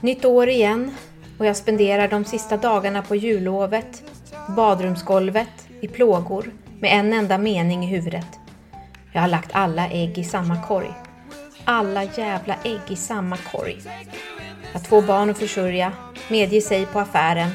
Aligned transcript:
Nytt 0.00 0.24
år 0.24 0.48
igen 0.48 0.94
och 1.38 1.46
jag 1.46 1.56
spenderar 1.56 2.08
de 2.08 2.24
sista 2.24 2.56
dagarna 2.56 3.02
på 3.02 3.16
jullovet, 3.16 4.02
badrumsgolvet, 4.56 5.68
i 5.80 5.88
plågor, 5.88 6.52
med 6.80 6.98
en 6.98 7.12
enda 7.12 7.38
mening 7.38 7.84
i 7.84 7.86
huvudet. 7.86 8.26
Jag 9.12 9.20
har 9.20 9.28
lagt 9.28 9.50
alla 9.52 9.88
ägg 9.88 10.18
i 10.18 10.24
samma 10.24 10.62
korg. 10.62 10.90
Alla 11.64 12.04
jävla 12.04 12.54
ägg 12.64 12.80
i 12.88 12.96
samma 12.96 13.36
korg. 13.36 13.80
Jag 14.72 14.80
har 14.80 14.80
två 14.80 15.00
barn 15.00 15.30
att 15.30 15.38
försörja, 15.38 15.92
medger 16.28 16.60
sig 16.60 16.86
på 16.86 16.98
affären 17.00 17.50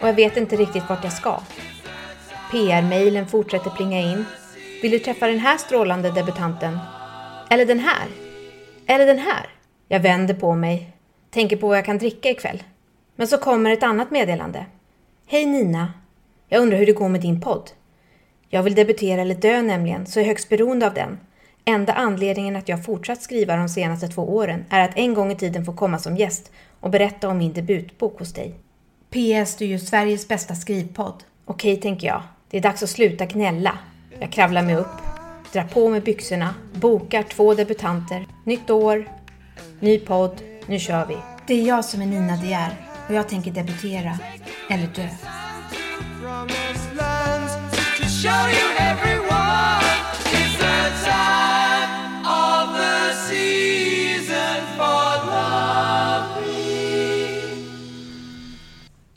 och 0.00 0.08
jag 0.08 0.14
vet 0.14 0.36
inte 0.36 0.56
riktigt 0.56 0.88
vart 0.88 1.04
jag 1.04 1.12
ska. 1.12 1.40
PR-mailen 2.50 3.26
fortsätter 3.26 3.70
plinga 3.70 4.00
in. 4.00 4.24
Vill 4.82 4.90
du 4.90 4.98
träffa 4.98 5.26
den 5.26 5.38
här 5.38 5.58
strålande 5.58 6.10
debutanten? 6.10 6.78
Eller 7.50 7.66
den 7.66 7.78
här? 7.78 8.06
Eller 8.86 9.06
den 9.06 9.18
här? 9.18 9.46
Jag 9.88 10.00
vänder 10.00 10.34
på 10.34 10.54
mig, 10.54 10.92
tänker 11.30 11.56
på 11.56 11.68
vad 11.68 11.76
jag 11.76 11.84
kan 11.84 11.98
dricka 11.98 12.30
ikväll. 12.30 12.62
Men 13.16 13.26
så 13.26 13.38
kommer 13.38 13.70
ett 13.70 13.82
annat 13.82 14.10
meddelande. 14.10 14.66
Hej 15.26 15.46
Nina! 15.46 15.92
Jag 16.48 16.62
undrar 16.62 16.78
hur 16.78 16.86
det 16.86 16.92
går 16.92 17.08
med 17.08 17.20
din 17.20 17.40
podd. 17.40 17.70
Jag 18.48 18.62
vill 18.62 18.74
debutera 18.74 19.20
eller 19.20 19.34
dö 19.34 19.62
nämligen, 19.62 20.06
så 20.06 20.18
jag 20.18 20.24
är 20.24 20.28
högst 20.28 20.48
beroende 20.48 20.86
av 20.86 20.94
den. 20.94 21.18
Enda 21.64 21.92
anledningen 21.92 22.56
att 22.56 22.68
jag 22.68 22.84
fortsatt 22.84 23.22
skriva 23.22 23.56
de 23.56 23.68
senaste 23.68 24.08
två 24.08 24.22
åren 24.36 24.64
är 24.70 24.84
att 24.84 24.96
en 24.98 25.14
gång 25.14 25.32
i 25.32 25.36
tiden 25.36 25.64
få 25.64 25.72
komma 25.72 25.98
som 25.98 26.16
gäst 26.16 26.52
och 26.80 26.90
berätta 26.90 27.28
om 27.28 27.38
min 27.38 27.52
debutbok 27.52 28.18
hos 28.18 28.32
dig. 28.32 28.54
PS, 29.10 29.56
du 29.56 29.64
är 29.64 29.68
ju 29.68 29.78
Sveriges 29.78 30.28
bästa 30.28 30.54
skrivpodd. 30.54 31.24
Okej, 31.44 31.76
tänker 31.76 32.06
jag. 32.06 32.22
Det 32.50 32.56
är 32.56 32.60
dags 32.60 32.82
att 32.82 32.90
sluta 32.90 33.26
gnälla. 33.26 33.78
Jag 34.20 34.32
kravlar 34.32 34.62
mig 34.62 34.76
upp, 34.76 35.17
drar 35.52 35.64
på 35.64 35.88
mig 35.88 36.00
byxorna, 36.00 36.54
bokar 36.72 37.22
två 37.22 37.54
debutanter. 37.54 38.26
Nytt 38.44 38.70
år, 38.70 39.08
ny 39.80 39.98
podd, 39.98 40.40
nu 40.66 40.78
kör 40.78 41.06
vi. 41.06 41.16
Det 41.46 41.54
är 41.54 41.66
jag 41.66 41.84
som 41.84 42.02
är 42.02 42.06
Nina 42.06 42.36
De 42.36 42.52
är 42.52 42.70
och 43.08 43.14
jag 43.14 43.28
tänker 43.28 43.50
debutera, 43.50 44.18
eller 44.70 44.86
dö. 44.86 45.08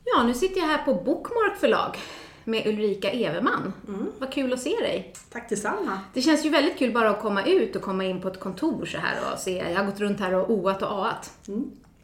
Ja, 0.05 0.23
nu 0.23 0.33
sitter 0.33 0.59
jag 0.59 0.67
här 0.67 0.85
på 0.85 0.93
Bookmark 0.93 1.59
förlag 1.59 1.97
med 2.43 2.67
Ulrika 2.67 3.11
Everman. 3.11 3.73
Vad 4.19 4.31
kul 4.33 4.53
att 4.53 4.59
se 4.61 4.69
dig. 4.69 5.13
Tack 5.31 5.49
detsamma. 5.49 5.99
Det 6.13 6.21
känns 6.21 6.45
ju 6.45 6.49
väldigt 6.49 6.77
kul 6.77 6.93
bara 6.93 7.09
att 7.09 7.21
komma 7.21 7.45
ut 7.45 7.75
och 7.75 7.81
komma 7.81 8.03
in 8.05 8.21
på 8.21 8.27
ett 8.27 8.39
kontor 8.39 8.85
så 8.85 8.97
här 8.97 9.17
och 9.33 9.39
se. 9.39 9.57
Jag 9.71 9.75
har 9.79 9.85
gått 9.85 9.99
runt 9.99 10.19
här 10.19 10.33
och 10.33 10.49
oat 10.51 10.81
och 10.81 10.89
aat. 10.91 11.31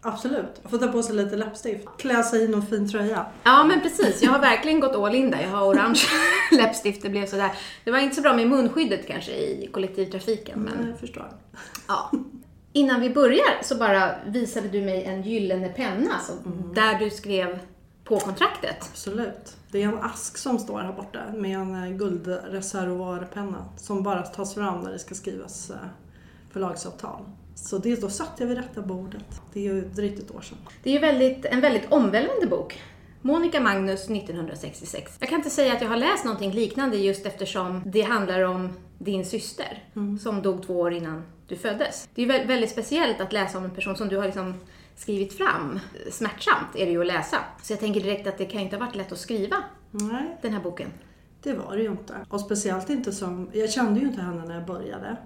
Absolut. 0.01 0.61
Få 0.69 0.77
ta 0.77 0.87
på 0.87 1.03
sig 1.03 1.15
lite 1.15 1.35
läppstift. 1.35 1.87
Klä 1.97 2.23
sig 2.23 2.43
i 2.43 2.47
någon 2.47 2.65
fin 2.67 2.91
tröja. 2.91 3.25
Ja, 3.43 3.63
men 3.63 3.81
precis. 3.81 4.23
Jag 4.23 4.31
har 4.31 4.39
verkligen 4.39 4.79
gått 4.79 4.95
all 4.95 5.15
in 5.15 5.31
där. 5.31 5.41
Jag 5.41 5.49
har 5.49 5.65
orange 5.67 6.01
läppstift. 6.51 7.01
Det 7.01 7.09
blev 7.09 7.25
sådär. 7.25 7.51
Det 7.83 7.91
var 7.91 7.99
inte 7.99 8.15
så 8.15 8.21
bra 8.21 8.33
med 8.33 8.47
munskyddet 8.47 9.07
kanske 9.07 9.31
i 9.31 9.69
kollektivtrafiken, 9.73 10.59
men 10.59 10.87
Jag 10.89 10.99
förstår. 10.99 11.27
ja. 11.87 12.11
Innan 12.73 13.01
vi 13.01 13.09
börjar 13.09 13.63
så 13.63 13.75
bara 13.75 14.11
visade 14.25 14.67
du 14.67 14.81
mig 14.81 15.03
en 15.03 15.21
gyllene 15.23 15.69
penna 15.69 16.19
som, 16.19 16.71
där 16.75 16.99
du 16.99 17.09
skrev 17.09 17.59
på 18.03 18.19
kontraktet. 18.19 18.77
Absolut. 18.91 19.56
Det 19.71 19.83
är 19.83 19.87
en 19.87 19.97
ask 20.03 20.37
som 20.37 20.59
står 20.59 20.79
här 20.79 20.93
borta 20.93 21.19
med 21.35 21.57
en 21.57 21.75
eh, 21.83 21.89
guldreservoarpenna 21.97 23.65
som 23.77 24.03
bara 24.03 24.21
tas 24.21 24.53
fram 24.53 24.81
när 24.81 24.91
det 24.91 24.99
ska 24.99 25.15
skrivas 25.15 25.69
eh, 25.69 25.75
förlagsavtal. 26.51 27.21
Så 27.55 27.77
det, 27.77 28.01
då 28.01 28.09
satt 28.09 28.31
jag 28.37 28.47
vid 28.47 28.57
rätta 28.57 28.81
bordet. 28.81 29.41
Det 29.53 29.59
är 29.59 29.73
ju 29.73 29.81
drygt 29.81 30.19
ett 30.19 30.35
år 30.35 30.41
sedan. 30.41 30.57
Det 30.83 30.89
är 30.89 30.93
ju 30.93 30.99
väldigt, 30.99 31.45
en 31.45 31.61
väldigt 31.61 31.91
omvälvande 31.91 32.47
bok. 32.47 32.81
Monica 33.21 33.59
Magnus 33.61 34.09
1966. 34.09 35.17
Jag 35.19 35.29
kan 35.29 35.37
inte 35.37 35.49
säga 35.49 35.73
att 35.73 35.81
jag 35.81 35.89
har 35.89 35.97
läst 35.97 36.25
någonting 36.25 36.51
liknande 36.51 36.97
just 36.97 37.25
eftersom 37.25 37.81
det 37.85 38.01
handlar 38.01 38.41
om 38.41 38.73
din 38.97 39.25
syster 39.25 39.83
som 40.21 40.41
dog 40.41 40.63
två 40.67 40.79
år 40.79 40.93
innan 40.93 41.23
du 41.47 41.55
föddes. 41.55 42.09
Det 42.15 42.21
är 42.21 42.25
ju 42.25 42.31
vä- 42.31 42.47
väldigt 42.47 42.69
speciellt 42.71 43.21
att 43.21 43.33
läsa 43.33 43.57
om 43.57 43.63
en 43.63 43.71
person 43.71 43.95
som 43.95 44.07
du 44.07 44.17
har 44.17 44.25
liksom 44.25 44.53
skrivit 44.97 45.37
fram. 45.37 45.79
Smärtsamt 46.11 46.75
är 46.75 46.85
det 46.85 46.91
ju 46.91 47.01
att 47.01 47.07
läsa. 47.07 47.37
Så 47.63 47.73
jag 47.73 47.79
tänker 47.79 48.01
direkt 48.01 48.27
att 48.27 48.37
det 48.37 48.45
kan 48.45 48.59
ju 48.59 48.65
inte 48.65 48.75
ha 48.77 48.85
varit 48.85 48.95
lätt 48.95 49.11
att 49.11 49.17
skriva 49.19 49.55
Nej, 49.91 50.37
den 50.41 50.53
här 50.53 50.61
boken. 50.61 50.89
det 51.43 51.53
var 51.53 51.75
det 51.75 51.81
ju 51.83 51.91
inte. 51.91 52.13
Och 52.29 52.39
speciellt 52.41 52.89
inte 52.89 53.11
som... 53.11 53.49
Jag 53.53 53.71
kände 53.71 53.99
ju 53.99 54.07
inte 54.07 54.21
henne 54.21 54.45
när 54.45 54.55
jag 54.55 54.65
började. 54.65 55.17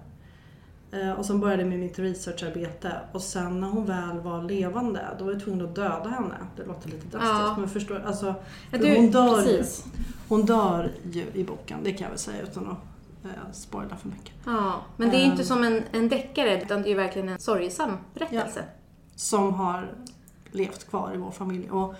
Eh, 0.92 1.12
Och 1.12 1.26
sen 1.26 1.40
började 1.40 1.64
med 1.64 1.78
mitt 1.78 1.98
researcharbete 1.98 2.92
och 3.12 3.22
sen 3.22 3.60
när 3.60 3.68
hon 3.68 3.86
väl 3.86 4.20
var 4.20 4.42
levande 4.42 5.06
då 5.18 5.24
var 5.24 5.32
jag 5.32 5.44
tvungen 5.44 5.64
att 5.64 5.74
döda 5.74 6.08
henne. 6.08 6.34
Det 6.56 6.64
låter 6.64 6.88
lite 6.88 7.06
drastiskt 7.06 7.40
Ja. 7.40 7.54
men 7.58 7.68
förstår 7.68 8.02
alltså, 8.06 8.34
Ja, 8.70 8.78
du- 8.78 8.96
hon, 8.96 9.10
dör 9.10 9.38
ju, 9.40 9.56
precis. 9.56 9.84
hon 10.28 10.46
dör 10.46 10.90
ju 11.12 11.24
i 11.34 11.44
boken, 11.44 11.78
det 11.82 11.92
kan 11.92 12.02
jag 12.02 12.08
väl 12.08 12.18
säga 12.18 12.42
utan 12.42 12.66
att 12.70 12.78
eh, 13.24 13.52
spoila 13.52 13.96
för 13.96 14.08
mycket. 14.08 14.32
Ja, 14.46 14.80
men 14.96 15.10
det 15.10 15.16
är 15.16 15.20
ju 15.20 15.24
inte 15.26 15.42
Ehm. 15.42 15.46
som 15.48 15.64
en, 15.64 15.82
en 15.92 16.08
deckare 16.08 16.62
utan 16.62 16.82
det 16.82 16.86
är 16.88 16.90
ju 16.90 16.96
verkligen 16.96 17.28
en 17.28 17.38
sorgesam 17.38 17.96
berättelse. 18.14 18.64
Som 19.22 19.54
har 19.54 19.94
levt 20.50 20.88
kvar 20.88 21.14
i 21.14 21.18
vår 21.18 21.30
familj. 21.30 21.70
Och, 21.70 21.94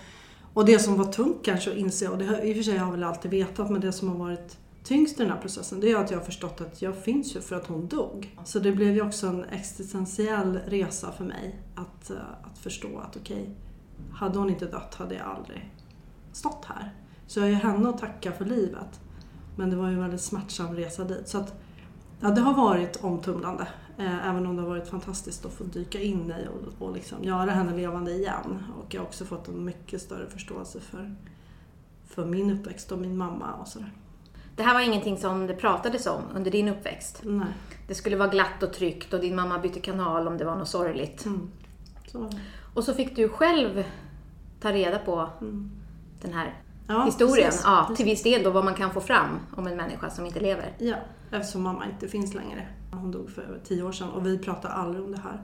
och 0.54 0.64
det 0.64 0.78
som 0.78 0.96
var 0.96 1.04
tungt 1.04 1.44
kanske 1.44 1.70
att 1.70 1.76
inse, 1.76 2.08
och 2.08 2.18
det 2.18 2.24
har, 2.24 2.44
i 2.44 2.52
och 2.52 2.56
för 2.56 2.62
sig 2.62 2.76
har 2.78 2.86
jag 2.86 2.92
väl 2.92 3.04
alltid 3.04 3.30
vetat, 3.30 3.70
men 3.70 3.80
det 3.80 3.92
som 3.92 4.08
har 4.08 4.16
varit 4.16 4.56
tyngst 4.84 5.20
i 5.20 5.22
den 5.22 5.32
här 5.32 5.40
processen 5.40 5.80
det 5.80 5.90
är 5.90 5.96
att 5.96 6.10
jag 6.10 6.18
har 6.18 6.24
förstått 6.24 6.60
att 6.60 6.82
jag 6.82 6.96
finns 6.96 7.36
ju 7.36 7.40
för 7.40 7.56
att 7.56 7.66
hon 7.66 7.88
dog. 7.88 8.36
Så 8.44 8.58
det 8.58 8.72
blev 8.72 8.94
ju 8.94 9.02
också 9.02 9.26
en 9.26 9.44
existentiell 9.44 10.58
resa 10.66 11.12
för 11.12 11.24
mig 11.24 11.58
att, 11.74 12.10
eh, 12.10 12.16
att 12.42 12.58
förstå 12.58 12.98
att 12.98 13.16
okej, 13.16 13.50
hade 14.12 14.38
hon 14.38 14.50
inte 14.50 14.66
dött 14.66 14.94
hade 14.94 15.14
jag 15.14 15.26
aldrig 15.26 15.72
stått 16.32 16.64
här. 16.64 16.94
Så 17.26 17.38
jag 17.38 17.44
har 17.44 17.50
ju 17.50 17.54
henne 17.54 17.88
att 17.88 17.98
tacka 17.98 18.32
för 18.32 18.44
livet. 18.44 19.00
Men 19.56 19.70
det 19.70 19.76
var 19.76 19.88
ju 19.88 19.94
en 19.94 20.00
väldigt 20.00 20.20
smärtsam 20.20 20.76
resa 20.76 21.04
dit. 21.04 21.28
Så 21.28 21.38
att, 21.38 21.54
ja, 22.20 22.30
det 22.30 22.40
har 22.40 22.54
varit 22.54 23.04
omtumlande. 23.04 23.66
Eh, 23.98 24.28
även 24.28 24.46
om 24.46 24.56
det 24.56 24.62
har 24.62 24.68
varit 24.68 24.88
fantastiskt 24.88 25.44
att 25.44 25.52
få 25.52 25.64
dyka 25.64 26.00
in 26.00 26.30
i 26.42 26.48
och, 26.48 26.86
och 26.86 26.94
liksom 26.94 27.24
göra 27.24 27.50
henne 27.50 27.76
levande 27.76 28.12
igen. 28.12 28.64
Och 28.78 28.94
jag 28.94 29.00
har 29.00 29.06
också 29.06 29.24
fått 29.24 29.48
en 29.48 29.64
mycket 29.64 30.02
större 30.02 30.26
förståelse 30.26 30.80
för, 30.80 31.14
för 32.06 32.24
min 32.26 32.50
uppväxt 32.50 32.92
och 32.92 32.98
min 32.98 33.16
mamma 33.16 33.52
och 33.54 33.68
sådär. 33.68 33.92
Det 34.56 34.62
här 34.62 34.74
var 34.74 34.80
ingenting 34.80 35.18
som 35.18 35.46
det 35.46 35.54
pratades 35.54 36.06
om 36.06 36.22
under 36.34 36.50
din 36.50 36.68
uppväxt. 36.68 37.20
Nej. 37.24 37.46
Det 37.88 37.94
skulle 37.94 38.16
vara 38.16 38.28
glatt 38.28 38.62
och 38.62 38.72
tryggt 38.72 39.12
och 39.12 39.20
din 39.20 39.36
mamma 39.36 39.58
bytte 39.58 39.80
kanal 39.80 40.28
om 40.28 40.38
det 40.38 40.44
var 40.44 40.56
något 40.56 40.68
sorgligt. 40.68 41.24
Mm. 41.24 41.50
Så. 42.06 42.30
Och 42.74 42.84
så 42.84 42.94
fick 42.94 43.16
du 43.16 43.28
själv 43.28 43.84
ta 44.60 44.72
reda 44.72 44.98
på 44.98 45.28
den 46.20 46.32
här 46.32 46.54
Ja, 46.88 47.04
historien. 47.04 47.46
precis. 47.46 47.62
Ja, 47.64 47.90
till 47.96 48.04
viss 48.04 48.22
del 48.22 48.42
då 48.42 48.50
vad 48.50 48.64
man 48.64 48.74
kan 48.74 48.90
få 48.90 49.00
fram 49.00 49.38
om 49.56 49.66
en 49.66 49.76
människa 49.76 50.10
som 50.10 50.26
inte 50.26 50.40
lever. 50.40 50.72
Ja, 50.78 50.96
eftersom 51.32 51.62
mamma 51.62 51.86
inte 51.86 52.08
finns 52.08 52.34
längre. 52.34 52.66
Hon 52.90 53.10
dog 53.10 53.30
för 53.30 53.42
över 53.42 53.58
tio 53.64 53.82
år 53.82 53.92
sedan 53.92 54.08
och 54.08 54.26
vi 54.26 54.38
pratar 54.38 54.68
aldrig 54.68 55.04
om 55.04 55.12
det 55.12 55.20
här. 55.20 55.42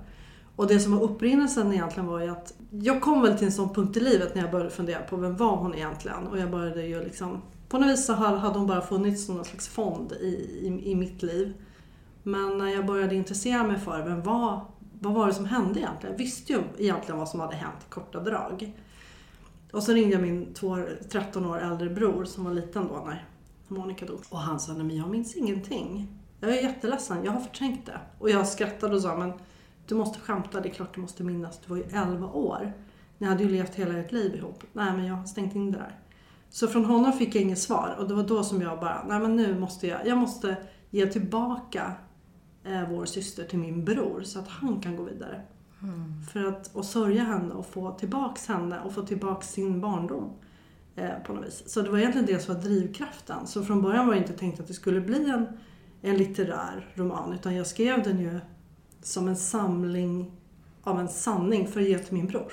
Och 0.57 0.67
det 0.67 0.81
som 0.81 0.93
var 0.93 1.03
upprinnelsen 1.03 1.73
egentligen 1.73 2.07
var 2.07 2.21
ju 2.21 2.29
att 2.29 2.55
jag 2.71 3.01
kom 3.01 3.23
väl 3.23 3.39
till 3.39 3.47
en 3.47 3.53
sån 3.53 3.75
punkt 3.75 3.97
i 3.97 4.01
livet 4.01 4.35
när 4.35 4.43
jag 4.43 4.51
började 4.51 4.71
fundera 4.71 5.03
på 5.03 5.17
vem 5.17 5.37
var 5.37 5.57
hon 5.57 5.75
egentligen? 5.75 6.27
Och 6.27 6.39
jag 6.39 6.51
började 6.51 6.83
ju 6.83 7.05
liksom, 7.05 7.43
på 7.69 7.79
något 7.79 7.91
vis 7.91 8.07
så 8.07 8.13
hade 8.13 8.59
hon 8.59 8.67
bara 8.67 8.81
funnits 8.81 9.27
som 9.27 9.35
någon 9.35 9.45
slags 9.45 9.69
fond 9.69 10.13
i, 10.13 10.27
i, 10.63 10.91
i 10.91 10.95
mitt 10.95 11.23
liv. 11.23 11.53
Men 12.23 12.59
när 12.59 12.69
jag 12.69 12.87
började 12.87 13.15
intressera 13.15 13.63
mig 13.63 13.79
för 13.79 14.03
vem 14.03 14.23
var, 14.23 14.65
vad 15.01 15.15
var 15.15 15.27
det 15.27 15.35
som 15.35 15.45
hände 15.45 15.81
egentligen? 15.81 16.13
Jag 16.13 16.19
visste 16.19 16.53
ju 16.53 16.59
egentligen 16.79 17.19
vad 17.19 17.29
som 17.29 17.41
hade 17.41 17.57
hänt 17.57 17.79
i 17.87 17.91
korta 17.91 18.21
drag. 18.21 18.73
Och 19.73 19.83
så 19.83 19.93
ringde 19.93 20.13
jag 20.13 20.23
min 20.23 20.55
12, 20.55 20.87
13 21.11 21.47
år 21.47 21.59
äldre 21.59 21.91
bror 21.91 22.25
som 22.25 22.45
var 22.45 22.53
liten 22.53 22.89
då 22.89 23.05
när 23.07 23.29
Monica 23.69 24.07
dog. 24.07 24.21
Och 24.29 24.39
han 24.39 24.61
sa, 24.61 24.73
nej 24.73 24.85
men 24.85 24.97
jag 24.97 25.11
minns 25.11 25.37
ingenting. 25.37 26.09
Jag 26.41 26.51
är 26.51 26.63
jätteledsen, 26.63 27.25
jag 27.25 27.33
har 27.33 27.41
förträngt 27.41 27.87
det. 27.87 28.01
Och 28.19 28.31
jag 28.31 28.49
skrattade 28.49 28.97
och 28.97 29.03
sa, 29.03 29.17
men 29.17 29.33
du 29.87 29.95
måste 29.95 30.21
skämta, 30.21 30.61
det 30.61 30.69
är 30.69 30.73
klart 30.73 30.95
du 30.95 31.01
måste 31.01 31.25
minnas. 31.25 31.59
Du 31.59 31.69
var 31.69 31.77
ju 31.77 31.83
11 31.83 32.27
år. 32.27 32.73
Ni 33.19 33.27
hade 33.27 33.43
ju 33.43 33.49
levt 33.49 33.75
hela 33.75 33.99
ert 33.99 34.13
liv 34.13 34.35
ihop. 34.35 34.63
Nej 34.73 34.93
men 34.93 35.07
jag 35.07 35.15
har 35.15 35.25
stängt 35.25 35.55
in 35.55 35.73
det 35.73 35.79
där. 35.79 35.99
Så 36.51 36.69
från 36.69 36.85
honom 36.85 37.13
fick 37.13 37.35
jag 37.35 37.43
inget 37.43 37.59
svar 37.59 37.97
och 37.99 38.09
det 38.09 38.15
var 38.15 38.23
då 38.23 38.43
som 38.45 38.63
jag 38.63 38.81
bara, 38.81 39.05
nej 39.09 39.21
men 39.21 39.37
nu 39.37 39.59
måste 39.59 39.87
jag, 39.87 40.07
jag 40.07 40.19
måste 40.19 40.57
ge 40.91 41.07
tillbaka 41.07 41.93
eh, 42.65 42.91
vår 42.91 43.05
syster 43.05 43.45
till 43.45 43.59
min 43.59 43.85
bror 43.85 44.23
så 44.23 44.39
att 44.39 44.49
han 44.49 44.81
kan 44.81 44.97
gå 44.97 45.03
vidare. 45.03 45.43
För 46.33 46.45
att 46.45 46.75
och 46.75 46.85
sörja 46.85 47.23
henne 47.25 47.55
och 47.55 47.67
få 47.67 47.93
tillbaks 47.93 48.47
henne 48.49 48.81
och 48.81 48.93
få 48.93 49.03
tillbaks 49.03 49.49
sin 49.49 49.81
barndom. 49.81 50.33
Eh, 50.99 51.23
på 51.27 51.33
något 51.33 51.47
vis. 51.47 51.63
Så 51.67 51.83
det 51.83 51.91
var 51.91 51.99
egentligen 51.99 52.27
det 52.27 52.39
som 52.39 52.55
var 52.55 52.63
drivkraften. 52.63 53.47
Så 53.47 53.65
från 53.65 53.83
början 53.83 54.07
var 54.07 54.15
det 54.15 54.21
inte 54.21 54.33
tänkt 54.33 54.61
att 54.61 54.69
det 54.69 54.75
skulle 54.75 55.01
bli 55.01 55.31
en, 55.31 55.47
en 56.03 56.17
litterär 56.17 56.93
roman 56.95 57.33
utan 57.33 57.57
jag 57.57 57.67
skrev 57.67 58.03
den 58.03 58.21
ju 58.21 58.41
som 59.03 59.29
en 59.29 59.37
samling 59.37 60.33
av 60.83 61.01
en 61.01 61.09
sanning 61.09 61.69
för 61.69 61.81
att 61.81 61.89
ge 61.89 61.99
till 61.99 62.15
min 62.15 62.27
bror. 62.27 62.53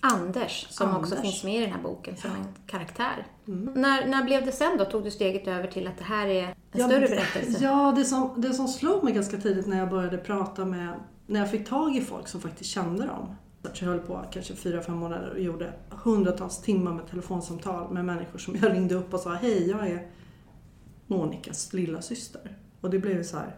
Anders, 0.00 0.66
som 0.70 0.96
också 0.96 1.14
Anders. 1.14 1.20
finns 1.20 1.44
med 1.44 1.54
i 1.54 1.60
den 1.60 1.72
här 1.72 1.82
boken 1.82 2.16
som 2.16 2.30
en 2.30 2.46
karaktär. 2.66 3.26
När, 3.44 4.06
när 4.06 4.24
blev 4.24 4.46
det 4.46 4.52
sen 4.52 4.78
då? 4.78 4.84
Tog 4.84 5.04
du 5.04 5.10
steget 5.10 5.48
över 5.48 5.66
till 5.66 5.86
att 5.86 5.98
det 5.98 6.04
här 6.04 6.26
är 6.26 6.42
En 6.42 6.54
Ja, 6.72 6.86
större 6.86 7.08
berättelse? 7.08 7.64
Ja, 7.64 7.92
det 7.96 8.04
som, 8.04 8.40
det 8.40 8.54
som 8.54 8.68
slog 8.68 9.04
mig 9.04 9.12
ganska 9.12 9.36
tidigt 9.36 9.66
när 9.66 9.78
jag 9.78 9.90
började 9.90 10.18
prata 10.18 10.64
med, 10.64 10.94
när 11.26 11.40
jag 11.40 11.50
fick 11.50 11.68
tag 11.68 11.96
i 11.96 12.00
folk 12.00 12.28
som 12.28 12.40
faktiskt 12.40 12.70
kände 12.70 13.06
dem. 13.06 13.36
Så 13.72 13.84
jag 13.84 13.90
höll 13.90 14.00
på 14.00 14.24
kanske 14.32 14.54
fyra, 14.54 14.82
fem 14.82 14.96
månader 14.96 15.30
och 15.30 15.40
gjorde 15.40 15.72
hundratals 15.90 16.58
timmar 16.60 16.92
med 16.92 17.06
telefonsamtal 17.06 17.92
med 17.92 18.04
människor 18.04 18.38
som 18.38 18.56
jag 18.56 18.72
ringde 18.72 18.94
upp 18.94 19.14
och 19.14 19.20
sa 19.20 19.34
Hej, 19.34 19.70
jag 19.70 19.88
är 19.88 20.06
Monikas 21.06 21.72
lilla 21.72 22.02
syster. 22.02 22.56
Och 22.80 22.90
det 22.90 22.98
blev 22.98 23.16
ju 23.16 23.24
så 23.24 23.36
här, 23.36 23.56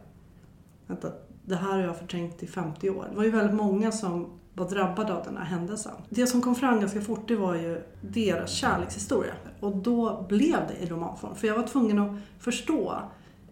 vänta, 0.86 1.12
det 1.44 1.56
här 1.56 1.72
har 1.72 1.78
jag 1.78 1.96
förträngt 1.98 2.42
i 2.42 2.46
50 2.46 2.90
år. 2.90 3.06
Det 3.10 3.16
var 3.16 3.24
ju 3.24 3.30
väldigt 3.30 3.56
många 3.56 3.92
som 3.92 4.38
var 4.54 4.68
drabbade 4.68 5.14
av 5.14 5.24
den 5.24 5.36
här 5.36 5.44
händelsen. 5.44 5.92
Det 6.08 6.26
som 6.26 6.42
kom 6.42 6.54
fram 6.54 6.80
ganska 6.80 7.00
fort 7.00 7.28
det 7.28 7.36
var 7.36 7.54
ju 7.54 7.82
deras 8.00 8.50
kärlekshistoria. 8.50 9.34
Och 9.60 9.76
då 9.76 10.26
blev 10.28 10.58
det 10.68 10.84
i 10.84 10.86
romanform. 10.86 11.34
För 11.34 11.46
jag 11.46 11.56
var 11.56 11.66
tvungen 11.66 11.98
att 11.98 12.18
förstå 12.38 13.02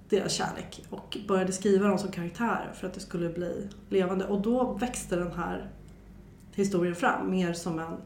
deras 0.09 0.33
kärlek 0.33 0.85
och 0.91 1.19
började 1.29 1.53
skriva 1.53 1.89
dem 1.89 1.99
som 1.99 2.11
karaktärer 2.11 2.73
för 2.75 2.87
att 2.87 2.95
det 2.95 3.01
skulle 3.01 3.29
bli 3.29 3.69
levande. 3.89 4.27
Och 4.27 4.43
då 4.43 4.73
växte 4.73 5.17
den 5.17 5.33
här 5.33 5.71
historien 6.55 6.95
fram 6.95 7.31
mer 7.31 7.53
som 7.53 7.79
en, 7.79 7.97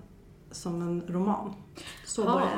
som 0.50 0.82
en 0.82 1.02
roman. 1.08 1.54
Så 2.04 2.22
Ja. 2.22 2.32
började 2.32 2.50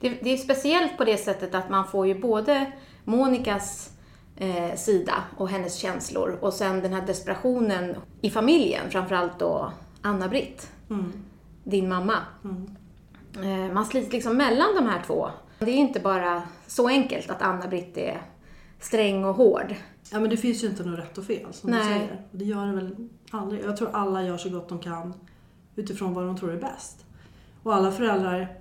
det. 0.00 0.08
Det, 0.08 0.18
det 0.22 0.30
är 0.32 0.36
speciellt 0.36 0.96
på 0.96 1.04
det 1.04 1.16
sättet 1.16 1.54
att 1.54 1.70
man 1.70 1.86
får 1.86 2.06
ju 2.06 2.20
både 2.20 2.72
Monikas 3.04 3.90
eh, 4.36 4.74
sida 4.76 5.14
och 5.36 5.48
hennes 5.48 5.74
känslor 5.76 6.38
och 6.40 6.52
sen 6.52 6.82
den 6.82 6.92
här 6.92 7.06
desperationen 7.06 7.96
i 8.20 8.30
familjen, 8.30 8.90
framförallt 8.90 9.38
då 9.38 9.72
Anna-Britt, 10.02 10.70
Mm. 10.90 11.12
din 11.64 11.88
mamma. 11.88 12.14
Mm. 12.44 12.76
Eh, 13.68 13.74
man 13.74 13.86
slits 13.86 14.12
liksom 14.12 14.36
mellan 14.36 14.74
de 14.74 14.86
här 14.86 15.02
två. 15.06 15.30
Det 15.58 15.70
är 15.70 15.76
inte 15.76 16.00
bara 16.00 16.42
så 16.66 16.88
enkelt 16.88 17.30
att 17.30 17.42
Anna-Britt 17.42 17.96
är 17.98 18.22
sträng 18.80 19.24
och 19.24 19.34
hård. 19.34 19.74
Ja 20.12 20.20
men 20.20 20.30
det 20.30 20.36
finns 20.36 20.64
ju 20.64 20.68
inte 20.68 20.84
något 20.84 20.98
rätt 20.98 21.18
och 21.18 21.24
fel 21.24 21.52
som 21.52 21.70
Nej. 21.70 21.78
du 21.80 21.84
säger. 21.94 22.22
Det 22.32 22.44
gör 22.44 22.66
det 22.66 22.72
väl 22.72 22.96
aldrig. 23.30 23.64
Jag 23.64 23.76
tror 23.76 23.90
alla 23.92 24.22
gör 24.22 24.36
så 24.36 24.50
gott 24.50 24.68
de 24.68 24.78
kan 24.78 25.14
utifrån 25.76 26.14
vad 26.14 26.24
de 26.26 26.36
tror 26.36 26.52
är 26.52 26.60
bäst. 26.60 27.04
Och 27.62 27.74
alla 27.74 27.92
föräldrar, 27.92 28.58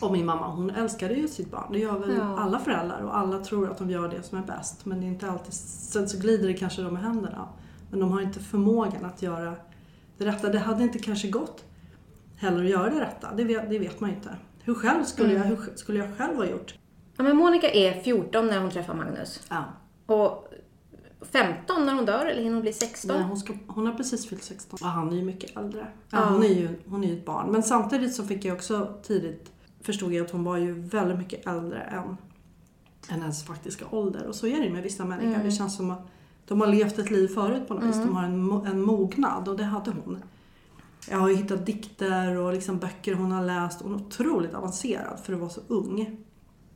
och 0.00 0.12
min 0.12 0.26
mamma, 0.26 0.48
hon 0.48 0.70
älskade 0.70 1.14
ju 1.14 1.28
sitt 1.28 1.50
barn. 1.50 1.72
Det 1.72 1.78
gör 1.78 1.98
väl 1.98 2.14
Ja. 2.18 2.38
alla 2.38 2.58
föräldrar 2.58 3.00
och 3.00 3.16
alla 3.16 3.38
tror 3.38 3.70
att 3.70 3.78
de 3.78 3.90
gör 3.90 4.08
det 4.08 4.22
som 4.22 4.38
är 4.38 4.42
bäst. 4.42 4.84
Men 4.84 5.00
det 5.00 5.06
är 5.06 5.08
inte 5.08 5.30
alltid, 5.30 5.52
sen 5.54 6.08
så 6.08 6.18
glider 6.18 6.48
det 6.48 6.54
kanske 6.54 6.82
dem 6.82 6.96
i 6.96 7.00
händerna. 7.00 7.48
Men 7.90 8.00
de 8.00 8.12
har 8.12 8.20
inte 8.20 8.40
förmågan 8.40 9.04
att 9.04 9.22
göra 9.22 9.54
det 10.18 10.24
rätta. 10.24 10.48
Det 10.48 10.58
hade 10.58 10.82
inte 10.82 10.98
kanske 10.98 11.28
gått 11.28 11.64
heller 12.36 12.64
att 12.64 12.70
göra 12.70 12.90
det 12.90 13.00
rätta. 13.00 13.34
Det 13.36 13.44
vet, 13.44 13.70
det 13.70 13.78
vet 13.78 14.00
man 14.00 14.10
ju 14.10 14.16
inte. 14.16 14.36
Hur 14.62 14.74
själv 14.74 15.04
skulle, 15.04 15.32
jag, 15.32 15.44
hur 15.44 15.58
skulle 15.74 15.98
jag 15.98 16.16
själv 16.18 16.36
ha 16.36 16.46
gjort? 16.46 16.74
Ja, 17.16 17.22
men 17.22 17.36
Monica 17.36 17.70
är 17.70 18.00
14 18.00 18.46
när 18.46 18.60
hon 18.60 18.70
träffar 18.70 18.94
Magnus. 18.94 19.40
Ja. 19.50 19.64
Och 20.12 20.48
15 21.20 21.86
när 21.86 21.94
hon 21.94 22.04
dör, 22.04 22.26
eller 22.26 22.42
hinner 22.42 22.54
hon 22.54 22.62
bli 22.62 22.72
16? 22.72 23.16
Nej, 23.16 23.26
hon, 23.26 23.36
ska, 23.36 23.52
hon 23.66 23.86
har 23.86 23.94
precis 23.94 24.28
fyllt 24.28 24.42
16 24.42 24.78
och 24.82 24.88
han 24.88 25.08
är 25.12 25.16
ju 25.16 25.22
mycket 25.22 25.56
äldre. 25.56 25.86
Ja. 26.10 26.24
Hon, 26.24 26.42
är 26.42 26.48
ju, 26.48 26.78
hon 26.86 27.04
är 27.04 27.08
ju 27.08 27.18
ett 27.18 27.24
barn. 27.24 27.50
Men 27.50 27.62
samtidigt 27.62 28.14
så 28.14 28.24
fick 28.24 28.44
jag 28.44 28.54
också 28.54 28.94
tidigt 29.02 29.52
förstod 29.82 30.12
jag 30.12 30.26
att 30.26 30.30
hon 30.30 30.44
var 30.44 30.56
ju 30.56 30.72
väldigt 30.72 31.18
mycket 31.18 31.46
äldre 31.46 31.80
än, 31.80 32.16
än 33.08 33.20
hennes 33.20 33.44
faktiska 33.44 33.84
ålder. 33.90 34.26
Och 34.26 34.34
så 34.34 34.46
är 34.46 34.58
det 34.58 34.64
ju 34.64 34.72
med 34.72 34.82
vissa 34.82 35.04
människor. 35.04 35.34
Mm. 35.34 35.44
Det 35.44 35.52
känns 35.52 35.76
som 35.76 35.90
att 35.90 36.06
de 36.46 36.60
har 36.60 36.68
levt 36.68 36.98
ett 36.98 37.10
liv 37.10 37.28
förut 37.28 37.68
på 37.68 37.74
något 37.74 37.84
vis. 37.84 37.96
De 37.96 38.16
har 38.16 38.24
en, 38.24 38.66
en 38.66 38.82
mognad 38.82 39.48
och 39.48 39.56
det 39.56 39.64
hade 39.64 39.90
hon. 39.90 40.22
Jag 41.10 41.18
har 41.18 41.28
ju 41.28 41.34
hittat 41.34 41.66
dikter 41.66 42.36
och 42.36 42.52
liksom 42.52 42.78
böcker 42.78 43.14
hon 43.14 43.32
har 43.32 43.44
läst. 43.44 43.82
Hon 43.82 43.94
är 43.94 43.96
otroligt 43.96 44.54
avancerad 44.54 45.20
för 45.20 45.32
att 45.32 45.38
vara 45.38 45.50
så 45.50 45.60
ung. 45.68 46.24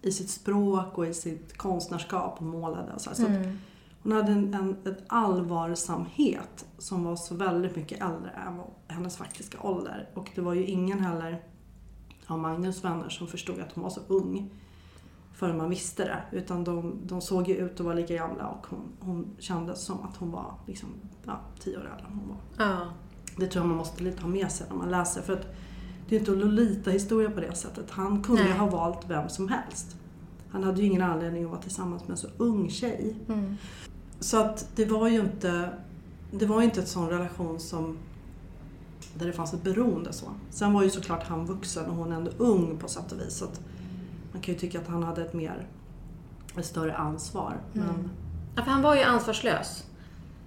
I 0.03 0.13
sitt 0.13 0.31
språk 0.31 0.99
och 0.99 1.07
i 1.07 1.15
sitt 1.15 1.57
konstnärskap. 1.57 2.39
Hon 2.39 2.49
målade 2.49 2.93
och 2.93 3.01
så. 3.01 3.15
så 3.15 3.27
Mm. 3.27 3.59
hon 4.03 4.13
hade 4.13 4.33
en, 4.33 4.55
en 4.55 4.77
ett 4.85 5.05
allvarsamhet 5.07 6.67
som 6.79 7.05
var 7.05 7.17
så 7.17 7.35
väldigt 7.35 7.77
mycket 7.77 8.03
äldre 8.03 8.31
än 8.31 8.61
hennes 8.89 9.17
faktiska 9.17 9.59
ålder. 9.61 10.09
Och 10.15 10.31
det 10.35 10.41
var 10.41 10.55
ju 10.55 10.65
ingen 10.67 11.01
heller 11.01 11.43
av 12.27 12.39
Magnus 12.39 12.85
vänner 12.85 13.09
som 13.09 13.29
förstod 13.29 13.61
att 13.61 13.73
hon 13.73 13.83
var 13.83 13.91
så 13.91 14.01
ung 14.09 14.51
förrän 15.37 15.57
man 15.57 15.71
visste 15.71 16.05
det. 16.05 16.39
Utan 16.39 16.65
de, 16.65 17.01
de 17.05 17.21
såg 17.21 17.49
ju 17.49 17.55
ut 17.55 17.81
att 17.81 17.81
vara 17.81 17.95
lika 17.95 18.15
gamla 18.15 18.47
och 18.47 18.67
hon, 18.67 18.89
hon 19.01 19.37
kändes 19.39 19.81
som 19.81 20.03
att 20.03 20.17
hon 20.17 20.31
var 20.31 20.55
liksom, 20.67 20.89
ja, 21.25 21.41
tio 21.61 21.77
år 21.77 21.81
äldre 21.81 22.07
än 22.07 22.19
hon 22.19 22.29
var. 22.29 22.67
Ja. 22.67 22.87
Det 23.37 23.47
tror 23.47 23.63
jag 23.63 23.69
man 23.69 23.79
måste 23.79 24.03
lite 24.03 24.23
ha 24.23 24.29
med 24.29 24.53
sig 24.53 24.67
när 24.71 24.77
man 24.77 24.91
läser. 24.91 25.23
För 25.23 25.33
att 25.33 25.57
det 26.09 26.17
är 26.17 26.21
inte 26.21 26.33
en 26.33 26.39
Lolita-historia 26.39 27.31
på 27.31 27.41
det 27.41 27.55
sättet. 27.55 27.91
Han 27.91 28.23
kunde 28.23 28.43
ju 28.43 28.49
Nej. 28.49 28.59
ha 28.59 28.67
valt 28.67 29.01
vem 29.09 29.29
som 29.29 29.49
helst. 29.49 29.97
Han 30.51 30.65
hade 30.65 30.81
ju 30.81 30.87
ingen 30.87 31.03
anledning 31.03 31.45
att 31.45 31.51
vara 31.51 31.61
tillsammans 31.61 32.03
med 32.03 32.11
en 32.11 32.17
så 32.17 32.29
ung 32.37 32.71
tjej. 32.71 33.17
Mm. 33.29 33.57
Så 34.21 34.41
att 34.41 34.69
det 34.77 34.85
var 34.85 35.09
ju 35.09 35.21
inte, 35.21 35.71
det 36.31 36.47
var 36.47 36.63
inte 36.63 36.81
en 36.81 36.87
sån 36.87 37.09
relation 37.09 37.61
som 37.61 37.99
där 39.15 39.27
det 39.27 39.33
fanns 39.33 39.55
ett 39.55 39.63
beroende 39.63 40.13
så. 40.13 40.27
Sen 40.51 40.73
var 40.73 40.83
ju 40.83 40.91
såklart 40.91 41.23
han 41.23 41.47
vuxen 41.47 41.91
och 41.91 41.97
hon 41.97 42.13
ändå 42.13 42.31
ung 42.39 42.79
på 42.79 42.89
sätt 42.89 43.13
och 43.13 43.21
vis. 43.21 43.37
Så 43.37 43.45
att 43.45 43.61
man 44.33 44.43
kan 44.43 44.55
ju 44.55 44.61
tycka 44.61 44.81
att 44.81 44.87
han 44.87 45.03
hade 45.03 45.23
ett 45.23 45.35
mer, 45.35 45.67
ett 46.59 46.67
större 46.67 46.97
ansvar. 46.97 47.57
Mm. 47.75 47.87
Men, 47.87 48.11
ja, 48.57 48.63
för 48.65 48.71
han 48.71 48.83
var 48.83 48.95
ju 48.97 49.03
ansvarslös. 49.03 49.85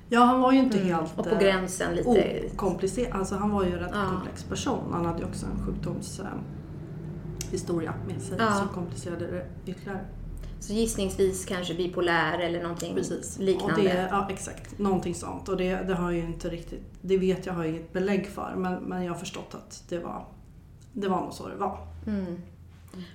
Ja, 0.10 0.20
han 0.24 0.42
var 0.42 0.52
ju 0.52 0.60
inte 0.60 0.78
Mm. 0.80 0.94
helt 0.94 1.18
Och 1.20 1.24
på 1.26 1.36
eh, 1.36 1.40
gränsen 1.40 1.96
lite... 1.96 2.42
okomplicerad. 2.54 3.20
Alltså 3.20 3.36
han 3.36 3.50
var 3.52 3.64
ju 3.64 3.72
en 3.74 3.80
rätt 3.80 3.92
Ja. 3.94 4.06
komplex 4.12 4.44
person. 4.44 4.80
Han 4.92 5.06
hade 5.06 5.20
ju 5.20 5.26
också 5.26 5.46
en 5.46 5.66
sjukdomshistoria 5.66 6.32
eh, 6.32 7.52
historia 7.52 7.94
med 8.08 8.22
sig 8.22 8.38
Ja. 8.40 8.54
som 8.54 8.68
komplicerade 8.68 9.28
det 9.28 9.72
ytterligare. 9.72 10.00
Så 10.60 10.74
gissningsvis 10.74 11.46
kanske 11.46 11.74
bipolär 11.74 12.40
eller 12.40 12.62
någonting 12.64 12.96
Precis. 12.96 13.40
liknande. 13.40 13.82
Det, 13.84 14.08
ja, 14.12 14.28
exakt. 14.30 14.80
Någonting 14.80 15.16
sånt. 15.16 15.50
Och 15.50 15.58
det, 15.58 15.76
det 15.76 15.96
har 15.96 16.12
jag 16.12 16.20
ju 16.22 16.26
inte 16.28 16.50
riktigt, 16.50 16.84
det 17.02 17.18
vet 17.18 17.46
jag 17.46 17.54
har 17.54 17.64
inget 17.64 17.94
belägg 17.94 18.28
för. 18.28 18.54
Men, 18.58 18.74
men 18.84 19.04
jag 19.04 19.14
har 19.14 19.20
förstått 19.20 19.56
att 19.56 19.84
det 19.90 20.00
var, 20.00 20.26
det 20.94 21.08
var 21.08 21.22
nog 21.22 21.34
så 21.34 21.48
det 21.48 21.56
var. 21.56 21.78
Mm. 22.08 22.42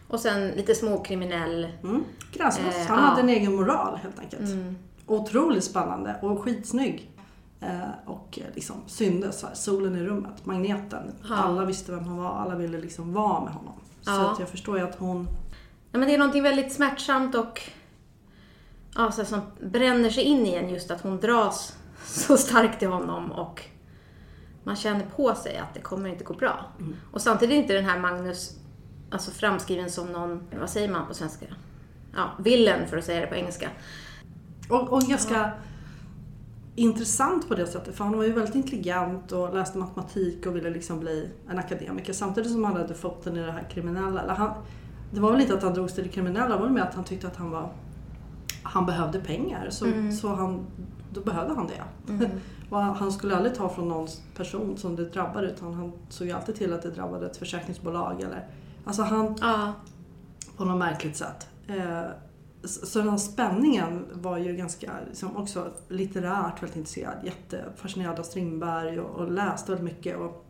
Och 0.09 0.21
sen 0.21 0.49
lite 0.49 0.75
småkriminell. 0.75 1.69
Mm. 1.83 2.05
Gränslös. 2.33 2.77
Eh, 2.77 2.87
Han 2.87 2.99
ja. 2.99 3.05
hade 3.05 3.21
en 3.23 3.29
egen 3.29 3.55
moral 3.55 3.99
helt 4.03 4.19
enkelt. 4.19 4.43
Mm. 4.53 4.77
Otroligt 5.07 5.65
spännande 5.65 6.17
och 6.23 6.43
skitsnygg. 6.43 7.11
Eh, 7.61 7.89
och 8.07 8.39
eh, 8.43 8.55
liksom 8.55 8.77
syndes, 8.87 9.43
här, 9.43 9.55
solen 9.55 9.97
i 9.97 10.05
rummet, 10.05 10.47
magneten. 10.47 11.13
Ja. 11.29 11.35
Alla 11.35 11.65
visste 11.65 11.93
vem 11.93 12.05
han 12.05 12.17
var, 12.17 12.31
alla 12.31 12.55
ville 12.55 12.79
liksom 12.81 13.13
vara 13.13 13.45
med 13.45 13.53
honom. 13.53 13.75
Så 14.03 14.11
Ja. 14.11 14.33
att 14.33 14.39
jag 14.39 14.49
förstår 14.49 14.79
ju 14.79 14.85
att 14.85 14.95
hon 14.95 15.29
Ja, 15.93 15.99
men 15.99 16.09
det 16.09 16.15
är 16.15 16.19
någonting 16.19 16.43
väldigt 16.43 16.73
smärtsamt 16.73 17.35
och 17.35 17.61
ja, 18.95 19.13
så 19.13 19.25
som 19.25 19.41
bränner 19.61 20.11
sig 20.11 20.25
in 20.25 20.47
i 20.47 20.55
en 20.55 20.69
just 20.69 20.91
att 20.91 21.01
hon 21.01 21.21
dras 21.21 21.77
så 22.07 22.37
starkt 22.37 22.79
till 22.79 22.89
honom 22.89 23.33
och 23.33 23.63
man 24.65 24.77
känner 24.77 25.07
på 25.07 25.35
sig 25.35 25.57
att 25.59 25.75
det 25.75 25.81
kommer 25.81 26.09
inte 26.09 26.25
gå 26.25 26.35
bra. 26.35 26.65
Mm. 26.81 26.97
Och 27.13 27.21
samtidigt 27.21 27.53
är 27.55 27.59
inte 27.63 27.75
den 27.75 27.85
här 27.85 27.99
Magnus 28.01 28.59
alltså 29.11 29.31
framskriven 29.31 29.91
som 29.91 30.13
någon, 30.13 30.43
vad 30.61 30.71
säger 30.71 30.89
man 30.89 31.07
på 31.07 31.15
svenska? 31.15 31.47
Ja, 32.17 32.31
villen 32.39 32.89
för 32.89 32.97
att 32.97 33.05
säga 33.05 33.21
det 33.21 33.27
på 33.27 33.35
engelska. 33.35 33.69
Och, 34.69 34.93
och 34.93 35.01
ganska 35.03 35.51
intressant 36.77 37.49
på 37.49 37.55
det 37.55 37.67
sättet. 37.67 37.95
För 37.95 38.05
han 38.05 38.17
var 38.17 38.25
ju 38.25 38.33
väldigt 38.33 38.55
intelligent 38.55 39.33
och 39.33 39.55
läste 39.55 39.79
matematik 39.79 40.47
och 40.47 40.57
ville 40.57 40.71
liksom 40.71 41.01
bli 41.01 41.31
en 41.49 41.59
akademiker. 41.59 42.13
Samtidigt 42.13 42.53
som 42.53 42.65
han 42.65 42.77
hade 42.77 42.95
fått 42.95 43.25
den 43.25 43.37
i 43.37 43.41
det 43.41 43.53
här 43.53 43.67
kriminella. 43.71 44.23
Eller 44.23 44.35
han, 44.35 44.51
det 45.11 45.21
var 45.21 45.33
väl 45.33 45.41
inte 45.41 45.55
att 45.55 45.63
han 45.63 45.75
drogs 45.75 45.95
till 45.95 46.05
det 46.05 46.11
kriminella, 46.11 46.49
det 46.49 46.55
var 46.57 46.63
väl 46.63 46.73
mer 46.73 46.83
att 46.83 46.95
han 46.95 47.05
tyckte 47.05 47.27
att 47.27 47.37
han 47.37 47.51
var 47.51 47.73
han 48.63 48.87
behövde 48.87 49.21
pengar. 49.21 49.67
Så, 49.71 49.85
Mm. 49.87 50.13
så 50.13 50.29
han, 50.35 50.67
då 51.13 51.21
behövde 51.21 51.55
han 51.55 51.67
det. 51.67 52.13
Mm. 52.13 52.31
Och 52.71 52.81
han 52.83 52.95
han 52.95 53.13
skulle 53.13 53.37
aldrig 53.37 53.55
ta 53.55 53.69
från 53.69 53.89
någon 53.89 54.09
person 54.37 54.77
som 54.77 54.97
det 54.97 55.05
drabbade 55.05 55.47
utan 55.47 55.75
han 55.75 55.93
såg 56.09 56.27
ju 56.27 56.33
alltid 56.33 56.55
till 56.55 56.73
att 56.73 56.83
det 56.83 56.91
drabbade 56.91 57.27
ett 57.27 57.37
försäkringsbolag. 57.37 58.21
Eller, 58.21 58.47
alltså 58.85 59.03
han, 59.03 59.37
Ja, 59.41 59.73
på 60.57 60.65
något 60.65 60.79
märkligt 60.79 61.17
sätt. 61.17 61.49
Eh, 61.69 62.03
så 62.67 62.99
den 62.99 63.09
här 63.09 63.17
spänningen 63.17 64.07
var 64.13 64.39
ju 64.39 64.57
ganska, 64.57 64.93
liksom 65.09 65.37
också 65.37 65.73
litterärt 65.89 66.63
väldigt 66.63 66.77
intresserad. 66.77 67.15
Jättefascinerad 67.25 68.19
av 68.19 68.23
Strindberg 68.23 69.01
och, 69.01 69.11
och 69.21 69.33
läste 69.33 69.73
väldigt 69.73 69.95
mycket. 69.97 70.17
Och 70.17 70.47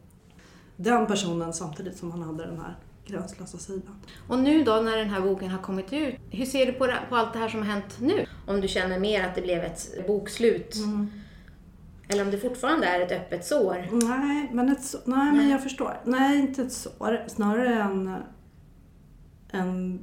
den 0.76 1.06
personen 1.06 1.52
samtidigt 1.52 1.96
som 1.98 2.10
han 2.10 2.22
hade 2.22 2.46
den 2.46 2.58
här 2.58 2.76
gränslösa 3.06 3.58
sidan. 3.58 3.96
Och 4.28 4.38
nu 4.38 4.64
då 4.64 4.72
när 4.80 4.96
den 4.96 5.08
här 5.10 5.20
boken 5.20 5.48
har 5.50 5.62
kommit 5.62 5.92
ut, 5.92 6.14
hur 6.30 6.46
ser 6.46 6.66
du 6.66 6.72
på, 6.72 6.86
det, 6.86 6.98
på 7.08 7.16
allt 7.16 7.32
det 7.32 7.38
här 7.38 7.48
som 7.48 7.60
har 7.60 7.66
hänt 7.66 7.96
nu? 8.00 8.26
Om 8.46 8.60
du 8.60 8.68
känner 8.68 8.98
mer 8.98 9.24
att 9.24 9.34
det 9.34 9.42
blev 9.42 9.64
ett 9.64 10.06
bokslut? 10.06 10.74
Eller 12.08 12.22
om 12.24 12.30
det 12.30 12.38
fortfarande 12.38 12.86
är 12.86 13.00
ett 13.00 13.12
öppet 13.12 13.44
sår? 13.46 13.88
Nej, 13.92 14.50
men, 14.52 14.68
ett, 14.68 14.84
så- 14.84 14.98
nej, 15.04 15.32
men 15.32 15.48
jag 15.48 15.62
förstår. 15.62 16.00
Nej, 16.04 16.38
inte 16.40 16.62
ett 16.62 16.72
sår. 16.72 17.24
Snarare 17.28 17.74
en, 17.74 18.14
en 19.50 20.00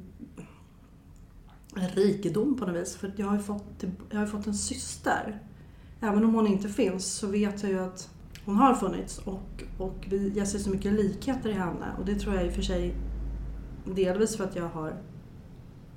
rikedom 1.75 2.57
på 2.57 2.65
något 2.65 2.75
vis. 2.75 2.95
För 2.95 3.11
jag 3.15 3.27
har, 3.27 3.35
ju 3.35 3.41
fått, 3.41 3.83
jag 4.09 4.19
har 4.19 4.25
fått 4.25 4.47
en 4.47 4.53
syster. 4.53 5.41
Även 6.01 6.25
om 6.25 6.33
hon 6.33 6.47
inte 6.47 6.69
finns 6.69 7.05
så 7.05 7.27
vet 7.27 7.63
jag 7.63 7.71
ju 7.71 7.79
att 7.79 8.09
hon 8.45 8.55
har 8.55 8.73
funnits 8.73 9.17
och, 9.17 9.63
och 9.77 10.05
vi, 10.09 10.33
jag 10.35 10.47
ser 10.47 10.59
så 10.59 10.69
mycket 10.69 10.93
likheter 10.93 11.49
i 11.49 11.53
henne. 11.53 11.85
Och 11.99 12.05
det 12.05 12.15
tror 12.15 12.35
jag 12.35 12.45
i 12.45 12.49
och 12.49 12.53
för 12.53 12.61
sig 12.61 12.95
delvis 13.85 14.37
för 14.37 14.43
att 14.43 14.55
jag 14.55 14.69
har 14.69 15.01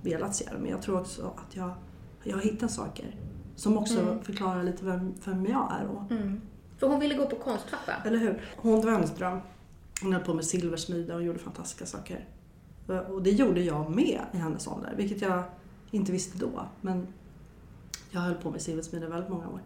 velat 0.02 0.34
se 0.34 0.44
det. 0.52 0.58
Men 0.58 0.70
jag 0.70 0.82
tror 0.82 1.00
också 1.00 1.34
att 1.36 1.56
jag 1.56 1.70
jag 2.24 2.40
hittar 2.40 2.68
saker 2.68 3.16
som 3.56 3.78
också 3.78 4.18
förklarar 4.22 4.62
lite 4.62 4.84
vem, 4.84 5.14
vem 5.24 5.46
jag 5.46 5.72
är. 5.80 5.86
Och, 5.86 6.10
Mm. 6.10 6.40
För 6.78 6.86
hon 6.86 7.00
ville 7.00 7.14
gå 7.14 7.26
på 7.26 7.36
Konstfack 7.36 7.86
va? 7.86 7.92
Eller 8.04 8.18
hur? 8.18 8.42
Hon 8.56 8.80
dröm. 8.80 9.40
Hon 10.02 10.12
höll 10.12 10.22
på 10.22 10.34
med 10.34 10.44
silversmide 10.44 11.14
och 11.14 11.22
gjorde 11.22 11.38
fantastiska 11.38 11.86
saker. 11.86 12.28
Och 13.08 13.22
det 13.22 13.30
gjorde 13.30 13.60
jag 13.60 13.90
med 13.90 14.20
i 14.32 14.36
hennes 14.36 14.66
ålder, 14.66 14.94
vilket 14.96 15.22
jag 15.22 15.42
inte 15.94 16.12
visste 16.12 16.38
då. 16.38 16.66
Men 16.80 17.06
jag 18.10 18.20
höll 18.20 18.34
på 18.34 18.50
med 18.50 18.62
silversmide 18.62 19.06
väldigt 19.08 19.30
många 19.30 19.48
år. 19.48 19.60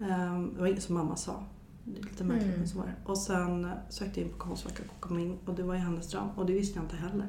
Ehm, 0.00 0.54
Det 0.54 0.60
var 0.60 0.66
inget 0.66 0.82
som 0.82 0.94
mamma 0.94 1.16
sa. 1.16 1.44
Det 1.84 1.98
är 2.00 2.04
lite 2.04 2.24
märkligt 2.24 2.46
Mm. 2.46 2.58
men 2.58 2.68
så 2.68 2.78
var 2.78 2.86
det. 2.86 2.94
Och 3.04 3.18
sen 3.18 3.70
sökte 3.88 4.20
jag 4.20 4.26
in 4.26 4.32
på 4.32 4.38
Konstfack 4.38 4.80
och 4.80 5.00
kom 5.00 5.18
in 5.18 5.38
och 5.46 5.54
det 5.54 5.62
var 5.62 5.74
ju 5.74 5.80
hennes 5.80 6.10
dröm 6.10 6.28
och 6.36 6.46
det 6.46 6.52
visste 6.52 6.78
jag 6.78 6.84
inte 6.84 6.96
heller. 6.96 7.26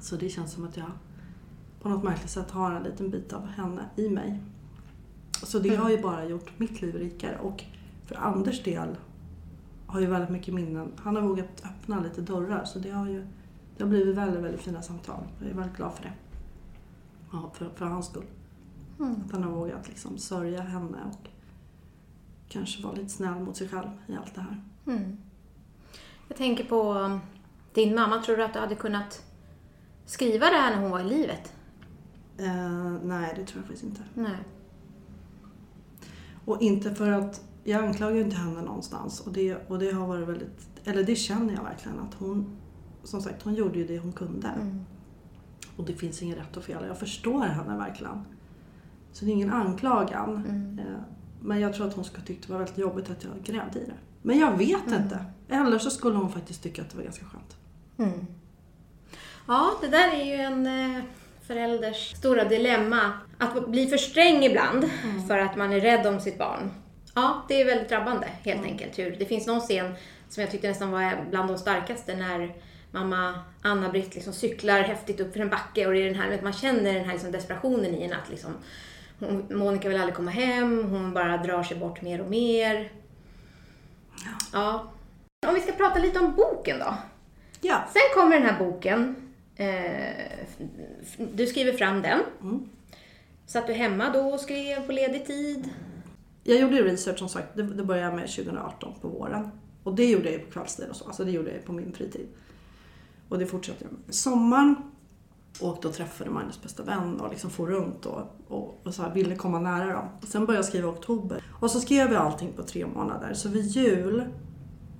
Så 0.00 0.16
det 0.16 0.28
känns 0.28 0.52
som 0.52 0.64
att 0.64 0.76
jag 0.76 0.90
på 1.82 1.88
något 1.88 2.04
märkligt 2.04 2.30
sätt 2.30 2.50
har 2.50 2.72
en 2.72 2.82
liten 2.82 3.10
bit 3.10 3.32
av 3.32 3.46
henne 3.46 3.82
i 3.96 4.08
mig. 4.08 4.40
Så 5.42 5.58
det 5.58 5.68
Mm. 5.68 5.80
har 5.82 5.90
ju 5.90 6.02
bara 6.02 6.24
gjort 6.24 6.58
mitt 6.58 6.82
liv 6.82 6.94
rikare 6.94 7.38
och 7.38 7.64
för 8.06 8.14
Anders 8.14 8.62
del 8.62 8.96
har 9.86 10.00
ju 10.00 10.06
väldigt 10.06 10.30
mycket 10.30 10.54
minnen. 10.54 10.92
Han 10.96 11.16
har 11.16 11.22
vågat 11.22 11.62
öppna 11.64 12.00
lite 12.00 12.20
dörrar 12.20 12.64
så 12.64 12.78
det 12.78 12.90
har 12.90 13.08
ju 13.08 13.26
det 13.76 13.82
har 13.84 13.90
blivit 13.90 14.16
väldigt, 14.16 14.40
väldigt 14.44 14.60
fina 14.60 14.82
samtal. 14.82 15.20
Jag 15.40 15.50
är 15.50 15.54
väldigt 15.54 15.76
glad 15.76 15.92
för 15.94 16.02
det. 16.02 16.12
Ja, 17.34 17.50
för, 17.54 17.70
för 17.74 17.84
hans 17.84 18.06
skull. 18.06 18.26
Mm. 18.98 19.14
Att 19.26 19.32
han 19.32 19.42
har 19.42 19.50
vågat 19.50 19.88
liksom 19.88 20.18
sörja 20.18 20.62
henne 20.62 20.98
och 21.12 21.28
kanske 22.48 22.82
vara 22.82 22.94
lite 22.94 23.08
snäll 23.08 23.40
mot 23.40 23.56
sig 23.56 23.68
själv 23.68 23.88
i 24.06 24.16
allt 24.16 24.34
det 24.34 24.40
här. 24.40 24.64
Mm. 24.86 25.16
Jag 26.28 26.36
tänker 26.36 26.64
på 26.64 26.92
um, 26.92 27.20
din 27.72 27.94
mamma. 27.94 28.22
Tror 28.22 28.36
du 28.36 28.44
att 28.44 28.52
du 28.52 28.58
hade 28.58 28.74
kunnat 28.74 29.24
skriva 30.06 30.46
det 30.46 30.56
här 30.56 30.74
när 30.74 30.82
hon 30.82 30.90
var 30.90 31.00
i 31.00 31.04
livet? 31.04 31.52
Eh, 32.38 32.92
nej, 33.02 33.34
det 33.36 33.44
tror 33.46 33.62
jag 33.62 33.64
faktiskt 33.64 33.84
inte. 33.84 34.02
Nej. 34.14 34.38
Och 36.44 36.62
inte 36.62 36.94
för 36.94 37.10
att, 37.10 37.44
jag 37.64 37.84
anklagar 37.84 38.20
inte 38.20 38.36
henne 38.36 38.62
någonstans 38.62 39.20
och 39.20 39.32
det, 39.32 39.68
och 39.68 39.78
det 39.78 39.90
har 39.90 40.06
varit 40.06 40.28
väldigt, 40.28 40.68
eller 40.84 41.04
det 41.04 41.16
känner 41.16 41.54
jag 41.54 41.62
verkligen 41.62 41.98
att 42.00 42.14
hon, 42.14 42.56
som 43.04 43.22
sagt 43.22 43.42
hon 43.42 43.54
gjorde 43.54 43.78
ju 43.78 43.86
det 43.86 43.98
hon 43.98 44.12
kunde. 44.12 44.48
Mm. 44.48 44.84
Och 45.76 45.84
det 45.84 45.92
finns 45.94 46.22
inget 46.22 46.38
rätt 46.38 46.56
och 46.56 46.64
fel. 46.64 46.84
Jag 46.88 46.98
förstår 46.98 47.40
henne 47.44 47.76
verkligen. 47.76 48.24
Så 49.12 49.24
det 49.24 49.30
är 49.30 49.32
ingen 49.32 49.52
anklagan. 49.52 50.36
Mm. 50.48 50.78
Eh, 50.78 51.00
Men 51.40 51.60
jag 51.60 51.74
tror 51.74 51.86
att 51.88 51.94
hon 51.94 52.04
skulle 52.04 52.24
tycka 52.26 52.40
det 52.46 52.52
var 52.52 52.58
väldigt 52.58 52.78
jobbigt 52.78 53.10
att 53.10 53.24
jag 53.24 53.32
grävde 53.44 53.78
i 53.80 53.84
det. 53.84 53.92
Men 54.22 54.38
jag 54.38 54.56
vet 54.58 54.86
Mm. 54.86 55.02
inte. 55.02 55.24
Eller 55.48 55.78
så 55.78 55.90
skulle 55.90 56.16
hon 56.16 56.32
faktiskt 56.32 56.62
tycka 56.62 56.82
att 56.82 56.90
det 56.90 56.96
var 56.96 57.04
ganska 57.04 57.24
skönt. 57.24 57.56
Mm. 57.98 58.26
Ja, 59.48 59.70
det 59.80 59.88
där 59.88 60.08
är 60.14 60.24
ju 60.24 60.34
en 60.34 60.66
eh, 60.66 61.02
förälders 61.42 62.14
stora 62.16 62.44
dilemma. 62.44 63.12
Att 63.38 63.68
bli 63.68 63.86
för 63.86 63.96
sträng 63.96 64.44
ibland 64.44 64.84
för 65.28 65.38
att 65.38 65.56
man 65.56 65.72
är 65.72 65.80
rädd 65.80 66.06
om 66.06 66.20
sitt 66.20 66.38
barn. 66.38 66.70
Ja, 67.14 67.42
det 67.48 67.60
är 67.60 67.64
väldigt 67.64 67.88
drabbande 67.88 68.26
helt 68.26 68.62
enkelt. 68.64 68.98
Hur, 68.98 69.16
det 69.18 69.26
finns 69.26 69.46
någon 69.46 69.60
scen 69.60 69.94
som 70.28 70.40
jag 70.40 70.50
tyckte 70.50 70.68
nästan 70.68 70.90
var 70.90 71.24
bland 71.30 71.48
de 71.50 71.58
starkaste 71.58 72.16
när 72.16 72.54
mamma 72.94 73.40
Anna-Britt 73.62 74.14
liksom 74.14 74.32
cyklar 74.32 74.80
häftigt 74.80 75.20
upp 75.20 75.32
för 75.32 75.40
en 75.40 75.48
backe 75.48 75.86
och 75.86 75.92
det 75.92 76.02
är 76.02 76.04
den 76.04 76.14
här, 76.14 76.40
man 76.42 76.52
känner 76.52 76.94
den 76.94 77.04
här 77.04 77.12
liksom 77.12 77.32
desperationen 77.32 77.94
i 77.94 78.02
en 78.02 78.12
att 78.12 78.30
liksom, 78.30 78.52
hon, 79.18 79.46
Monica 79.50 79.88
vill 79.88 79.98
aldrig 79.98 80.14
komma 80.14 80.30
hem, 80.30 80.84
hon 80.90 81.14
bara 81.14 81.36
drar 81.36 81.62
sig 81.62 81.76
bort 81.76 82.02
mer 82.02 82.20
och 82.20 82.30
mer. 82.30 82.92
Ja. 84.52 84.92
Om 85.46 85.54
vi 85.54 85.60
ska 85.60 85.72
prata 85.72 85.98
lite 85.98 86.18
om 86.18 86.34
boken 86.34 86.78
då. 86.78 86.94
Ja. 87.60 87.84
Sen 87.92 88.02
kommer 88.14 88.40
den 88.40 88.48
här 88.48 88.58
boken. 88.58 89.16
Eh, 89.56 90.46
du 91.18 91.46
skriver 91.46 91.72
fram 91.72 92.02
den. 92.02 92.20
Mm. 92.40 92.68
Satt 93.46 93.66
du 93.66 93.72
hemma 93.72 94.10
då 94.10 94.20
och 94.20 94.40
skrev 94.40 94.86
på 94.86 94.92
ledig 94.92 95.26
tid? 95.26 95.70
Jag 96.44 96.58
gjorde 96.58 96.82
research 96.82 97.18
som 97.18 97.28
sagt. 97.28 97.56
Det, 97.56 97.62
det 97.62 97.84
började 97.84 98.06
jag 98.06 98.14
med 98.14 98.28
2018 98.28 98.94
på 99.00 99.08
våren. 99.08 99.50
Och 99.82 99.94
det 99.94 100.10
gjorde 100.10 100.24
jag 100.24 100.32
ju 100.32 100.38
på 100.38 100.50
kvällstid 100.50 100.88
och 100.90 100.96
så. 100.96 101.04
Alltså 101.04 101.24
det 101.24 101.30
gjorde 101.30 101.48
jag 101.48 101.56
ju 101.56 101.62
på 101.62 101.72
min 101.72 101.92
fritid. 101.92 102.26
Och 103.28 103.38
det 103.38 103.46
fortsatte 103.46 103.84
jag 103.84 103.92
med. 103.92 104.14
Sommaren 104.14 104.76
åkte 105.60 105.88
och 105.88 105.94
träffade 105.94 106.30
Magnus 106.30 106.62
bästa 106.62 106.82
vän 106.82 107.20
och 107.20 107.30
liksom 107.30 107.50
for 107.50 107.66
runt 107.66 108.06
och, 108.06 108.22
och, 108.48 108.80
och 108.84 108.94
så 108.94 109.02
här 109.02 109.14
ville 109.14 109.36
komma 109.36 109.58
nära 109.58 109.92
dem. 109.92 110.08
Sen 110.22 110.46
började 110.46 110.58
jag 110.58 110.64
skriva 110.64 110.88
i 110.88 110.90
oktober. 110.90 111.44
Och 111.60 111.70
så 111.70 111.80
skrev 111.80 112.12
jag 112.12 112.22
allting 112.22 112.52
på 112.52 112.62
tre 112.62 112.86
månader. 112.86 113.34
Så 113.34 113.48
vid 113.48 113.66
jul 113.66 114.24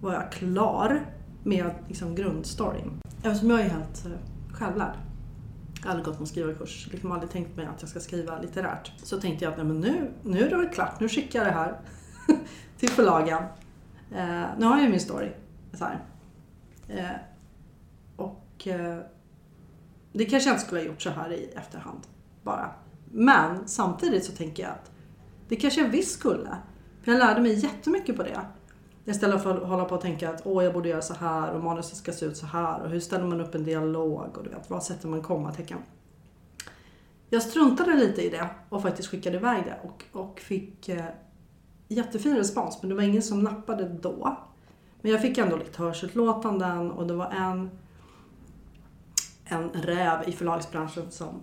var 0.00 0.12
jag 0.14 0.32
klar 0.32 1.06
med 1.42 1.70
liksom 1.88 2.14
grundstoryn. 2.14 3.00
Eftersom 3.22 3.50
jag 3.50 3.60
är 3.60 3.68
helt 3.68 4.06
eh, 4.06 4.12
självlärd. 4.52 4.96
Jag 5.76 5.84
har 5.84 5.90
aldrig 5.90 6.06
gått 6.06 6.18
någon 6.18 6.26
skrivarkurs, 6.26 6.88
liksom 6.92 7.12
aldrig 7.12 7.30
tänkt 7.30 7.56
mig 7.56 7.66
att 7.66 7.80
jag 7.80 7.90
ska 7.90 8.00
skriva 8.00 8.38
litterärt. 8.38 8.92
Så 9.02 9.20
tänkte 9.20 9.44
jag 9.44 9.52
att 9.52 9.58
nej, 9.58 9.66
men 9.66 9.80
nu, 9.80 10.10
nu 10.22 10.46
är 10.46 10.50
det 10.50 10.56
väl 10.56 10.68
klart, 10.68 11.00
nu 11.00 11.08
skickar 11.08 11.38
jag 11.38 11.48
det 11.48 11.52
här 11.52 11.80
till 12.78 12.88
förlagen. 12.88 13.42
Eh, 14.14 14.44
nu 14.58 14.66
har 14.66 14.76
jag 14.76 14.82
ju 14.82 14.88
min 14.88 15.00
story. 15.00 15.32
Så 15.72 15.84
här. 15.84 16.04
Eh, 16.88 17.33
och 18.54 18.68
eh, 18.68 18.98
det 20.12 20.24
kanske 20.24 20.48
jag 20.48 20.54
inte 20.54 20.64
skulle 20.66 20.80
ha 20.80 20.86
gjort 20.86 21.02
så 21.02 21.10
här 21.10 21.32
i 21.32 21.50
efterhand 21.56 22.00
bara. 22.42 22.70
Men 23.12 23.68
samtidigt 23.68 24.24
så 24.24 24.32
tänker 24.32 24.62
jag 24.62 24.72
att 24.72 24.90
det 25.48 25.56
kanske 25.56 25.80
jag 25.80 25.88
visst 25.88 26.18
skulle. 26.18 26.56
För 27.02 27.12
jag 27.12 27.18
lärde 27.18 27.40
mig 27.40 27.54
jättemycket 27.54 28.16
på 28.16 28.22
det. 28.22 28.40
Istället 29.04 29.42
för 29.42 29.56
att 29.56 29.68
hålla 29.68 29.84
på 29.84 29.94
och 29.94 30.00
tänka 30.00 30.30
att 30.30 30.46
åh, 30.46 30.64
jag 30.64 30.72
borde 30.72 30.88
göra 30.88 31.02
så 31.02 31.14
här 31.14 31.52
och 31.52 31.64
manuset 31.64 31.96
ska 31.96 32.12
se 32.12 32.26
ut 32.26 32.36
så 32.36 32.46
här 32.46 32.80
och 32.80 32.90
hur 32.90 33.00
ställer 33.00 33.24
man 33.24 33.40
upp 33.40 33.54
en 33.54 33.64
dialog 33.64 34.38
och 34.38 34.44
du 34.44 34.50
vet, 34.50 34.70
vad 34.70 34.82
sätter 34.82 35.08
man 35.08 35.22
kommatecken. 35.22 35.78
Jag 37.30 37.42
struntade 37.42 37.94
lite 37.94 38.22
i 38.22 38.28
det 38.28 38.48
och 38.68 38.82
faktiskt 38.82 39.08
skickade 39.08 39.36
iväg 39.36 39.64
det 39.64 39.78
och, 39.88 40.22
och 40.22 40.40
fick 40.40 40.88
eh, 40.88 41.04
jättefin 41.88 42.36
respons 42.36 42.78
men 42.82 42.88
det 42.88 42.94
var 42.94 43.02
ingen 43.02 43.22
som 43.22 43.40
nappade 43.40 43.88
då. 43.88 44.38
Men 45.00 45.12
jag 45.12 45.22
fick 45.22 45.38
ändå 45.38 45.56
lektörsutlåtanden 45.56 46.90
och 46.90 47.06
det 47.06 47.14
var 47.14 47.30
en, 47.30 47.70
en 49.44 49.70
räv 49.72 50.28
i 50.28 50.32
förlagsbranschen 50.32 51.10
som, 51.10 51.40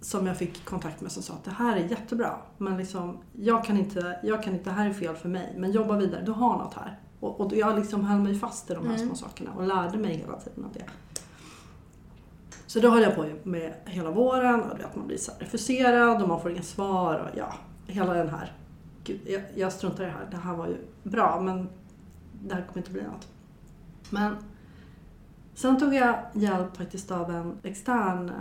som 0.00 0.26
jag 0.26 0.36
fick 0.36 0.64
kontakt 0.64 1.00
med 1.00 1.12
som 1.12 1.22
sa 1.22 1.34
att 1.34 1.44
det 1.44 1.50
här 1.50 1.76
är 1.76 1.84
jättebra 1.84 2.36
men 2.58 2.76
liksom, 2.76 3.18
jag, 3.32 3.64
kan 3.64 3.76
inte, 3.76 4.20
jag 4.22 4.42
kan 4.42 4.52
inte, 4.52 4.70
det 4.70 4.76
här 4.76 4.88
är 4.88 4.92
fel 4.92 5.14
för 5.14 5.28
mig 5.28 5.54
men 5.56 5.70
jobba 5.72 5.96
vidare, 5.96 6.22
du 6.24 6.32
har 6.32 6.58
något 6.58 6.74
här. 6.74 6.98
Och, 7.20 7.40
och 7.40 7.52
jag 7.52 7.76
liksom 7.78 8.04
höll 8.04 8.20
mig 8.20 8.34
fast 8.34 8.70
i 8.70 8.74
de 8.74 8.86
här 8.86 8.94
Mm. 8.94 9.06
små 9.06 9.14
sakerna 9.14 9.50
och 9.56 9.66
lärde 9.66 9.98
mig 9.98 10.16
hela 10.16 10.40
tiden 10.40 10.64
av 10.64 10.72
det. 10.72 10.84
Så 12.66 12.80
då 12.80 12.90
höll 12.90 13.02
jag 13.02 13.14
på 13.14 13.26
med 13.42 13.74
hela 13.84 14.10
våren 14.10 14.62
och 14.62 14.80
vet, 14.80 14.96
man 14.96 15.06
blir 15.06 15.16
så 15.16 15.32
refuserad 15.38 16.22
och 16.22 16.28
man 16.28 16.40
får 16.40 16.50
inga 16.50 16.62
svar 16.62 17.14
och 17.14 17.38
ja, 17.38 17.54
hela 17.86 18.14
den 18.14 18.28
här. 18.28 18.52
Gud, 19.04 19.20
jag, 19.26 19.42
jag 19.54 19.72
struntar 19.72 20.02
i 20.02 20.06
det 20.06 20.12
här. 20.12 20.28
Det 20.30 20.36
här 20.36 20.54
var 20.54 20.66
ju 20.66 20.76
bra 21.02 21.40
men 21.40 21.68
det 22.42 22.54
här 22.54 22.62
kommer 22.62 22.78
inte 22.78 22.90
bli 22.90 23.02
något. 23.02 23.28
Men 24.10 24.36
sen 25.58 25.78
tog 25.78 25.94
jag 25.94 26.18
hjälp 26.32 26.76
faktiskt 26.76 27.10
av 27.10 27.30
en 27.30 27.58
extern 27.62 28.32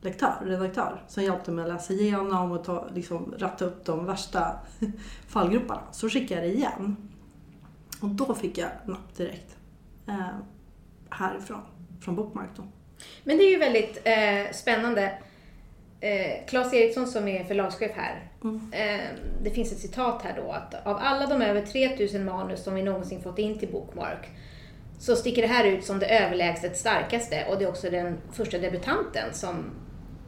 lektör, 0.00 0.34
redaktör 0.44 1.02
som 1.08 1.22
hjälpte 1.22 1.50
mig 1.50 1.64
att 1.64 1.70
läsa 1.70 1.92
igenom 1.92 2.52
och 2.52 2.64
ta, 2.64 2.88
liksom, 2.94 3.34
ratta 3.38 3.64
upp 3.64 3.84
de 3.84 4.06
värsta 4.06 4.58
fallgroparna. 5.28 5.82
Så 5.92 6.08
skickade 6.08 6.40
jag 6.40 6.50
det 6.50 6.56
igen. 6.56 6.96
Och 8.00 8.08
då 8.08 8.34
fick 8.34 8.58
jag 8.58 8.68
napp 8.86 9.16
direkt. 9.16 9.56
Eh, 10.08 10.36
härifrån, 11.10 11.60
från 12.00 12.16
Bookmark 12.16 12.50
då. 12.56 12.62
Men 13.24 13.36
det 13.36 13.44
är 13.44 13.50
ju 13.50 13.58
väldigt 13.58 13.98
eh, 14.04 14.52
spännande. 14.52 15.18
Eh, 16.00 16.46
Claes 16.48 16.74
Eriksson 16.74 17.06
som 17.06 17.28
är 17.28 17.44
förlagschef 17.44 17.92
här. 17.96 18.30
Mm. 18.44 18.72
Eh, 18.72 19.06
det 19.42 19.50
finns 19.50 19.72
ett 19.72 19.78
citat 19.78 20.22
här 20.22 20.42
då 20.42 20.52
att 20.52 20.86
av 20.86 20.96
alla 20.96 21.26
de 21.26 21.42
över 21.42 21.62
3000 21.62 22.24
manus 22.24 22.64
som 22.64 22.74
vi 22.74 22.82
någonsin 22.82 23.22
fått 23.22 23.38
in 23.38 23.58
till 23.58 23.72
Bookmark 23.72 24.28
så 25.02 25.16
sticker 25.16 25.42
det 25.42 25.48
här 25.48 25.64
ut 25.64 25.84
som 25.84 25.98
det 25.98 26.18
överlägset 26.18 26.76
starkaste 26.76 27.44
och 27.50 27.58
det 27.58 27.64
är 27.64 27.68
också 27.68 27.90
den 27.90 28.18
första 28.32 28.58
debutanten 28.58 29.34
som 29.34 29.64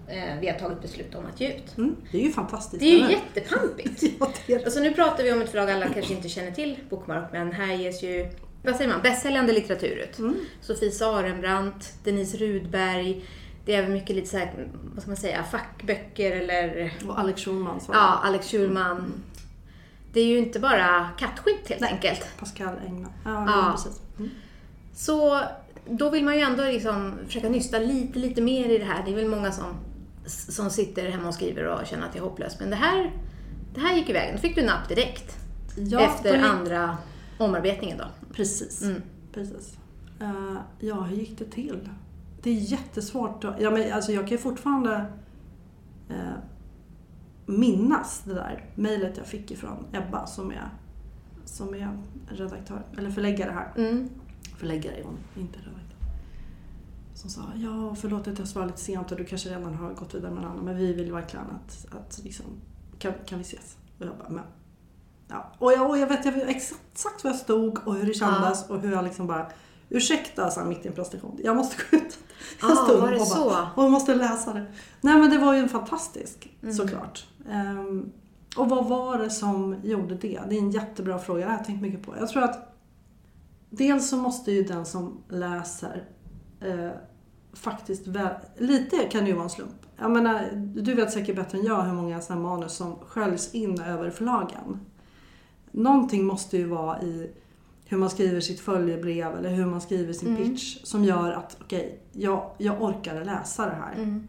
eh, 0.09 0.40
vi 0.40 0.49
har 0.49 0.59
tagit 0.59 0.83
beslut 0.83 1.14
om 1.14 1.25
att 1.26 1.40
ge 1.40 1.49
ut. 1.49 1.78
Mm, 1.78 1.97
det 2.12 2.19
är 2.19 2.23
ju 2.23 2.33
fantastiskt. 2.33 2.81
Det 2.81 2.87
är 2.87 2.99
ju 2.99 3.11
jättepampigt. 3.11 4.02
Ja, 4.21 4.31
det 4.47 4.52
är. 4.52 4.64
Alltså 4.64 4.81
nu 4.81 4.93
pratar 4.93 5.25
vi 5.25 5.33
om 5.33 5.43
ett 5.43 5.50
förlag 5.50 5.71
alla 5.71 5.88
kanske 5.88 6.14
inte 6.14 6.28
känner 6.28 6.50
till 6.50 6.76
Bookmark, 6.90 7.33
men 7.33 7.52
här 7.52 7.75
ges 7.75 8.02
ju, 8.02 8.31
vad 8.62 8.76
säger 8.76 8.90
man, 8.90 9.02
bästsäljande 9.02 9.52
litteratur 9.52 9.97
ut. 9.97 10.19
Mm. 10.19 10.37
Sofie 10.61 10.90
Sarenbrant, 10.90 11.93
Denise 12.04 12.37
Rudberg, 12.37 13.25
det 13.64 13.75
är 13.75 13.78
även 13.78 13.93
mycket 13.93 14.16
lite 14.16 14.28
så 14.28 14.37
här, 14.37 14.69
vad 14.95 15.02
ska 15.02 15.11
man 15.11 15.16
säga, 15.16 15.43
fackböcker 15.43 16.33
eller 16.33 16.93
Och 17.09 17.19
Alex 17.19 17.45
Schulman. 17.45 17.81
Så. 17.81 17.93
ja, 17.93 18.21
Alex 18.25 18.50
Schulman. 18.50 19.12
Det 20.12 20.21
är 20.21 20.26
ju 20.26 20.38
inte 20.38 20.61
bara 20.61 21.09
kattskit 21.19 21.69
helt 21.69 21.83
enkelt. 21.83 22.26
Pascal 22.38 22.76
Engman. 22.87 23.12
Ja. 23.25 23.45
ja. 23.47 23.73
precis. 23.73 24.03
Så 24.95 25.41
då 25.91 26.11
vill 26.11 26.25
man 26.25 26.35
ju 26.35 26.41
ändå 26.41 26.63
liksom 26.65 27.13
försöka 27.27 27.49
nysta 27.49 27.79
lite, 27.79 28.19
lite 28.19 28.43
mer 28.43 28.69
i 28.69 28.79
det 28.79 28.85
här. 28.85 29.03
Det 29.05 29.11
är 29.13 29.17
väl 29.17 29.29
många 29.29 29.53
som, 29.53 29.65
som 30.27 30.71
sitter 30.71 31.11
hemma 31.11 31.29
och 31.29 31.35
skriver 31.35 31.65
och 31.67 31.87
känner 31.87 32.07
att 32.07 32.13
det 32.13 32.19
är 32.19 32.23
hopplöst. 32.23 32.61
Men 32.61 32.71
det 32.71 32.77
här, 32.77 33.13
det 33.75 33.81
här 33.81 33.97
gick 33.97 34.11
iväg. 34.11 34.33
Då 34.35 34.39
fick 34.39 34.55
du 34.55 34.63
napp 34.63 34.89
direkt. 34.89 35.37
Ja, 35.77 36.01
efter 36.01 36.35
gick- 36.37 36.45
andra 36.47 36.97
omarbetningen 37.39 37.99
då. 37.99 38.05
Precis. 38.33 38.83
Mm. 38.83 39.03
Precis. 39.33 39.77
Eh, 40.21 40.57
ja, 40.81 41.01
hur 41.01 41.17
gick 41.17 41.39
det 41.39 41.45
till? 41.45 41.89
Det 42.43 42.51
är 42.51 42.55
jättesvårt 42.55 43.45
att... 43.45 43.61
Ja, 43.61 43.71
men 43.71 43.93
alltså 43.93 44.13
jag 44.13 44.23
kan 44.23 44.31
ju 44.31 44.39
fortfarande 44.39 45.05
eh, 46.11 46.17
minnas 47.47 48.23
det 48.25 48.35
där 48.35 48.65
mejlet 48.75 49.17
jag 49.17 49.27
fick 49.27 49.51
ifrån 49.51 49.87
Ebba 49.93 50.27
som 50.27 50.51
är, 50.51 50.69
som 51.45 51.75
är 51.75 51.99
redaktör, 52.29 52.83
eller 52.99 53.11
förläggare 53.11 53.51
här. 53.51 53.73
Mm. 53.77 54.09
Förläggare 54.58 54.94
är 54.96 55.04
hon, 55.04 55.18
inte 55.37 55.58
redaktör. 55.58 55.80
Som 57.14 57.30
sa, 57.30 57.40
ja 57.56 57.94
förlåt 57.94 58.28
att 58.28 58.38
jag 58.38 58.49
svarade 58.49 58.70
lite 58.70 58.82
sent 58.82 59.11
och 59.12 59.18
du 59.18 59.25
kanske 59.25 59.49
redan 59.49 59.75
har 59.75 59.90
gått 59.94 60.14
vidare 60.14 60.30
med 60.30 60.44
en 60.44 60.50
annan 60.50 60.64
men 60.64 60.76
vi 60.76 60.92
vill 60.92 61.12
verkligen 61.12 61.46
att, 61.46 61.87
att 61.94 62.20
liksom, 62.25 62.44
kan, 62.99 63.12
kan 63.26 63.38
vi 63.38 63.44
ses? 63.44 63.76
Och 63.99 64.06
jag 64.06 64.16
bara, 64.18 64.28
men. 64.28 64.44
Ja. 65.28 65.52
Och, 65.58 65.73
jag, 65.73 65.90
och 65.90 65.99
jag 65.99 66.06
vet 66.06 66.25
jag 66.25 66.37
exakt, 66.49 66.80
exakt 66.92 67.25
var 67.25 67.30
jag 67.30 67.40
stod 67.40 67.78
och 67.88 67.94
hur 67.94 68.06
det 68.06 68.14
kändes 68.14 68.68
och 68.70 68.80
hur 68.80 68.92
jag 68.92 69.04
liksom 69.04 69.26
bara 69.26 69.46
Ursäkta, 69.88 70.50
sa 70.50 70.64
mitt 70.64 70.84
i 70.84 70.88
en 70.88 70.94
prestation. 70.94 71.38
Jag 71.44 71.56
måste 71.56 71.76
gå 71.90 71.96
ut 71.96 72.18
en 72.62 72.70
Ah, 72.70 72.75
stund 72.84 73.00
var 73.02 73.11
det 73.11 73.20
och 73.20 73.26
så? 73.26 73.44
bara, 73.44 73.68
och 73.76 73.84
jag 73.84 73.90
måste 73.90 74.14
läsa 74.14 74.52
det. 74.52 74.66
Nej 75.00 75.18
men 75.18 75.30
det 75.30 75.38
var 75.38 75.54
ju 75.54 75.61
en 75.61 75.68
fantastisk, 75.68 76.50
Mm. 76.62 76.75
såklart. 76.75 77.26
Ehm, 77.50 78.12
och 78.56 78.68
vad 78.68 78.87
var 78.88 79.18
det 79.18 79.30
som 79.30 79.76
gjorde 79.82 80.14
det? 80.14 80.40
Det 80.49 80.54
är 80.56 80.58
en 80.58 80.70
jättebra 80.70 81.18
fråga, 81.18 81.40
det 81.40 81.46
har 81.50 81.56
jag 81.58 81.64
tänkt 81.66 81.82
mycket 81.82 82.02
på. 82.02 82.14
Jag 82.18 82.28
tror 82.28 82.42
att 82.42 82.74
dels 83.76 84.09
så 84.11 84.16
måste 84.16 84.52
ju 84.52 84.62
den 84.62 84.87
som 84.87 85.19
läser 85.28 86.04
eh, 86.61 86.90
faktiskt 87.52 88.07
vä- 88.07 88.40
lite 88.59 88.97
kan 88.97 89.21
det 89.25 89.26
ju 89.31 89.35
vara 89.35 89.45
en 89.45 89.50
slump. 89.50 89.75
Jag 89.99 90.11
menar, 90.11 90.50
du 90.76 90.95
vet 90.95 91.12
säkert 91.12 91.37
bättre 91.37 91.59
än 91.59 91.64
jag 91.64 91.83
hur 91.83 91.93
många 91.93 92.21
sådana 92.21 92.43
manus 92.43 92.73
som 92.73 92.97
sköljs 92.97 93.54
in 93.54 93.81
över 93.81 94.11
förlagen. 94.11 94.81
Någonting 95.71 96.25
måste 96.25 96.57
ju 96.57 96.66
vara 96.66 97.02
i 97.02 97.31
hur 97.85 97.99
man 97.99 98.11
skriver 98.11 98.40
sitt 98.40 98.61
följebrev 98.61 99.37
eller 99.38 99.50
hur 99.50 99.66
man 99.66 99.81
skriver 99.81 100.12
sin 100.12 100.28
Mm. 100.28 100.43
pitch 100.43 100.81
som 100.85 101.04
gör 101.04 101.33
att 101.33 101.57
okej, 101.61 102.00
jag, 102.12 102.50
jag 102.59 102.83
orkade 102.83 103.25
läsa 103.25 103.66
det 103.66 103.75
här. 103.75 103.95
Mm. 103.95 104.28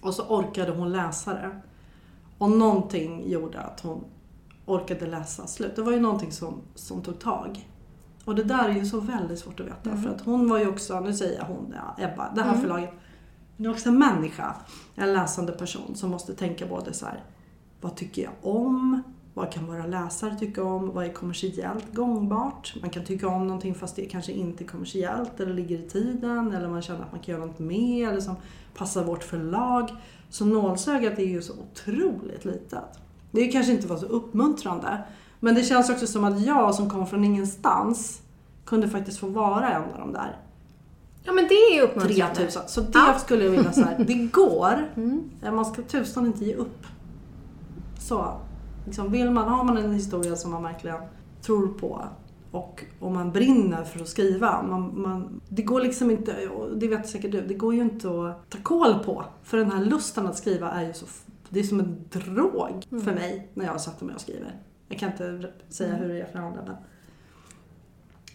Och 0.00 0.14
så 0.14 0.22
orkade 0.22 0.72
hon 0.72 0.92
läsa 0.92 1.34
det. 1.34 1.60
Och 2.38 2.50
någonting 2.50 3.30
gjorde 3.30 3.60
att 3.60 3.80
hon 3.80 4.04
orkade 4.66 5.06
läsa 5.06 5.46
slut. 5.46 5.76
Det 5.76 5.82
var 5.82 5.92
ju 5.92 6.00
någonting 6.00 6.32
som, 6.32 6.60
som 6.74 7.02
tog 7.02 7.18
tag. 7.18 7.68
Och 8.28 8.34
det 8.34 8.44
där 8.44 8.68
är 8.68 8.74
ju 8.74 8.84
så 8.86 9.00
väldigt 9.00 9.38
svårt 9.38 9.60
att 9.60 9.66
veta. 9.66 9.90
Mm. 9.90 10.02
För 10.02 10.10
att 10.10 10.20
hon 10.20 10.48
var 10.48 10.58
ju 10.58 10.68
också, 10.68 11.00
nu 11.00 11.14
säger 11.14 11.38
jag 11.38 11.44
hon, 11.44 11.74
ja, 11.76 12.04
Ebba, 12.04 12.32
det 12.34 12.42
här 12.42 12.48
Mm. 12.48 12.60
förlaget. 12.60 12.90
Hon 13.56 13.66
är 13.66 13.70
också 13.70 13.88
en 13.88 13.98
människa, 13.98 14.54
en 14.94 15.12
läsande 15.12 15.52
person 15.52 15.94
som 15.94 16.10
måste 16.10 16.34
tänka 16.34 16.66
både 16.66 16.92
så 16.92 17.06
här, 17.06 17.24
vad 17.80 17.96
tycker 17.96 18.22
jag 18.22 18.32
om? 18.42 19.02
Vad 19.34 19.52
kan 19.52 19.66
våra 19.66 19.86
läsare 19.86 20.36
tycka 20.36 20.64
om? 20.64 20.94
Vad 20.94 21.04
är 21.04 21.12
kommersiellt 21.12 21.94
gångbart? 21.94 22.74
Man 22.80 22.90
kan 22.90 23.04
tycka 23.04 23.28
om 23.28 23.46
någonting 23.46 23.74
fast 23.74 23.96
det 23.96 24.04
kanske 24.06 24.32
inte 24.32 24.64
är 24.64 24.68
kommersiellt 24.68 25.40
eller 25.40 25.54
ligger 25.54 25.78
i 25.78 25.88
tiden 25.88 26.52
eller 26.52 26.68
man 26.68 26.82
känner 26.82 27.00
att 27.00 27.12
man 27.12 27.20
kan 27.20 27.34
göra 27.34 27.46
något 27.46 27.58
mer 27.58 28.08
eller 28.08 28.20
som 28.20 28.34
passar 28.74 29.04
vårt 29.04 29.24
förlag. 29.24 29.90
Så 30.30 30.44
nålsögat 30.44 31.18
är 31.18 31.26
ju 31.26 31.42
så 31.42 31.52
otroligt 31.52 32.44
litet. 32.44 32.84
Det 33.30 33.48
kanske 33.48 33.72
inte 33.72 33.86
var 33.88 33.96
så 33.96 34.06
uppmuntrande. 34.06 35.02
Men 35.40 35.54
det 35.54 35.62
känns 35.62 35.90
också 35.90 36.06
som 36.06 36.24
att 36.24 36.40
jag 36.40 36.74
som 36.74 36.90
kom 36.90 37.06
från 37.06 37.24
ingenstans 37.24 38.22
kunde 38.64 38.88
faktiskt 38.88 39.18
få 39.18 39.26
vara 39.26 39.70
en 39.70 39.82
av 39.82 39.98
de 39.98 40.12
där 40.12 40.36
Ja 41.22 41.32
men 41.32 41.48
det 41.48 41.54
är 41.54 41.74
ju 41.74 41.80
uppmuntrande. 41.80 42.34
3000. 42.34 42.62
Så 42.66 42.80
det 42.80 42.88
Ja. 42.94 43.18
skulle 43.18 43.44
jag 43.44 43.50
vilja 43.50 43.72
säga, 43.72 43.98
det 43.98 44.14
går. 44.14 44.88
Mm. 44.96 45.30
Man 45.42 45.64
ska 45.64 45.82
tusan 45.82 46.26
inte 46.26 46.44
ge 46.44 46.54
upp. 46.54 46.86
Så, 48.00 48.32
liksom, 48.86 49.12
vill 49.12 49.30
man, 49.30 49.48
har 49.48 49.64
man 49.64 49.76
en 49.76 49.94
historia 49.94 50.36
som 50.36 50.50
man 50.50 50.62
verkligen 50.62 51.00
tror 51.42 51.66
på 51.68 52.04
och 52.50 52.84
om 53.00 53.14
man 53.14 53.32
brinner 53.32 53.84
för 53.84 54.00
att 54.00 54.08
skriva. 54.08 54.62
Man, 54.62 55.02
man, 55.02 55.40
det 55.48 55.62
går 55.62 55.80
liksom 55.80 56.10
inte, 56.10 56.48
och 56.48 56.78
det 56.78 56.88
vet 56.88 57.08
säkert 57.08 57.32
du, 57.32 57.40
det 57.40 57.54
går 57.54 57.74
ju 57.74 57.80
inte 57.80 58.08
att 58.08 58.50
ta 58.50 58.58
koll 58.62 58.94
på. 59.04 59.24
För 59.42 59.56
den 59.56 59.70
här 59.70 59.84
lusten 59.84 60.26
att 60.26 60.36
skriva 60.38 60.70
är 60.70 60.86
ju 60.86 60.92
så, 60.92 61.06
det 61.48 61.60
är 61.60 61.64
som 61.64 61.80
en 61.80 62.04
drog 62.10 62.84
för 63.04 63.14
mig 63.14 63.48
när 63.54 63.64
jag 63.64 63.80
sätter 63.80 64.04
mig 64.04 64.14
och 64.14 64.20
skriver. 64.20 64.56
Jag 64.88 64.98
kan 64.98 65.10
inte 65.12 65.52
säga 65.68 65.94
hur 65.94 66.08
det 66.08 66.20
är 66.20 66.26
för 66.26 66.38
andra 66.38 66.62
men 66.66 66.76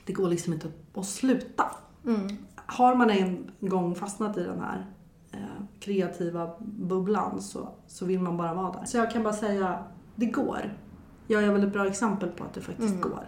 det 0.06 0.14
går 0.14 0.28
liksom 0.28 0.54
inte 0.54 0.68
att 0.94 1.06
sluta 1.06 1.66
Mm. 2.06 2.38
har 2.56 2.96
man 2.96 3.10
en 3.10 3.52
gång 3.60 3.96
fastnat 3.96 4.38
i 4.38 4.44
den 4.44 4.60
här 4.62 4.86
eh, 5.32 5.40
kreativa 5.80 6.50
bubblan 6.60 7.42
så, 7.42 7.70
så 7.88 8.06
vill 8.06 8.20
man 8.20 8.38
bara 8.38 8.54
vara 8.54 8.72
där. 8.72 8.86
Så 8.86 8.98
jag 8.98 9.12
kan 9.12 9.24
bara 9.24 9.34
säga, 9.34 9.84
det 10.16 10.26
går. 10.26 10.78
Jag 11.28 11.44
är 11.44 11.52
väl 11.52 11.64
ett 11.64 11.74
bra 11.74 11.88
exempel 11.88 12.30
på 12.30 12.44
att 12.44 12.54
det 12.54 12.62
faktiskt 12.62 12.90
Mm. 12.96 13.02
går. 13.02 13.28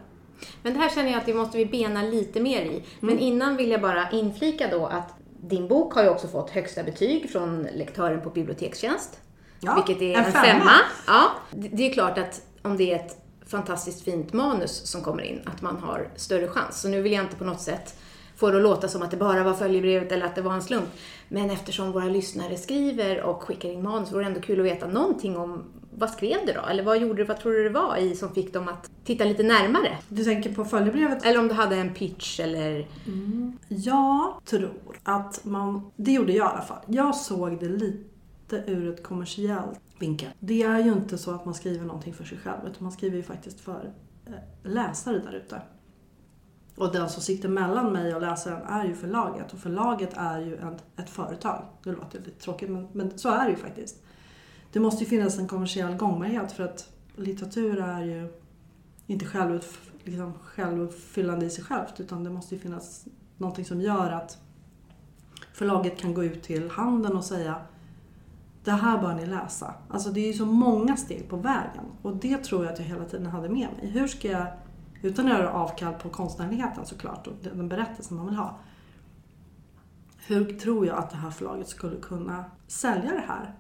Men 0.64 0.74
det 0.74 0.80
här 0.80 0.90
känner 0.90 1.12
jag 1.12 1.20
att 1.20 1.26
det 1.26 1.34
måste 1.34 1.58
vi 1.58 1.66
bena 1.66 2.02
lite 2.02 2.42
mer 2.42 2.62
i. 2.62 2.84
Men 3.00 3.10
Mm. 3.10 3.24
innan 3.24 3.56
vill 3.58 3.70
jag 3.72 3.82
bara 3.82 4.10
inflika 4.12 4.68
då 4.72 4.86
att 4.86 5.14
din 5.42 5.68
bok 5.68 5.94
har 5.94 6.04
ju 6.04 6.10
också 6.10 6.28
fått 6.28 6.50
högsta 6.50 6.84
betyg 6.84 7.30
från 7.30 7.64
lektören 7.64 8.22
på 8.22 8.30
bibliotekstjänst. 8.30 9.20
Ja, 9.60 9.76
vilket 9.88 10.02
är 10.02 10.18
en, 10.20 10.26
en 10.26 10.32
femma. 10.32 10.44
femma. 10.46 10.72
Ja, 11.08 11.32
det 11.52 11.90
är 11.90 11.94
klart 11.94 12.18
att 12.18 12.42
om 12.66 12.78
det 12.78 12.92
är 12.92 12.96
ett 12.96 13.18
fantastiskt 13.48 14.04
fint 14.04 14.34
manus 14.34 14.72
som 14.86 15.02
kommer 15.02 15.24
in, 15.24 15.42
att 15.46 15.62
man 15.62 15.78
har 15.78 16.08
större 16.16 16.48
chans. 16.48 16.82
Så 16.82 16.88
nu 16.88 17.02
vill 17.02 17.12
jag 17.12 17.24
inte 17.24 17.36
på 17.36 17.44
något 17.44 17.62
sätt 17.62 17.96
få 18.36 18.52
det 18.52 18.58
att 18.58 18.64
låta 18.64 18.88
som 18.88 19.02
att 19.02 19.12
det 19.12 19.18
bara 19.18 19.44
var 19.44 19.54
följebrevet 19.54 20.12
eller 20.12 20.26
att 20.26 20.36
det 20.36 20.42
var 20.42 20.54
en 20.54 20.62
slump. 20.62 20.90
Men 21.28 21.50
eftersom 21.50 21.92
våra 21.92 22.06
lyssnare 22.06 22.58
skriver 22.58 23.22
och 23.22 23.44
skickar 23.44 23.70
in 23.70 23.84
manus 23.84 24.12
vore 24.12 24.24
det 24.24 24.28
ändå 24.28 24.42
kul 24.42 24.60
att 24.60 24.66
veta 24.66 24.88
någonting 24.88 25.38
om 25.38 25.64
vad 25.98 26.10
skrev 26.10 26.38
du 26.46 26.54
då? 26.54 26.62
Eller 26.62 26.84
vad 26.84 27.02
gjorde 27.02 27.14
du, 27.14 27.24
vad 27.24 27.40
tror 27.40 27.54
du 27.54 27.64
det 27.64 27.70
var 27.70 27.98
i 27.98 28.16
som 28.16 28.34
fick 28.34 28.54
dem 28.54 28.68
att 28.68 28.90
titta 29.04 29.24
lite 29.24 29.44
närmare? 29.44 29.98
Du 30.10 30.24
tänker 30.24 30.54
på 30.54 30.66
följebrevet? 30.66 31.26
Eller 31.26 31.40
om 31.40 31.48
du 31.48 31.54
hade 31.54 31.76
en 31.76 31.94
pitch 31.94 32.40
eller... 32.40 32.88
Jag 33.68 34.34
tror 34.46 35.00
att 35.04 35.46
man, 35.46 35.92
det 35.96 36.12
gjorde 36.12 36.34
jag 36.34 36.48
i 36.48 36.50
alla 36.50 36.62
fall. 36.62 36.82
Jag 36.86 37.16
såg 37.16 37.60
det 37.60 37.70
lite 37.70 38.64
ur 38.68 38.94
ett 38.94 39.04
kommersiellt 39.04 39.80
vinkel. 40.00 40.30
Det 40.40 40.64
är 40.64 40.80
ju 40.80 40.94
inte 40.94 41.18
så 41.18 41.32
att 41.32 41.46
man 41.46 41.54
skriver 41.54 41.86
någonting 41.86 42.14
för 42.14 42.24
sig 42.24 42.38
själv 42.38 42.60
utan 42.68 42.84
man 42.84 42.92
skriver 42.92 43.18
ju 43.18 43.24
faktiskt 43.24 43.60
för 43.60 43.94
eh, 44.26 44.34
läsare 44.64 45.20
där 45.20 45.34
ute. 45.34 45.62
Och 46.76 46.92
den 46.92 47.10
som 47.10 47.22
sitter 47.22 47.50
mellan 47.50 47.94
mig 47.94 48.16
och 48.16 48.22
läsaren 48.22 48.62
är 48.62 48.86
ju 48.86 48.96
förlaget 48.96 49.54
och 49.54 49.60
förlaget 49.60 50.14
är 50.14 50.40
ju 50.40 50.56
ett, 50.56 50.84
ett 50.98 51.10
företag. 51.10 51.66
Det 51.84 51.92
låter 51.92 52.20
lite 52.20 52.40
tråkigt 52.40 52.70
men, 52.70 52.88
men 52.92 53.18
så 53.18 53.30
är 53.30 53.46
det 53.46 53.50
ju 53.50 53.58
faktiskt. 53.58 54.04
Det 54.72 54.80
måste 54.80 55.04
ju 55.04 55.10
finnas 55.10 55.38
en 55.38 55.48
kommersiell 55.48 55.96
gångbarhet 55.96 56.52
för 56.52 56.64
att 56.64 56.90
litteratur 57.16 57.80
är 57.80 58.04
ju 58.04 58.34
inte 59.08 59.26
självupp, 59.26 59.66
liksom 60.04 60.34
självuppfyllande 60.34 61.46
i 61.46 61.50
sig 61.50 61.64
självt 61.64 62.00
utan 62.00 62.24
det 62.24 62.30
måste 62.30 62.56
ju 62.56 62.62
finnas 62.62 63.06
någonting 63.38 63.66
som 63.66 63.82
gör 63.82 64.12
att 64.12 64.38
förlaget 65.54 65.98
kan 65.98 66.14
gå 66.14 66.24
ut 66.24 66.44
till 66.44 66.70
handeln 66.70 67.18
och 67.18 67.26
säga 67.26 67.56
det 68.66 68.72
här 68.72 69.02
bör 69.02 69.14
ni 69.14 69.26
läsa. 69.26 69.74
Alltså 69.90 70.10
det 70.10 70.20
är 70.20 70.28
ju 70.28 70.34
så 70.34 70.46
många 70.46 70.98
steg 70.98 71.30
på 71.30 71.36
vägen 71.38 71.84
och 72.02 72.16
det 72.16 72.38
tror 72.38 72.64
jag 72.66 72.74
att 72.74 72.80
jag 72.80 72.86
hela 72.86 73.06
tiden 73.06 73.26
hade 73.26 73.50
med 73.50 73.68
mig. 73.78 73.88
Hur 73.88 74.08
ska 74.08 74.28
jag, 74.32 74.48
utan 75.02 75.26
att 75.26 75.32
göra 75.32 75.52
avkall 75.54 75.94
på 75.94 76.10
konstnärligheten 76.10 76.86
såklart 76.86 77.28
och 77.28 77.34
den 77.44 77.70
berättelsen 77.70 78.18
man 78.18 78.26
vill 78.26 78.36
ha. 78.36 78.58
Hur 80.28 80.60
tror 80.60 80.86
jag 80.88 80.98
att 80.98 81.10
det 81.10 81.18
här 81.18 81.30
förlaget 81.32 81.68
skulle 81.68 81.96
kunna 81.96 82.46
sälja 82.68 83.12
det 83.12 83.24
här? 83.28 83.56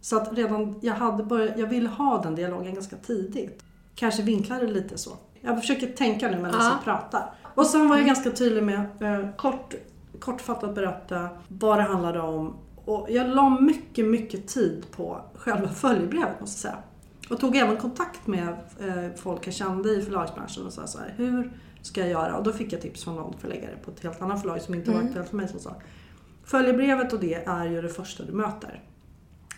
Så 0.00 0.16
att 0.16 0.32
redan, 0.32 0.78
jag, 0.82 0.94
hade 0.94 1.24
börjat, 1.24 1.58
jag 1.58 1.66
ville 1.66 1.88
ha 1.88 2.22
den 2.22 2.34
dialogen 2.34 2.74
ganska 2.74 2.96
tidigt. 2.96 3.64
Kanske 3.94 4.22
vinkla 4.22 4.58
det 4.58 4.66
lite 4.66 4.98
så. 4.98 5.10
Jag 5.40 5.60
försöker 5.60 5.86
tänka 5.86 6.30
nu 6.30 6.36
medan 6.36 6.60
Ja. 6.60 6.70
jag 6.70 6.84
pratar. 6.84 7.34
Och 7.54 7.66
sen 7.66 7.88
var 7.88 7.96
jag 7.96 8.06
ganska 8.06 8.30
tydlig 8.30 8.62
med 8.62 9.02
eh, 9.02 9.30
kort, 9.36 9.74
kortfattat 10.20 10.74
berätta 10.74 11.28
vad 11.48 11.78
det 11.78 11.82
handlade 11.82 12.20
om. 12.20 12.56
Och 12.86 13.06
jag 13.10 13.28
la 13.28 13.60
mycket, 13.60 14.04
mycket 14.06 14.48
tid 14.48 14.86
på 14.90 15.20
själva 15.34 15.68
följebrevet 15.68 16.40
måste 16.40 16.68
jag 16.68 16.74
säga. 16.74 16.82
Och 17.30 17.40
tog 17.40 17.56
även 17.56 17.76
kontakt 17.76 18.26
med 18.26 18.48
eh, 18.80 19.16
folk 19.16 19.46
jag 19.46 19.54
kände 19.54 19.90
i 19.90 20.02
förlagsbranschen 20.02 20.66
och 20.66 20.72
sa 20.72 20.86
så 20.86 20.98
här, 20.98 21.14
hur 21.16 21.60
ska 21.82 22.00
jag 22.00 22.10
göra? 22.10 22.36
Och 22.36 22.44
då 22.44 22.52
fick 22.52 22.72
jag 22.72 22.80
tips 22.80 23.04
från 23.04 23.14
någon 23.16 23.38
förläggare 23.38 23.76
på 23.84 23.90
ett 23.90 24.00
helt 24.02 24.22
annat 24.22 24.40
förlag 24.40 24.62
som 24.62 24.74
inte 24.74 24.90
var 24.90 24.96
Mm. 24.98 25.06
aktuellt 25.08 25.28
för 25.28 25.36
mig 25.36 25.48
som 25.48 25.60
sa 25.60 25.74
Följebrevet 26.44 27.12
och 27.12 27.20
det 27.20 27.34
är 27.34 27.64
ju 27.66 27.82
det 27.82 27.88
första 27.88 28.24
du 28.24 28.32
möter. 28.32 28.82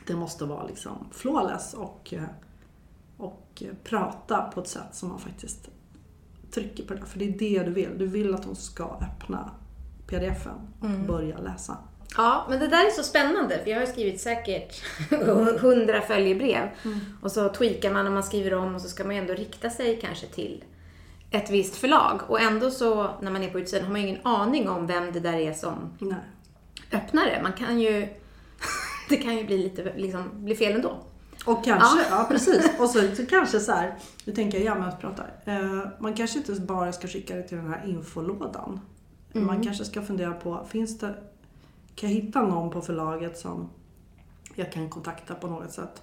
Det 0.06 0.16
måste 0.16 0.44
vara 0.44 0.66
liksom 0.66 0.92
flawless 1.12 1.74
och, 1.74 2.14
eh, 2.14 2.22
och 3.16 3.62
eh, 3.66 3.74
prata 3.84 4.42
på 4.42 4.60
ett 4.60 4.68
sätt 4.68 4.88
som 4.94 5.08
man 5.08 5.18
faktiskt 5.18 5.68
trycker 6.50 6.84
på 6.86 6.94
det. 6.94 7.06
För 7.06 7.18
det 7.18 7.24
är 7.24 7.38
det 7.38 7.62
du 7.64 7.70
vill. 7.72 7.98
Du 7.98 8.06
vill 8.06 8.34
att 8.34 8.42
de 8.42 8.54
ska 8.56 8.84
öppna 8.84 9.50
pdfen 10.06 10.52
och 10.80 10.86
Mm. 10.86 11.06
börja 11.06 11.38
läsa. 11.38 11.76
Ja, 12.16 12.46
men 12.48 12.58
det 12.58 12.66
där 12.66 12.86
är 12.86 12.90
så 12.90 13.02
spännande 13.02 13.58
för 13.64 13.70
jag 13.70 13.78
har 13.78 13.86
skrivit 13.86 14.20
säkert 14.20 14.82
hundra 15.60 16.00
följebrev. 16.00 16.68
Och 17.22 17.32
så 17.32 17.48
tweakar 17.48 17.92
man 17.92 18.06
och 18.06 18.12
man 18.12 18.22
skriver 18.22 18.54
om 18.54 18.74
och 18.74 18.80
så 18.80 18.88
ska 18.88 19.04
man 19.04 19.14
ju 19.14 19.20
ändå 19.20 19.34
rikta 19.34 19.70
sig 19.70 19.98
kanske 20.00 20.26
till 20.26 20.64
ett 21.30 21.50
visst 21.50 21.76
förlag. 21.76 22.20
Och 22.28 22.40
ändå 22.40 22.70
så, 22.70 23.10
när 23.20 23.30
man 23.30 23.42
är 23.42 23.50
på 23.50 23.60
utsidan, 23.60 23.84
har 23.84 23.92
man 23.92 24.00
ju 24.00 24.08
ingen 24.08 24.26
aning 24.26 24.68
om 24.68 24.86
vem 24.86 25.12
det 25.12 25.20
där 25.20 25.38
är 25.38 25.52
som 25.52 25.92
Nej. 25.98 26.18
öppnar 26.92 27.26
det. 27.26 27.42
Man 27.42 27.52
kan 27.52 27.80
ju... 27.80 28.08
det 29.08 29.16
kan 29.16 29.36
ju 29.36 29.44
bli 29.44 29.58
lite, 29.58 29.92
liksom, 29.96 30.30
bli 30.32 30.54
fel 30.54 30.74
ändå. 30.74 30.98
Och 31.44 31.64
kanske, 31.64 32.06
ja, 32.10 32.26
precis. 32.30 32.70
Och 32.78 32.90
så, 32.90 33.14
så 33.16 33.26
kanske 33.26 33.60
så 33.60 33.72
här, 33.72 33.94
nu 34.24 34.32
tänker 34.32 34.58
jag 34.58 34.78
jag 34.78 35.00
pratar. 35.00 35.32
Eh, 35.44 35.88
man 35.98 36.14
kanske 36.14 36.38
inte 36.38 36.52
bara 36.52 36.92
ska 36.92 37.08
skicka 37.08 37.36
det 37.36 37.42
till 37.42 37.56
den 37.56 37.68
här 37.68 37.84
infolådan. 37.86 38.80
Man 39.32 39.62
kanske 39.62 39.84
ska 39.84 40.02
fundera 40.02 40.32
på, 40.32 40.66
finns 40.70 40.98
det, 40.98 41.14
kan 41.98 42.10
jag 42.10 42.16
hitta 42.16 42.42
någon 42.42 42.70
på 42.70 42.80
förlaget 42.80 43.38
som 43.38 43.70
jag 44.54 44.72
kan 44.72 44.88
kontakta 44.88 45.34
på 45.34 45.46
något 45.46 45.72
sätt 45.72 46.02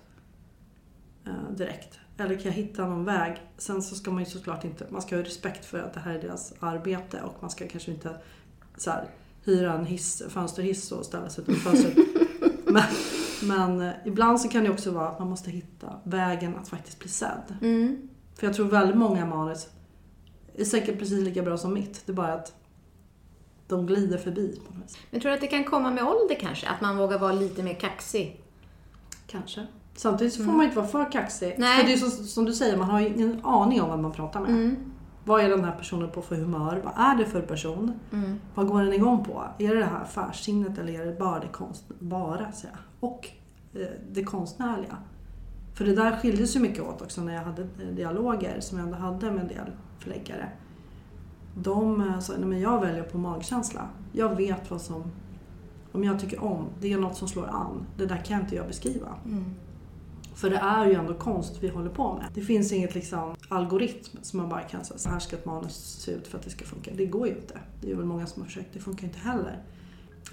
eh, 1.26 1.52
direkt. 1.58 2.00
Eller 2.18 2.36
kan 2.36 2.44
jag 2.44 2.52
hitta 2.52 2.88
någon 2.88 3.06
väg? 3.06 3.42
Sen 3.58 3.82
så 3.82 3.96
ska 3.96 4.12
man 4.12 4.24
ju 4.24 4.30
såklart 4.30 4.64
inte, 4.64 4.86
man 4.90 5.02
ska 5.02 5.16
ha 5.16 5.24
respekt 5.24 5.66
för 5.66 5.80
att 5.80 5.94
det 5.94 6.00
här 6.00 6.14
är 6.14 6.22
deras 6.22 6.54
arbete 6.60 7.22
och 7.22 7.34
man 7.40 7.50
ska 7.50 7.68
kanske 7.68 7.92
inte 7.92 8.18
så 8.78 8.92
här, 8.92 9.10
hyra 9.44 9.74
en 9.74 9.86
hiss, 9.86 10.24
fönsterhiss 10.30 10.92
och 10.92 11.06
ställa 11.06 11.30
sig 11.30 11.44
utanför 11.44 11.70
fönstret. 11.70 11.98
men, 12.66 12.84
men 13.44 13.82
eh, 13.82 13.94
ibland 14.06 14.42
så 14.42 14.50
kan 14.50 14.64
det 14.64 14.70
också 14.70 14.92
vara 14.92 15.10
att 15.10 15.20
man 15.20 15.30
måste 15.30 15.52
hitta 15.52 16.00
vägen 16.04 16.56
att 16.56 16.68
faktiskt 16.68 17.00
bli 17.00 17.10
sedd. 17.10 17.56
Mm. 17.62 18.10
För 18.36 18.48
jag 18.48 18.56
tror 18.56 18.66
väldigt 18.66 18.98
många 18.98 19.26
manus 19.26 19.68
är 20.54 20.66
säkert 20.66 21.00
precis 21.00 21.24
lika 21.24 21.42
bra 21.42 21.58
som 21.58 21.74
mitt. 21.74 22.04
Det 22.06 22.12
är 22.12 22.16
bara 22.16 22.34
att 22.34 22.54
de 23.68 23.86
glider 23.86 24.18
förbi 24.18 24.62
på 24.68 24.74
något 24.74 24.84
vis. 24.84 24.98
Men 25.12 25.22
tror 25.22 25.30
du 25.30 25.36
att 25.36 25.42
det 25.42 25.48
kan 25.48 25.64
komma 25.64 25.92
med 25.92 26.04
ålder 26.04 26.36
kanske? 26.40 26.68
Att 26.68 26.82
man 26.82 26.98
vågar 26.98 27.20
vara 27.20 27.32
lite 27.32 27.64
mer 27.64 27.74
kaxig? 27.74 28.42
Kanske. 29.28 29.68
Samtidigt 29.96 30.34
så 30.34 30.44
får 30.44 30.52
man 30.52 30.66
inte 30.66 30.78
vara 30.78 30.88
för 30.88 31.12
kaxig. 31.12 31.48
Mm. 31.48 31.62
Nej. 31.62 31.80
För 31.80 31.88
det 31.88 31.94
är 31.94 31.98
så, 31.98 32.10
som 32.10 32.46
du 32.46 32.54
säger, 32.54 32.78
man 32.78 32.90
har 32.90 33.00
ju 33.00 33.08
ingen 33.08 33.46
aning 33.46 33.82
om 33.82 33.90
vad 33.90 34.00
man 34.00 34.12
pratar 34.12 34.40
med. 34.40 34.50
Mm. 34.50 34.76
Vad 35.24 35.42
är 35.42 35.50
den 35.50 35.64
här 35.64 35.72
personen 35.72 36.10
på 36.12 36.22
för 36.22 36.36
humör? 36.36 36.82
Vad 36.84 36.94
är 36.98 37.18
det 37.18 37.26
för 37.26 37.42
person? 37.42 38.00
Mm. 38.14 38.40
Vad 38.56 38.68
går 38.68 38.84
den 38.84 38.94
igång 38.94 39.24
på? 39.24 39.44
Är 39.60 39.74
det 39.74 39.80
det 39.80 39.86
här 39.86 40.02
affärssinnet 40.02 40.78
eller 40.78 41.02
är 41.02 41.06
det 41.06 41.20
bara 41.20 41.40
det 41.40 41.48
konst... 41.48 41.84
Bara, 42.00 42.52
säger 42.52 42.74
jag. 42.74 43.10
Och 43.10 43.30
eh, 43.74 43.88
det 44.12 44.24
konstnärliga. 44.24 44.98
För 45.74 45.86
det 45.86 45.96
där 45.96 46.18
skiljer 46.18 46.46
sig 46.46 46.62
mycket 46.62 46.84
åt 46.84 47.02
också 47.02 47.22
när 47.22 47.34
jag 47.34 47.42
hade 47.42 47.62
eh, 47.62 47.96
dialoger 47.96 48.60
som 48.60 48.78
jag 48.78 48.86
ändå 48.88 48.98
hade 48.98 49.32
med 49.32 49.42
en 49.42 49.48
del 49.48 49.72
förläggare. 50.00 50.50
De 51.56 52.02
eh, 52.02 52.20
sa, 52.20 52.34
nej 52.34 52.46
men 52.46 52.60
jag 52.60 52.82
väljer 52.82 53.04
på 53.04 53.18
magkänsla. 53.18 53.90
Jag 54.12 54.36
vet 54.36 54.72
vad 54.72 54.82
som, 54.82 55.04
om 55.92 56.04
jag 56.04 56.20
tycker 56.20 56.44
om, 56.44 56.66
det 56.82 56.94
är 56.94 56.98
något 56.98 57.18
som 57.18 57.28
slår 57.28 57.48
an. 57.48 57.86
Det 57.98 58.06
där 58.06 58.18
kan 58.26 58.42
inte 58.42 58.56
jag 58.56 58.68
beskriva. 58.68 59.08
Mm. 59.26 59.46
För 60.36 60.50
det 60.50 60.58
är 60.58 60.86
ju 60.86 60.94
ändå 60.94 61.14
konst 61.14 61.58
vi 61.60 61.70
håller 61.70 61.90
på 61.90 62.14
med. 62.14 62.26
Det 62.34 62.42
finns 62.42 62.72
inget 62.72 62.96
liksom 62.96 63.36
algoritm 63.50 64.18
som 64.22 64.40
man 64.40 64.50
bara 64.50 64.62
kan 64.62 64.86
säga 64.86 64.98
så 64.98 65.10
här 65.10 65.20
ska 65.20 65.36
ett 65.36 65.46
manus 65.46 65.76
se 65.76 66.12
ut 66.12 66.28
för 66.28 66.38
att 66.38 66.44
det 66.44 66.50
ska 66.50 66.66
funka. 66.66 66.92
Det 66.96 67.06
går 67.06 67.28
ju 67.28 67.36
inte. 67.36 67.60
Det 67.82 67.92
är 67.92 67.96
väl 67.96 68.06
många 68.06 68.26
som 68.26 68.42
har 68.42 68.48
försökt, 68.48 68.74
det 68.74 68.80
funkar 68.80 69.08
inte 69.08 69.20
heller. 69.20 69.64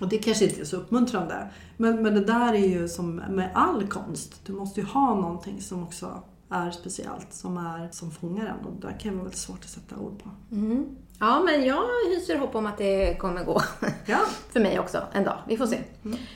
Och 0.00 0.08
det 0.08 0.18
kanske 0.18 0.44
inte 0.44 0.60
är 0.60 0.64
så 0.64 0.76
uppmuntrande. 0.76 1.50
Men, 1.76 2.02
men 2.02 2.14
det 2.14 2.24
där 2.24 2.54
är 2.54 2.68
ju 2.68 2.88
som 2.88 3.16
med 3.16 3.50
all 3.54 3.86
konst. 3.86 4.40
Du 4.46 4.52
måste 4.52 4.80
ju 4.80 4.86
ha 4.86 5.14
någonting 5.14 5.60
som 5.60 5.82
också 5.82 6.22
är 6.48 6.70
speciellt, 6.70 7.32
som, 7.32 7.56
är, 7.56 7.88
som 7.90 8.10
fångar 8.10 8.46
en. 8.46 8.66
Och 8.66 8.72
det 8.80 8.86
där 8.88 8.98
kan 8.98 9.12
vara 9.12 9.22
väldigt 9.22 9.40
svårt 9.40 9.58
att 9.58 9.70
sätta 9.70 9.96
ord 9.96 10.22
på. 10.22 10.54
Mm. 10.54 10.86
Ja, 11.22 11.40
men 11.40 11.64
jag 11.64 11.82
hyser 12.08 12.38
hopp 12.38 12.54
om 12.54 12.66
att 12.66 12.78
det 12.78 13.14
kommer 13.18 13.44
gå. 13.44 13.62
Ja, 14.06 14.18
För 14.52 14.60
mig 14.60 14.78
också, 14.78 15.02
en 15.12 15.24
dag. 15.24 15.38
Vi 15.48 15.56
får 15.56 15.66
se. 15.66 15.78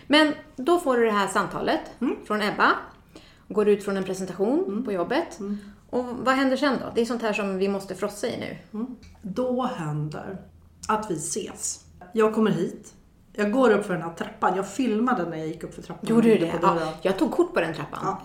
Men 0.06 0.32
då 0.56 0.78
får 0.78 0.96
du 0.96 1.04
det 1.04 1.10
här 1.12 1.26
samtalet 1.28 1.80
Mm. 2.00 2.16
från 2.26 2.42
Ebba. 2.42 2.72
Går 3.48 3.68
ut 3.68 3.84
från 3.84 3.96
en 3.96 4.04
presentation 4.04 4.82
på 4.84 4.92
jobbet. 4.92 5.38
Mm. 5.40 5.58
Och 5.90 6.04
vad 6.04 6.34
händer 6.34 6.56
sen 6.56 6.78
då? 6.80 6.92
Det 6.94 7.00
är 7.00 7.04
sånt 7.04 7.22
här 7.22 7.32
som 7.32 7.58
vi 7.58 7.68
måste 7.68 7.94
frossa 7.94 8.26
i 8.26 8.58
nu. 8.70 8.86
då 9.22 9.62
händer 9.62 10.38
att 10.88 11.10
vi 11.10 11.14
ses. 11.14 11.84
Jag 12.12 12.34
kommer 12.34 12.50
hit. 12.50 12.94
Jag 13.32 13.52
går 13.52 13.70
upp 13.70 13.86
för 13.86 13.92
den 13.94 14.02
här 14.02 14.12
trappan. 14.14 14.56
Jag 14.56 14.68
filmade 14.68 15.24
när 15.30 15.36
jag 15.36 15.46
gick 15.46 15.64
upp 15.64 15.74
för 15.74 15.82
trappan. 15.82 16.10
Gjorde 16.10 16.28
du 16.28 16.38
det? 16.38 16.54
Ja, 16.62 16.92
jag 17.02 17.18
tog 17.18 17.32
kort 17.32 17.54
på 17.54 17.60
den 17.60 17.74
trappan. 17.74 18.00
Ja. 18.02 18.22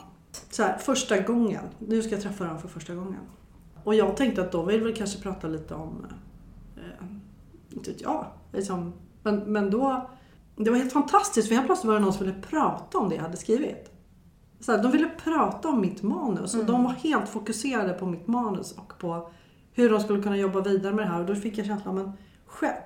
Så 0.52 0.64
här, 0.64 0.78
första 0.78 1.20
gången. 1.20 1.64
Nu 1.80 2.02
ska 2.02 2.12
jag 2.12 2.22
träffa 2.22 2.44
dem 2.46 2.60
för 2.60 2.68
första 2.68 2.94
gången. 2.96 3.20
Och 3.84 3.96
jag 3.96 4.18
tänkte 4.18 4.42
att 4.42 4.52
de 4.52 4.68
vill 4.68 4.84
väl 4.84 4.96
kanske 4.96 5.22
prata 5.22 5.48
lite 5.48 5.74
om, 5.74 6.06
eh, 6.10 6.16
inte 7.74 7.92
vet 7.92 8.02
jag. 8.02 8.26
Liksom. 8.54 8.94
Men, 9.24 9.36
men 9.38 9.70
då, 9.72 10.10
det 10.56 10.70
var 10.70 10.78
helt 10.78 10.94
fantastiskt 10.94 11.48
för 11.48 11.56
helt 11.56 11.68
plötsligt 11.68 11.88
var 11.88 11.94
det 11.94 12.00
någon 12.00 12.14
som 12.14 12.26
ville 12.26 12.42
prata 12.42 12.98
om 12.98 13.10
det 13.10 13.16
jag 13.16 13.24
hade 13.24 13.38
skrivit. 13.38 13.92
Så 14.60 14.72
här, 14.72 14.84
de 14.84 14.92
ville 14.92 15.10
prata 15.24 15.70
om 15.70 15.82
mitt 15.82 16.04
manus 16.04 16.56
och 16.56 16.66
de 16.66 16.84
var 16.84 16.92
helt 16.92 17.30
fokuserade 17.30 17.94
på 17.94 18.06
mitt 18.06 18.28
manus 18.28 18.72
och 18.72 18.94
på 19.00 19.32
hur 19.74 19.90
de 19.90 20.00
skulle 20.00 20.24
kunna 20.24 20.38
jobba 20.38 20.62
vidare 20.62 20.94
med 20.94 21.06
det 21.06 21.10
här. 21.10 21.20
Och 21.20 21.26
då 21.26 21.36
fick 21.36 21.58
jag 21.58 21.66
känslan, 21.66 21.96
men 21.96 22.12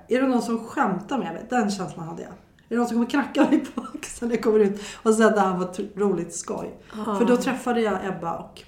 är 0.08 0.20
det 0.22 0.28
någon 0.28 0.42
som 0.42 0.64
skämtar 0.64 1.18
med 1.18 1.34
mig? 1.34 1.46
Den 1.50 1.70
känslan 1.70 2.08
hade 2.08 2.22
jag. 2.22 2.32
Är 2.32 2.34
det 2.68 2.76
någon 2.76 2.86
som 2.86 2.96
kommer 2.96 3.10
knacka 3.10 3.44
mig 3.44 3.64
på 3.74 3.86
axeln 3.94 4.28
när 4.28 4.36
jag 4.36 4.44
kommer 4.44 4.58
ut 4.58 4.80
och 5.02 5.14
säga 5.14 5.28
att 5.28 5.34
det 5.34 5.40
här 5.40 5.56
var 5.56 5.64
ett 5.64 5.96
roligt 5.96 6.34
skoj? 6.34 6.78
För 6.90 7.24
då 7.24 7.36
träffade 7.36 7.80
jag 7.80 8.06
Ebba 8.06 8.36
och 8.36 8.62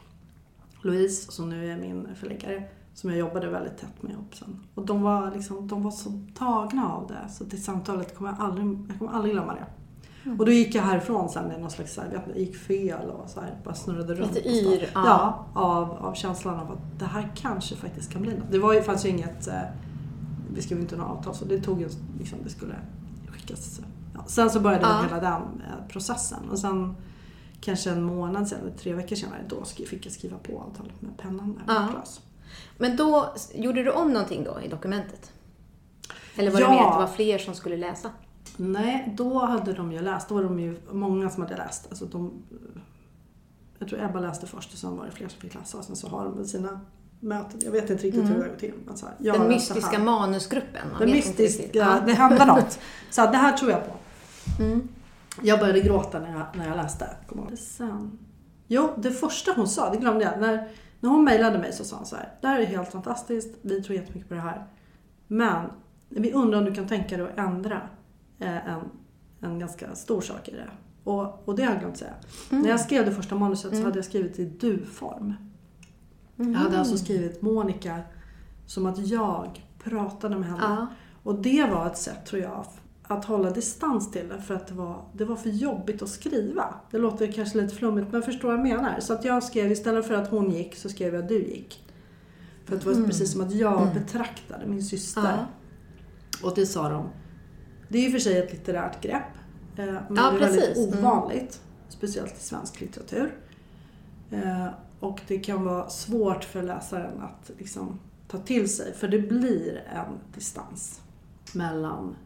Louise, 0.82 1.32
som 1.32 1.48
nu 1.48 1.72
är 1.72 1.76
min 1.76 2.08
förläggare, 2.20 2.62
som 2.98 3.10
jag 3.10 3.18
jobbade 3.18 3.48
väldigt 3.48 3.78
tätt 3.78 4.02
med 4.02 4.12
ihop 4.12 4.34
sen. 4.34 4.60
Och 4.74 4.86
de 4.86 5.02
var, 5.02 5.30
liksom, 5.30 5.68
de 5.68 5.82
var 5.82 5.90
så 5.90 6.20
tagna 6.34 6.92
av 6.92 7.06
det, 7.06 7.28
så 7.32 7.44
det 7.44 7.56
samtalet 7.56 8.16
kommer 8.16 8.30
jag 8.30 8.40
aldrig, 8.40 8.66
jag 8.88 8.98
kommer 8.98 9.12
aldrig 9.12 9.34
glömma 9.34 9.54
det. 9.54 9.66
Och 10.38 10.46
då 10.46 10.52
gick 10.52 10.74
jag 10.74 10.82
härifrån 10.82 11.28
sen 11.28 11.48
med 11.48 11.60
någon 11.60 11.70
slags, 11.70 11.94
så 11.94 12.00
här, 12.00 12.08
vet 12.08 12.26
inte, 12.26 12.40
gick 12.40 12.56
fel 12.56 13.10
och 13.10 13.30
så 13.30 13.40
här, 13.40 13.54
bara 13.64 13.74
snurrade 13.74 14.14
runt. 14.14 14.34
Lite 14.34 14.48
yr, 14.48 14.90
ja. 14.94 15.02
Ja, 15.04 15.46
av, 15.62 15.90
av 15.90 16.14
känslan 16.14 16.54
av 16.60 16.72
att 16.72 16.98
det 16.98 17.04
här 17.04 17.32
kanske 17.36 17.76
faktiskt 17.76 18.12
kan 18.12 18.22
bli 18.22 18.34
något. 18.34 18.50
Det 18.50 18.58
var 18.58 18.74
ju, 18.74 18.82
fanns 18.82 19.04
ju 19.06 19.08
inget, 19.08 19.48
eh, 19.48 19.54
vi 20.54 20.62
skrev 20.62 20.80
inte 20.80 20.96
något 20.96 21.18
avtal 21.18 21.34
så 21.34 21.44
det 21.44 21.58
tog 21.60 21.80
ju, 21.80 21.88
liksom, 22.18 22.38
det 22.44 22.50
skulle 22.50 22.74
skickas. 23.28 23.80
Ja. 24.14 24.24
Sen 24.26 24.50
så 24.50 24.60
började 24.60 24.84
Ja. 24.84 25.02
hela 25.02 25.20
den 25.20 25.42
eh, 25.42 25.88
processen 25.88 26.50
och 26.50 26.58
sen 26.58 26.94
kanske 27.60 27.90
en 27.90 28.02
månad 28.02 28.48
sen, 28.48 28.60
eller 28.60 28.70
tre 28.76 28.94
veckor 28.94 29.16
senare, 29.16 29.44
då 29.48 29.64
fick 29.64 30.06
jag 30.06 30.12
skriva 30.12 30.36
på 30.38 30.60
avtalet 30.60 31.02
med 31.02 31.16
pennan 31.16 31.54
där. 31.66 31.74
Ja. 31.74 31.80
med 31.80 31.90
Klas. 31.90 32.20
Men 32.78 32.96
då, 32.96 33.34
gjorde 33.54 33.82
du 33.82 33.90
om 33.90 34.12
någonting 34.12 34.44
då 34.44 34.60
i 34.64 34.68
dokumentet? 34.68 35.32
Eller 36.36 36.50
var 36.50 36.60
Ja. 36.60 36.66
det 36.68 36.72
mer 36.74 36.82
att 36.84 36.94
det 36.94 37.00
var 37.00 37.06
fler 37.06 37.38
som 37.38 37.54
skulle 37.54 37.76
läsa? 37.76 38.10
Nej, 38.56 39.14
då 39.16 39.38
hade 39.38 39.72
de 39.72 39.92
ju 39.92 40.00
läst. 40.00 40.28
Då 40.28 40.34
var 40.34 40.42
de 40.42 40.60
ju 40.60 40.80
många 40.92 41.30
som 41.30 41.42
hade 41.42 41.56
läst. 41.56 41.86
Alltså 41.90 42.04
de, 42.04 42.42
jag 43.78 43.88
tror 43.88 44.04
Ebba 44.04 44.20
läste 44.20 44.46
först 44.46 44.72
och 44.72 44.78
sen 44.78 44.96
var 44.96 45.06
det 45.06 45.12
fler 45.12 45.28
som 45.28 45.40
fick 45.40 45.54
läsa. 45.54 45.78
Och 45.78 45.84
sen 45.84 45.96
så 45.96 46.08
har 46.08 46.24
de 46.24 46.36
väl 46.36 46.48
sina 46.48 46.80
möten. 47.20 47.60
Jag 47.64 47.70
vet 47.72 47.90
inte 47.90 48.04
riktigt 48.04 48.24
hur 48.24 48.34
det 48.42 48.48
går 48.48 48.56
till. 48.58 48.74
Men 48.86 48.96
så 48.96 49.06
här, 49.06 49.14
jag 49.18 49.34
Den 49.34 49.42
har 49.42 49.48
mystiska 49.48 49.98
manusgruppen? 49.98 50.88
man 50.90 51.00
Den 51.00 51.10
mystiska. 51.10 51.68
Ja. 51.72 52.00
det 52.06 52.12
hände 52.12 52.44
något. 52.44 52.78
Så 53.10 53.20
här, 53.20 53.32
det 53.32 53.38
här 53.38 53.56
tror 53.56 53.70
jag 53.70 53.80
på. 53.86 53.92
Mm. 54.62 54.88
Jag 55.42 55.60
började 55.60 55.80
gråta 55.80 56.18
när 56.20 56.32
jag, 56.32 56.46
när 56.54 56.68
jag 56.68 56.76
läste. 56.76 57.08
Sen. 57.58 58.18
Jo, 58.66 58.90
det 58.96 59.10
första 59.10 59.52
hon 59.56 59.68
sa, 59.68 59.90
det 59.90 59.96
glömde 59.96 60.24
jag. 60.24 60.40
När, 60.40 60.68
när 61.00 61.10
hon 61.10 61.24
mejlade 61.24 61.58
mig 61.58 61.72
så 61.72 61.84
sa 61.84 61.96
hon 61.96 62.06
så 62.06 62.16
här. 62.16 62.32
Det 62.40 62.46
här 62.48 62.60
är 62.60 62.66
helt 62.66 62.92
fantastiskt. 62.92 63.58
Vi 63.62 63.82
tror 63.82 63.96
jättemycket 63.96 64.28
på 64.28 64.34
det 64.34 64.40
här. 64.40 64.66
Men 65.26 65.70
vi 66.08 66.32
undrar 66.32 66.58
om 66.58 66.64
du 66.64 66.74
kan 66.74 66.88
tänka 66.88 67.16
dig 67.16 67.26
att 67.26 67.38
ändra 67.38 67.80
eh, 68.38 68.68
en, 68.68 68.80
en 69.40 69.58
ganska 69.58 69.94
stor 69.94 70.20
sak 70.20 70.48
i 70.48 70.52
det. 70.52 70.68
Och, 71.04 71.48
och 71.48 71.56
det 71.56 71.62
har 71.62 71.72
jag 71.72 71.80
glömt 71.80 71.96
säga. 71.96 72.14
När 72.50 72.68
jag 72.68 72.80
skrev 72.80 73.04
det 73.04 73.12
första 73.12 73.34
manuset 73.34 73.76
så 73.76 73.82
hade 73.82 73.98
jag 73.98 74.04
skrivit 74.04 74.38
i 74.38 74.44
du-form. 74.44 75.34
Jag 76.36 76.52
hade 76.52 76.78
alltså 76.78 76.98
skrivit 76.98 77.42
Monica 77.42 78.00
som 78.66 78.86
att 78.86 79.06
jag 79.06 79.66
pratade 79.78 80.36
med 80.36 80.48
henne. 80.48 80.62
Ja. 80.62 80.86
Och 81.22 81.34
det 81.34 81.70
var 81.70 81.86
ett 81.86 81.98
sätt, 81.98 82.26
tror 82.26 82.42
jag, 82.42 82.66
att 83.08 83.24
hålla 83.24 83.50
distans 83.50 84.10
till 84.10 84.28
det 84.28 84.38
för 84.42 84.54
att 84.54 84.66
det 84.66 84.74
var, 84.74 85.04
det 85.12 85.24
var 85.24 85.36
för 85.36 85.50
jobbigt 85.50 86.02
att 86.02 86.08
skriva. 86.08 86.74
Det 86.90 86.98
låter 86.98 87.32
kanske 87.32 87.60
lite 87.60 87.74
flummigt 87.74 88.12
men 88.12 88.22
förstår 88.22 88.48
vad 88.48 88.56
jag 88.58 88.62
menar. 88.62 89.00
Så 89.00 89.12
att 89.12 89.24
jag 89.24 89.42
skrev, 89.42 89.72
istället 89.72 90.06
för 90.06 90.14
att 90.14 90.28
hon 90.30 90.50
gick 90.50 90.74
så 90.76 90.88
skrev 90.88 91.14
jag 91.14 91.28
du 91.28 91.38
gick. 91.42 91.84
För 92.64 92.76
att 92.76 92.84
det 92.84 92.90
var 92.94 93.06
precis 93.06 93.32
som 93.32 93.40
att 93.40 93.52
jag 93.54 93.88
betraktade 93.94 94.66
min 94.66 94.82
syster. 94.82 95.22
Ja. 95.22 95.46
Och 96.48 96.54
det 96.54 96.66
sa 96.66 96.88
de. 96.88 97.08
Det 97.88 97.98
är 97.98 98.02
ju 98.02 98.10
för 98.10 98.18
sig 98.18 98.38
ett 98.38 98.52
litterärt 98.52 99.02
grepp. 99.02 99.22
eh, 99.76 99.84
Men 99.84 100.02
Ja, 100.16 100.30
det 100.30 100.36
är 100.36 100.38
precis. 100.38 100.62
väldigt 100.68 100.94
Mm. 100.94 101.04
ovanligt. 101.04 101.60
Speciellt 101.88 102.36
i 102.38 102.40
svensk 102.40 102.80
litteratur. 102.80 103.34
Eh, 104.30 104.66
Och 105.00 105.20
det 105.28 105.38
kan 105.38 105.64
vara 105.64 105.88
svårt 105.88 106.44
för 106.44 106.62
läsaren 106.62 107.20
att 107.22 107.50
liksom 107.58 107.98
ta 108.28 108.38
till 108.38 108.68
sig. 108.74 108.92
För 108.94 109.08
det 109.08 109.18
blir 109.18 109.84
en 109.94 110.18
distans 110.34 111.00
mellan 111.54 112.16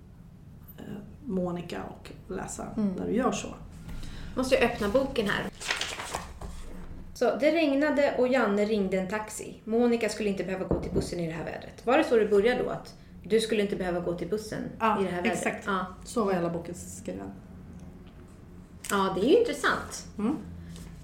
Monica 1.25 1.83
och 1.83 2.11
läsaren 2.35 2.73
Mm. 2.77 2.93
när 2.95 3.07
du 3.07 3.13
gör 3.13 3.33
så. 3.33 3.49
Måste 4.37 4.55
jag 4.55 4.65
öppna 4.65 4.89
boken 4.89 5.29
här. 5.29 5.45
Så 7.15 7.37
det 7.41 7.51
regnade 7.53 8.15
och 8.19 8.29
Janne 8.29 8.65
ringde 8.65 8.99
en 8.99 9.09
taxi. 9.09 9.61
Monica 9.65 10.09
skulle 10.09 10.29
inte 10.29 10.45
behöva 10.45 10.65
gå 10.65 10.81
till 10.83 10.93
bussen 10.93 11.21
i 11.21 11.27
det 11.27 11.33
här 11.33 11.45
vädret. 11.45 11.87
Var 11.87 11.99
det 11.99 12.05
så 12.05 12.17
det 12.17 12.27
började 12.27 12.63
då? 12.63 12.71
Att 12.71 12.95
du 13.25 13.41
skulle 13.41 13.63
inte 13.63 13.77
behöva 13.77 14.01
gå 14.01 14.15
till 14.19 14.29
bussen 14.29 14.63
Ja, 14.81 15.01
i 15.01 15.05
det 15.05 15.11
här 15.11 15.23
vädret? 15.23 15.39
exakt. 15.39 15.63
Ja. 15.67 15.87
Så 16.05 16.25
var 16.25 16.33
hela 16.33 16.51
boken 16.51 16.75
skriven. 16.75 17.31
ja, 18.91 19.13
det 19.15 19.21
är 19.27 19.31
ju 19.31 19.39
intressant. 19.39 20.07
Mm. 20.19 20.37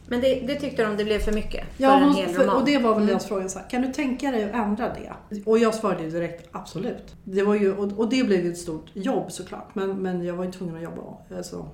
Men 0.08 0.20
det, 0.20 0.40
det 0.46 0.54
tyckte 0.54 0.84
de 0.84 0.96
det 0.96 1.04
blev 1.04 1.18
för 1.18 1.32
mycket 1.32 1.66
Ja, 1.76 1.88
för 1.88 1.96
en 1.96 2.02
hon, 2.02 2.14
hel 2.14 2.28
för, 2.28 2.42
roman. 2.42 2.56
och 2.56 2.64
det 2.64 2.78
var 2.78 2.94
väl 2.94 3.06
deras 3.06 3.26
fråga. 3.26 3.48
Så 3.48 3.58
här, 3.58 3.70
kan 3.70 3.82
du 3.82 3.92
tänka 3.92 4.30
dig 4.30 4.44
att 4.44 4.54
ändra 4.54 4.94
det? 4.94 5.12
Och 5.46 5.58
jag 5.58 5.74
svarade 5.74 6.02
ju 6.02 6.10
direkt 6.10 6.48
absolut. 6.52 7.16
Det 7.24 7.42
var 7.42 7.54
ju, 7.54 7.76
och, 7.76 7.98
och 7.98 8.08
det 8.08 8.24
blev 8.24 8.44
ju 8.44 8.52
ett 8.52 8.58
stort 8.58 8.90
jobb 8.94 9.32
såklart. 9.32 9.74
Men, 9.74 9.90
men 9.90 10.24
jag 10.24 10.34
var 10.34 10.44
ju 10.44 10.52
tvungen 10.52 10.76
att 10.76 10.82
jobba. 10.82 11.02
Alltså, 11.36 11.68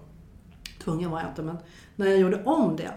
tvungen 0.84 1.10
var 1.10 1.20
jag 1.20 1.28
inte, 1.30 1.42
men 1.42 1.56
när 1.96 2.06
jag 2.06 2.18
gjorde 2.18 2.42
om 2.44 2.76
det. 2.76 2.90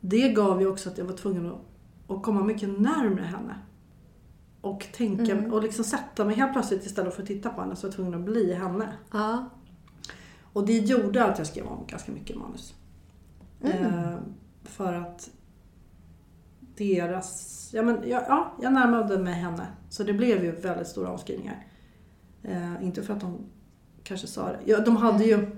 Det 0.00 0.28
gav 0.28 0.60
ju 0.60 0.66
också 0.66 0.88
att 0.88 0.98
jag 0.98 1.04
var 1.04 1.16
tvungen 1.16 1.46
att, 1.46 1.60
att 2.16 2.22
komma 2.22 2.44
mycket 2.44 2.68
närmare 2.68 3.24
henne. 3.24 3.58
Och 4.60 4.86
tänka 4.92 5.36
och 5.52 5.62
liksom 5.62 5.84
sätta 5.84 6.24
mig 6.24 6.36
helt 6.36 6.52
plötsligt 6.52 6.86
istället 6.86 7.14
för 7.14 7.22
att 7.22 7.28
titta 7.28 7.50
på 7.50 7.60
henne 7.60 7.76
så 7.76 7.82
var 7.82 7.88
jag 7.88 7.96
tvungen 7.96 8.14
att 8.14 8.20
bli 8.20 8.54
henne. 8.54 8.88
Ja. 9.12 9.50
Och 10.52 10.66
det 10.66 10.78
gjorde 10.78 11.24
att 11.24 11.38
jag 11.38 11.46
skrev 11.46 11.66
om 11.66 11.84
ganska 11.86 12.12
mycket 12.12 12.36
manus. 12.36 12.74
Mm. 13.64 13.84
Eh, 13.84 14.18
för 14.64 14.92
att 14.94 15.30
deras... 16.76 17.70
Ja, 17.74 17.82
men, 17.82 18.08
ja, 18.08 18.22
ja, 18.28 18.52
jag 18.62 18.72
närmade 18.72 19.18
mig 19.18 19.34
henne. 19.34 19.66
Så 19.90 20.02
det 20.04 20.12
blev 20.12 20.44
ju 20.44 20.50
väldigt 20.52 20.88
stora 20.88 21.08
avskrivningar. 21.08 21.66
Eh, 22.42 22.84
inte 22.84 23.02
för 23.02 23.12
att 23.14 23.20
de 23.20 23.38
kanske 24.02 24.26
sa 24.26 24.46
det. 24.52 24.58
Ja, 24.64 24.80
de 24.80 24.96
hade 24.96 25.24
ju... 25.24 25.50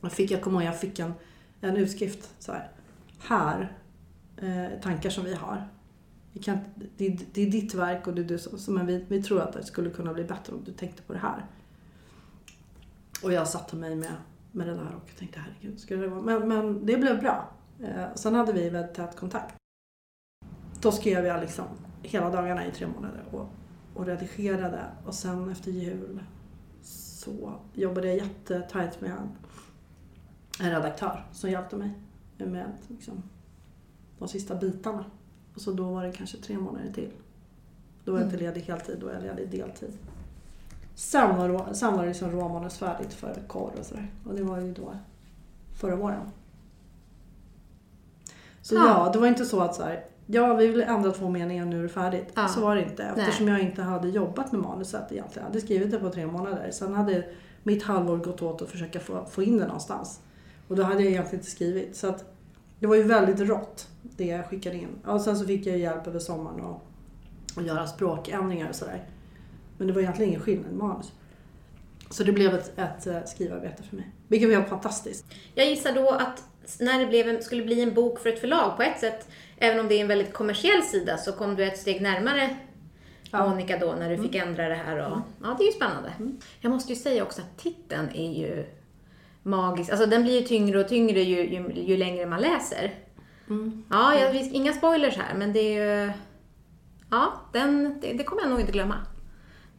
Jag, 0.00 0.12
fick, 0.12 0.30
jag 0.30 0.42
kommer 0.42 0.60
ihåg, 0.60 0.68
jag 0.72 0.80
fick 0.80 0.98
en, 0.98 1.12
en 1.60 1.76
utskrift 1.76 2.34
så 2.38 2.52
här. 2.52 2.70
Här, 3.18 3.76
eh, 4.36 4.80
tankar 4.82 5.10
som 5.10 5.24
vi 5.24 5.34
har. 5.34 5.68
Vi 6.32 6.40
kan, 6.40 6.58
det, 6.96 7.06
är- 7.06 7.18
det 7.32 7.42
är 7.42 7.50
ditt 7.50 7.74
verk 7.74 8.06
och 8.06 8.14
det 8.14 8.22
är 8.22 8.24
du 8.24 8.38
som- 8.38 8.74
men 8.74 8.86
vi, 8.86 9.04
vi 9.08 9.22
tror 9.22 9.40
att 9.40 9.52
det 9.52 9.64
skulle 9.64 9.90
kunna 9.90 10.14
bli 10.14 10.24
bättre 10.24 10.52
om 10.54 10.64
du 10.64 10.72
tänkte 10.72 11.02
på 11.02 11.12
det 11.12 11.18
här. 11.18 11.44
Och 13.22 13.32
jag 13.32 13.48
satte 13.48 13.76
mig 13.76 13.96
med, 13.96 14.12
med 14.52 14.66
det 14.66 14.74
där 14.74 14.94
och 15.02 15.16
tänkte 15.18 15.40
herregud, 15.40 15.80
ska 15.80 15.96
det 15.96 16.08
vara... 16.08 16.22
Men, 16.22 16.48
men 16.48 16.86
det 16.86 16.96
blev 16.96 17.20
bra. 17.20 17.52
Eh, 17.82 18.14
sen 18.14 18.34
hade 18.34 18.52
vi 18.52 18.70
väldigt 18.70 18.94
tät 18.94 19.16
kontakt. 19.16 19.54
Då 20.80 20.92
skrev 20.92 21.26
jag 21.26 21.40
liksom 21.40 21.66
hela 22.02 22.30
dagarna 22.30 22.66
i 22.66 22.70
tre 22.70 22.86
månader 22.86 23.24
och, 23.30 23.48
och 23.94 24.06
redigerade. 24.06 24.84
Och 25.06 25.14
sen 25.14 25.50
efter 25.50 25.70
jul 25.70 26.22
så 26.82 27.54
jobbade 27.74 28.08
jag 28.08 28.16
jättetajt 28.16 29.00
med 29.00 29.10
en, 29.10 29.28
en 30.60 30.70
redaktör 30.70 31.26
som 31.32 31.50
hjälpte 31.50 31.76
mig 31.76 31.90
med 32.38 32.72
liksom, 32.88 33.22
de 34.18 34.28
sista 34.28 34.54
bitarna. 34.54 35.04
Och 35.54 35.60
så 35.60 35.72
då 35.72 35.92
var 35.94 36.04
det 36.04 36.12
kanske 36.12 36.36
tre 36.36 36.58
månader 36.58 36.92
till. 36.92 37.10
Då 38.04 38.12
var 38.12 38.18
jag 38.18 38.26
inte 38.26 38.38
ledig 38.38 38.60
heltid, 38.60 38.96
då 39.00 39.06
var 39.06 39.12
jag 39.12 39.22
ledig 39.22 39.50
deltid. 39.50 39.98
Sen 41.00 41.36
var, 41.36 41.72
sen 41.72 41.94
var 41.94 42.02
det 42.02 42.08
liksom 42.08 42.30
råmanus 42.30 42.78
färdigt 42.78 43.12
för 43.12 43.42
korr 43.46 43.72
och 43.78 43.86
sådär. 43.86 44.10
Och 44.26 44.34
det 44.34 44.42
var 44.42 44.60
ju 44.60 44.72
då 44.72 44.94
förra 45.80 45.96
våren. 45.96 46.30
Så 48.62 48.74
Ja. 48.74 48.86
ja, 48.86 49.10
det 49.12 49.18
var 49.18 49.26
inte 49.26 49.44
så 49.44 49.60
att 49.60 49.74
så 49.74 49.82
här, 49.82 50.04
ja 50.26 50.54
vi 50.54 50.66
vill 50.66 50.82
ändra 50.82 51.10
två 51.10 51.28
meningar 51.28 51.64
nu 51.64 51.78
är 51.78 51.82
det 51.82 51.88
färdigt. 51.88 52.32
Ja. 52.34 52.48
Så 52.48 52.60
var 52.60 52.76
det 52.76 52.82
inte 52.82 53.02
eftersom 53.02 53.48
jag 53.48 53.60
inte 53.60 53.82
hade 53.82 54.08
jobbat 54.08 54.52
med 54.52 54.60
manuset 54.60 55.12
egentligen. 55.12 55.44
Jag 55.46 55.50
hade 55.50 55.60
skrivit 55.60 55.90
det 55.90 55.98
på 55.98 56.10
tre 56.10 56.26
månader. 56.26 56.70
Sen 56.70 56.94
hade 56.94 57.24
mitt 57.62 57.82
halvår 57.82 58.16
gått 58.16 58.42
åt 58.42 58.62
att 58.62 58.68
försöka 58.68 59.00
få, 59.00 59.24
få 59.30 59.42
in 59.42 59.58
det 59.58 59.66
någonstans. 59.66 60.20
Och 60.68 60.76
då 60.76 60.82
hade 60.82 61.02
jag 61.02 61.10
egentligen 61.12 61.40
inte 61.40 61.50
skrivit. 61.50 61.96
Så 61.96 62.08
att 62.08 62.24
det 62.78 62.86
var 62.86 62.96
ju 62.96 63.02
väldigt 63.02 63.40
rått 63.48 63.88
det 64.02 64.24
jag 64.26 64.46
skickade 64.46 64.76
in. 64.76 64.88
Och 65.06 65.20
sen 65.20 65.36
så 65.38 65.46
fick 65.46 65.66
jag 65.66 65.78
hjälp 65.78 66.06
över 66.06 66.18
sommaren 66.18 66.60
och, 66.60 66.82
och 67.56 67.62
göra 67.62 67.86
språkändringar 67.86 68.68
och 68.68 68.74
sådär. 68.74 69.04
Men 69.80 69.86
det 69.86 69.92
var 69.92 70.00
egentligen 70.00 70.28
ingen 70.28 70.42
skillnad 70.42 70.72
i 70.72 70.74
manus. 70.74 71.12
Så 72.10 72.24
det 72.24 72.32
blev 72.32 72.54
ett, 72.54 72.78
ett 72.78 73.06
eh, 73.06 73.24
skrivarbete 73.24 73.82
för 73.82 73.96
mig. 73.96 74.10
Vilket 74.28 74.48
var 74.48 74.56
helt 74.56 74.68
fantastiskt. 74.68 75.26
Jag 75.54 75.66
gissar 75.66 75.92
då 75.94 76.10
att 76.10 76.44
när 76.80 76.98
det 76.98 77.06
blev 77.06 77.28
en, 77.28 77.42
skulle 77.42 77.64
bli 77.64 77.82
en 77.82 77.94
bok 77.94 78.18
för 78.18 78.28
ett 78.28 78.40
förlag 78.40 78.76
på 78.76 78.82
ett 78.82 79.00
sätt, 79.00 79.28
även 79.56 79.80
om 79.80 79.88
det 79.88 79.94
är 79.94 80.00
en 80.00 80.08
väldigt 80.08 80.32
kommersiell 80.32 80.82
sida, 80.82 81.16
så 81.16 81.32
kom 81.32 81.56
du 81.56 81.64
ett 81.64 81.78
steg 81.78 82.02
närmare 82.02 82.56
Ja. 83.30 83.48
Monica 83.48 83.78
då 83.78 83.92
när 83.98 84.10
du 84.10 84.22
fick 84.22 84.34
ändra 84.34 84.68
det 84.68 84.74
här. 84.74 84.96
Och, 84.96 85.18
Ja, 85.42 85.54
det 85.58 85.64
är 85.64 85.66
ju 85.66 85.72
spännande. 85.72 86.12
Jag 86.60 86.70
måste 86.72 86.92
ju 86.92 86.98
säga 86.98 87.22
också 87.22 87.42
att 87.42 87.58
titeln 87.58 88.08
är 88.14 88.32
ju 88.32 88.66
magisk. 89.42 89.90
Alltså 89.90 90.06
den 90.06 90.22
blir 90.22 90.40
ju 90.40 90.46
tyngre 90.46 90.80
och 90.80 90.88
tyngre 90.88 91.20
ju, 91.20 91.54
ju, 91.54 91.72
ju 91.82 91.96
längre 91.96 92.26
man 92.26 92.40
läser. 92.40 92.94
Ja, 93.90 94.14
jag, 94.14 94.34
inga 94.36 94.72
spoilers 94.72 95.16
här, 95.16 95.34
men 95.34 95.52
det 95.52 95.60
är 95.60 96.04
ju... 96.04 96.12
Ja, 97.10 97.32
den, 97.52 98.00
det, 98.00 98.12
det 98.12 98.24
kommer 98.24 98.42
jag 98.42 98.50
nog 98.50 98.60
inte 98.60 98.72
glömma. 98.72 98.96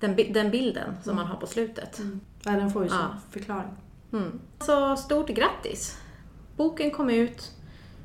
Den, 0.02 0.16
den 0.34 0.52
bilden 0.52 0.94
som 1.04 1.16
man 1.16 1.26
har 1.28 1.36
på 1.38 1.48
slutet. 1.48 2.00
Nej, 2.46 2.60
den 2.60 2.72
får 2.72 2.84
ju 2.84 2.90
Ja. 2.90 3.08
förklaring. 3.30 3.72
Mm. 4.14 4.40
Så 4.60 4.96
stort 4.96 5.30
grattis! 5.30 5.98
Boken 6.58 6.92
kom 6.92 7.10
ut. 7.10 7.52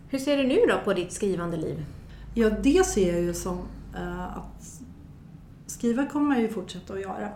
Hur 0.08 0.18
ser 0.18 0.36
du 0.36 0.46
nu 0.46 0.58
då 0.68 0.80
på 0.84 0.92
ditt 0.94 1.12
skrivande 1.12 1.56
liv? 1.56 1.84
Ja, 2.34 2.50
det 2.50 2.86
ser 2.86 3.12
jag 3.12 3.22
ju 3.22 3.34
som 3.34 3.58
eh, 3.94 4.36
att 4.36 4.80
skriva 5.66 6.06
kommer 6.06 6.26
man 6.26 6.40
ju 6.40 6.48
fortsätta 6.48 6.94
att 6.94 7.00
göra. 7.00 7.28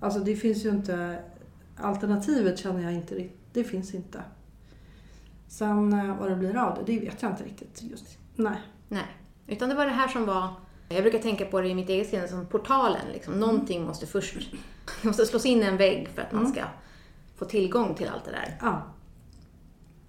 Alltså 0.00 0.20
det 0.20 0.36
finns 0.36 0.64
ju 0.64 0.68
inte... 0.70 1.22
Alternativet 1.76 2.58
känner 2.58 2.82
jag 2.82 2.92
inte 2.92 3.14
riktigt. 3.14 3.38
Det 3.52 3.64
finns 3.64 3.94
inte. 3.94 4.22
Sen 5.48 5.92
eh, 5.92 6.16
vad 6.18 6.30
det 6.30 6.36
blir 6.36 6.56
av 6.56 6.74
det, 6.78 6.92
det 6.92 7.00
vet 7.00 7.22
jag 7.22 7.30
inte 7.30 7.44
riktigt 7.44 7.82
just. 7.82 8.18
Nej. 8.36 8.56
Nej, 8.88 9.06
utan 9.46 9.68
det 9.68 9.74
var 9.74 9.84
det 9.86 9.92
här 9.92 10.08
som 10.08 10.26
var... 10.26 10.48
Jag 10.94 11.02
brukar 11.02 11.18
tänka 11.18 11.44
på 11.44 11.60
det 11.60 11.68
i 11.68 11.74
mitt 11.74 11.88
eget 11.88 12.06
skrivande 12.06 12.32
som 12.32 12.46
portalen. 12.46 13.06
Liksom. 13.12 13.34
Någonting 13.34 13.84
måste 13.84 14.06
först... 14.06 14.36
Det 15.02 15.06
måste 15.06 15.26
slås 15.26 15.46
in 15.46 15.62
en 15.62 15.76
vägg 15.76 16.08
för 16.14 16.22
att 16.22 16.32
man 16.32 16.52
ska 16.52 16.62
få 17.36 17.44
tillgång 17.44 17.94
till 17.94 18.08
allt 18.08 18.24
det 18.24 18.30
där. 18.30 18.58
Ja. 18.60 18.82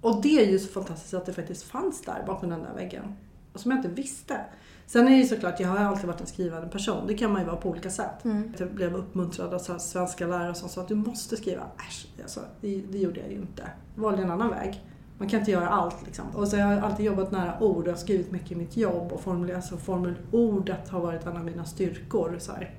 Och 0.01 0.21
det 0.21 0.41
är 0.41 0.51
ju 0.51 0.59
så 0.59 0.67
fantastiskt 0.67 1.13
att 1.13 1.25
det 1.25 1.33
faktiskt 1.33 1.63
fanns 1.63 2.01
där 2.01 2.23
bakom 2.27 2.49
den 2.49 2.63
där 2.63 2.73
väggen. 2.73 3.15
Och 3.53 3.59
som 3.59 3.71
jag 3.71 3.77
inte 3.77 3.89
visste. 3.89 4.41
Sen 4.87 5.07
är 5.07 5.11
det 5.11 5.17
ju 5.17 5.27
såklart, 5.27 5.59
jag 5.59 5.67
har 5.67 5.77
alltid 5.77 6.05
varit 6.05 6.21
en 6.21 6.27
skrivande 6.27 6.67
person. 6.69 7.07
Det 7.07 7.13
kan 7.13 7.31
man 7.31 7.41
ju 7.41 7.47
vara 7.47 7.57
på 7.57 7.69
olika 7.69 7.89
sätt. 7.89 8.23
Jag 8.57 8.71
blev 8.71 8.95
uppmuntrad 8.95 9.53
av 9.53 9.59
svenska 9.79 10.27
lärare 10.27 10.55
som 10.55 10.69
sa 10.69 10.81
att 10.81 10.87
du 10.87 10.95
måste 10.95 11.37
skriva. 11.37 11.63
Äsch, 11.89 12.07
alltså, 12.21 12.39
det, 12.61 12.81
det 12.91 12.97
gjorde 12.97 13.19
jag 13.19 13.31
ju 13.31 13.37
inte. 13.37 13.69
Jag 13.95 14.03
valde 14.03 14.21
en 14.21 14.31
annan 14.31 14.49
väg. 14.49 14.81
Man 15.17 15.29
kan 15.29 15.39
inte 15.39 15.51
göra 15.51 15.69
allt 15.69 16.05
liksom. 16.05 16.25
Och 16.35 16.47
så 16.47 16.57
har 16.57 16.73
jag 16.73 16.83
alltid 16.83 17.05
jobbat 17.05 17.31
nära 17.31 17.63
ord 17.63 17.83
och 17.83 17.93
har 17.93 17.97
skrivit 17.97 18.31
mycket 18.31 18.51
i 18.51 18.55
mitt 18.55 18.77
jobb. 18.77 19.11
Och 19.11 19.21
formul, 19.21 19.51
alltså 19.51 19.77
formulordet 19.77 20.89
har 20.89 20.99
varit 20.99 21.25
en 21.25 21.37
av 21.37 21.45
mina 21.45 21.65
styrkor. 21.65 22.35
Så 22.39 22.51
här, 22.51 22.75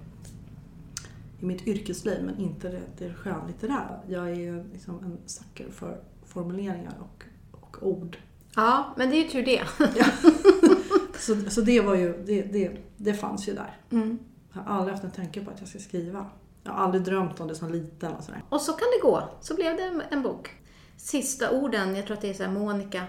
i 1.41 1.45
mitt 1.45 1.67
yrkesliv 1.67 2.25
men 2.25 2.39
inte 2.39 2.69
det, 2.69 2.83
det 2.99 3.15
skönlitterära. 3.15 4.01
Jag 4.09 4.31
är 4.31 4.65
liksom 4.73 4.99
en 5.05 5.19
sucker 5.27 5.71
för 5.71 6.01
formuleringar 6.27 6.95
och, 7.01 7.25
och 7.61 7.89
ord. 7.89 8.19
Ja, 8.57 8.95
men 8.97 9.11
det 9.11 9.17
är 9.17 9.23
ju 9.23 9.29
tur 9.29 9.45
det. 9.45 9.63
Så, 11.19 11.51
så 11.51 11.61
det 11.61 11.81
var 11.81 11.95
ju, 11.95 12.25
det, 12.27 12.43
det, 12.43 12.77
det 12.97 13.15
fanns 13.15 13.49
ju 13.49 13.55
där. 13.55 13.77
Mm. 13.91 14.19
Jag 14.53 14.61
har 14.61 14.79
aldrig 14.79 14.93
haft 14.93 15.05
en 15.05 15.11
tanke 15.11 15.45
på 15.45 15.51
att 15.51 15.61
jag 15.61 15.69
ska 15.69 15.79
skriva. 15.79 16.27
Jag 16.63 16.73
har 16.73 16.85
aldrig 16.85 17.05
drömt 17.05 17.41
om 17.41 17.49
det 17.49 17.55
som 17.55 17.73
liten 17.73 18.13
och 18.13 18.25
sådär. 18.25 18.43
Och 18.49 18.61
så 18.61 18.73
kan 18.73 18.89
det 18.97 19.09
gå. 19.09 19.29
Så 19.41 19.55
blev 19.55 19.77
det 19.77 20.03
en 20.11 20.23
bok. 20.23 20.51
Sista 20.97 21.51
orden, 21.51 21.97
jag 21.97 22.07
tror 22.07 22.15
att 22.17 22.21
det 22.23 22.31
är 22.31 22.35
så 22.35 22.43
här, 22.43 22.51
Monica, 22.51 23.03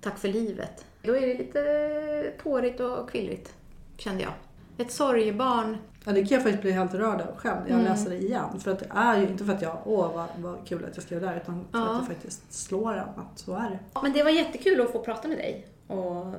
tack 0.00 0.18
för 0.18 0.28
livet. 0.28 0.84
Då 1.02 1.16
är 1.16 1.20
det 1.20 1.34
lite 1.34 2.32
tårigt 2.42 2.80
och 2.80 3.10
kvillrigt, 3.10 3.54
kände 3.96 4.22
jag. 4.22 4.32
Ett 4.78 4.92
sorgebarn. 4.92 5.76
Ja, 6.04 6.12
det 6.12 6.20
kan 6.20 6.28
jag 6.34 6.42
faktiskt 6.42 6.62
bli 6.62 6.70
helt 6.72 6.94
rörd 6.94 7.20
av 7.20 7.36
själv 7.36 7.56
när 7.62 7.70
jag 7.70 7.80
Mm. 7.80 7.92
läser 7.92 8.10
det 8.10 8.16
igen. 8.16 8.60
För 8.60 8.70
att 8.70 8.78
det 8.78 8.88
är 8.90 9.20
ju 9.20 9.28
inte 9.28 9.44
för 9.44 9.52
att 9.52 9.62
jag, 9.62 9.78
åh 9.84 10.14
vad, 10.14 10.26
vad 10.38 10.66
kul 10.68 10.84
att 10.84 10.96
jag 10.96 11.04
skrev 11.04 11.20
där, 11.20 11.36
utan 11.36 11.64
för 11.72 11.78
Ja. 11.78 11.90
att 11.96 12.00
det 12.08 12.14
faktiskt 12.14 12.52
slår 12.52 12.92
en 12.92 12.98
att 13.00 13.38
så 13.38 13.54
är 13.54 13.70
det. 13.70 13.78
Ja, 13.94 14.00
Men 14.02 14.12
det 14.12 14.22
var 14.22 14.30
jättekul 14.30 14.80
att 14.80 14.92
få 14.92 14.98
prata 14.98 15.28
med 15.28 15.36
dig. 15.38 15.66
Och 15.86 16.26
eh, 16.26 16.34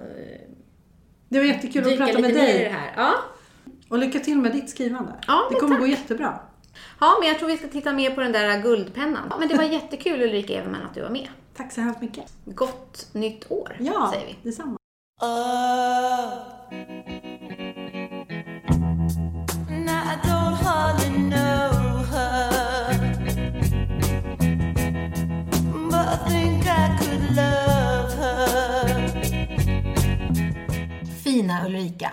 Det 1.30 1.38
var 1.40 1.46
jättekul 1.46 1.82
att 1.84 1.90
dyka 1.90 2.06
prata 2.06 2.18
lite 2.18 2.22
med 2.34 2.38
ner 2.38 2.50
i 2.50 2.58
det 2.58 2.60
dig. 2.64 2.70
här. 2.70 2.94
Ja. 2.98 3.14
Och 3.90 3.98
lycka 3.98 4.20
till 4.20 4.38
med 4.38 4.52
ditt 4.52 4.70
skrivande. 4.70 5.12
Ja, 5.28 5.42
det 5.52 5.56
kommer 5.60 5.76
tack. 5.76 5.82
gå 5.82 5.88
jättebra. 5.88 6.40
Ja, 7.00 7.18
men 7.20 7.28
jag 7.30 7.40
tror 7.40 7.48
vi 7.50 7.58
ska 7.58 7.68
titta 7.68 7.94
mer 7.94 8.12
på 8.12 8.22
den 8.22 8.32
där 8.32 8.62
guldpennan. 8.62 9.28
Ja, 9.30 9.38
Men 9.38 9.48
det 9.48 9.56
var 9.56 9.64
jättekul 9.78 10.22
Ulrika 10.22 10.54
Everman 10.54 10.82
att 10.82 10.94
du 10.94 11.02
var 11.02 11.10
med. 11.10 11.28
Tack 11.58 11.72
så 11.74 11.82
hemskt 11.82 12.02
mycket. 12.02 12.24
Gott 12.46 13.08
nytt 13.14 13.52
år, 13.52 13.78
Ja, 13.80 14.12
säger 14.14 14.26
vi. 14.28 14.36
detsamma. 14.44 14.78
Love 27.36 28.16
her. 28.20 29.22
Fina 31.24 31.66
Ulrika. 31.66 32.12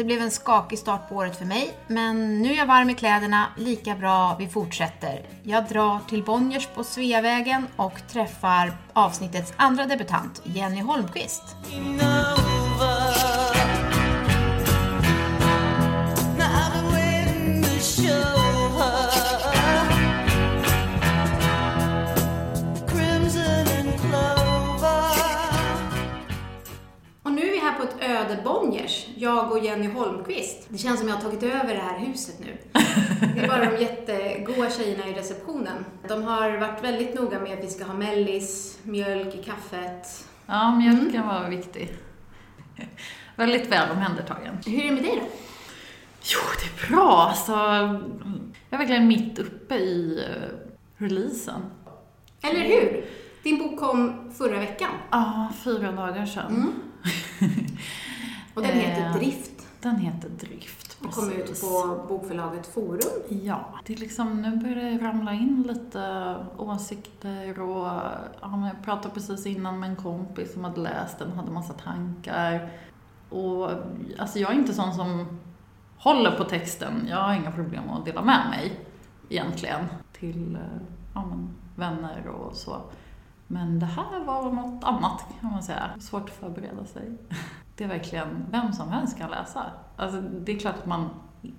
Det 0.00 0.04
blev 0.04 0.20
en 0.20 0.30
skakig 0.30 0.78
start 0.78 1.08
på 1.08 1.14
året 1.14 1.36
för 1.36 1.44
mig, 1.44 1.74
men 1.86 2.42
nu 2.42 2.52
är 2.52 2.56
jag 2.56 2.66
varm 2.66 2.90
i 2.90 2.94
kläderna, 2.94 3.46
lika 3.56 3.94
bra 3.94 4.36
vi 4.38 4.48
fortsätter. 4.48 5.26
Jag 5.42 5.68
drar 5.68 5.98
till 6.08 6.22
Bonniers 6.22 6.66
på 6.66 6.84
Sveavägen 6.84 7.66
och 7.76 8.00
träffar 8.12 8.72
avsnittets 8.92 9.52
andra 9.56 9.86
debutant, 9.86 10.42
Jenny 10.44 10.80
Holmqvist. 10.80 11.42
Mm. 11.72 12.39
Öde 28.10 28.42
Bonniers, 28.44 29.06
jag 29.16 29.52
och 29.52 29.64
Jenny 29.64 29.88
Holmqvist. 29.88 30.66
Det 30.68 30.78
känns 30.78 31.00
som 31.00 31.08
jag 31.08 31.14
har 31.16 31.22
tagit 31.22 31.42
över 31.42 31.74
det 31.74 31.80
här 31.80 31.98
huset 31.98 32.40
nu. 32.40 32.56
Det 33.34 33.40
är 33.40 33.48
bara 33.48 33.70
de 33.70 33.82
jättegoda 33.82 34.70
tjejerna 34.70 35.08
i 35.08 35.12
receptionen. 35.12 35.84
De 36.08 36.22
har 36.22 36.50
varit 36.56 36.84
väldigt 36.84 37.14
noga 37.14 37.40
med 37.40 37.58
att 37.58 37.64
vi 37.64 37.68
ska 37.68 37.84
ha 37.84 37.94
mellis, 37.94 38.78
mjölk 38.82 39.34
i 39.34 39.42
kaffet. 39.42 40.24
Ja, 40.46 40.76
mjölken 40.76 41.26
var 41.26 41.48
viktig. 41.48 41.92
Väldigt 43.36 43.72
väl 43.72 43.90
omhändertagen. 43.90 44.58
Hur 44.66 44.84
är 44.84 44.88
det 44.88 44.92
med 44.94 45.02
dig 45.02 45.16
då? 45.16 45.26
Jo, 46.22 46.40
det 46.60 46.84
är 46.84 46.90
bra. 46.90 47.26
Alltså, 47.28 47.52
jag 47.52 48.70
är 48.70 48.78
verkligen 48.78 49.08
mitt 49.08 49.38
uppe 49.38 49.74
i 49.74 50.24
eh, 50.28 50.56
releasen. 50.96 51.60
Eller 52.42 52.60
hur? 52.60 53.04
Din 53.42 53.58
bok 53.58 53.78
kom 53.78 54.30
förra 54.32 54.58
veckan 54.58 54.90
Ja, 55.10 55.48
fyra 55.64 55.92
dagar 55.92 56.26
sedan. 56.26 56.46
Mm. 56.54 56.72
och 58.54 58.62
den 58.62 58.70
heter 58.70 59.06
Eh, 59.06 59.12
Drift. 59.12 59.50
Den 59.80 59.96
heter 59.96 60.28
Drift, 60.28 60.98
och 61.04 61.12
kom 61.12 61.30
ut 61.30 61.46
precis. 61.46 61.60
på 61.60 62.04
bokförlaget 62.08 62.66
Forum. 62.66 63.00
Ja, 63.28 63.74
det 63.86 63.92
är 63.92 63.96
liksom, 63.96 64.42
nu 64.42 64.56
börjar 64.56 64.90
det 64.90 65.04
ramla 65.04 65.32
in 65.32 65.62
lite 65.62 66.36
åsikter 66.58 67.60
och 67.60 67.86
ja, 68.40 68.70
jag 68.74 68.84
pratade 68.84 69.14
precis 69.14 69.46
innan 69.46 69.80
med 69.80 69.90
en 69.90 69.96
kompis 69.96 70.52
som 70.52 70.64
hade 70.64 70.80
läst 70.80 71.18
den 71.18 71.32
hade 71.32 71.50
massa 71.50 71.72
tankar. 71.72 72.70
Och 73.28 73.70
alltså 74.18 74.38
jag 74.38 74.50
är 74.50 74.54
inte 74.54 74.74
sån 74.74 74.94
som 74.94 75.38
håller 75.96 76.30
på 76.30 76.44
texten. 76.44 77.06
Jag 77.08 77.16
har 77.16 77.34
inga 77.34 77.52
problem 77.52 77.90
att 77.90 78.04
dela 78.04 78.22
med 78.22 78.50
mig 78.50 78.80
egentligen 79.28 79.86
till 80.12 80.54
eh, 80.54 80.82
ja, 81.14 81.24
men, 81.26 81.50
vänner 81.76 82.26
och 82.28 82.56
så. 82.56 82.82
Men 83.52 83.78
det 83.78 83.86
här 83.86 84.24
var 84.24 84.52
något 84.52 84.84
annat 84.84 85.24
kan 85.40 85.50
man 85.52 85.62
säga. 85.62 85.90
Svårt 86.00 86.22
att 86.28 86.36
förbereda 86.36 86.84
sig. 86.84 87.10
Det 87.76 87.84
är 87.84 87.88
verkligen, 87.88 88.46
vem 88.50 88.72
som 88.72 88.88
helst 88.88 89.18
kan 89.18 89.30
läsa. 89.30 89.64
Alltså, 89.96 90.20
det 90.20 90.52
är 90.52 90.58
klart 90.58 90.74
att 90.78 90.86
man, 90.86 91.10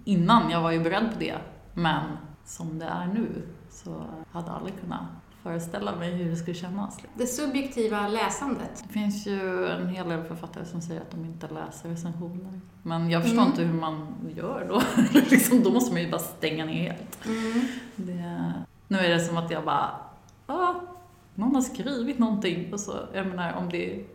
innan, 0.04 0.50
jag 0.50 0.62
var 0.62 0.72
ju 0.72 0.80
beredd 0.84 1.14
på 1.14 1.20
det, 1.20 1.38
men 1.74 2.04
som 2.46 2.80
det 2.80 2.86
är 2.86 3.06
nu 3.08 3.48
så 3.70 4.04
hade 4.32 4.48
jag 4.48 4.56
aldrig 4.56 4.80
kunnat 4.82 5.02
föreställa 5.44 5.96
mig 5.96 6.12
hur 6.16 6.30
det 6.30 6.36
skulle 6.36 6.56
kännas. 6.58 7.00
Det 7.14 7.26
subjektiva 7.28 8.08
läsandet. 8.08 8.84
Det 8.88 8.94
finns 8.94 9.28
ju 9.28 9.68
en 9.68 9.88
hel 9.90 10.10
del 10.10 10.24
författare 10.24 10.66
som 10.66 10.82
säger 10.82 11.02
att 11.02 11.12
de 11.12 11.26
inte 11.26 11.48
läser 11.48 11.90
recensioner. 11.90 12.62
Men 12.84 13.10
jag 13.10 13.22
förstår 13.24 13.40
Mm. 13.42 13.52
inte 13.52 13.64
hur 13.64 13.80
man 13.80 14.08
gör 14.36 14.66
då. 14.70 14.82
liksom, 15.30 15.64
då 15.64 15.72
måste 15.72 15.94
man 15.94 16.02
ju 16.02 16.12
bara 16.12 16.20
stänga 16.22 16.66
ner 16.66 16.92
helt. 16.92 17.26
Mm. 17.26 17.66
Det, 17.96 18.54
nu 18.88 18.98
är 18.98 19.10
det 19.10 19.20
som 19.20 19.38
att 19.38 19.52
jag 19.52 19.66
bara, 19.66 19.90
ah, 20.48 20.74
någon 21.42 21.56
har 21.56 21.62
skrivit 21.62 22.20
någonting. 22.20 22.74
Och 22.74 22.80
så, 22.80 22.94
jag 23.14 23.28
menar, 23.28 23.54
om 23.54 23.70
det, 23.70 24.06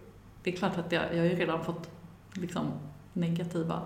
det 0.42 0.52
är 0.52 0.56
klart 0.56 0.78
att 0.78 0.92
jag, 0.92 1.02
jag 1.14 1.18
har 1.18 1.24
ju 1.24 1.36
redan 1.36 1.64
fått 1.64 1.90
liksom 2.32 2.66
negativa 3.12 3.82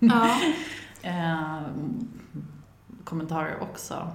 Ja. 0.00 0.36
eh, 1.02 1.60
kommentarer 3.04 3.62
också. 3.62 4.08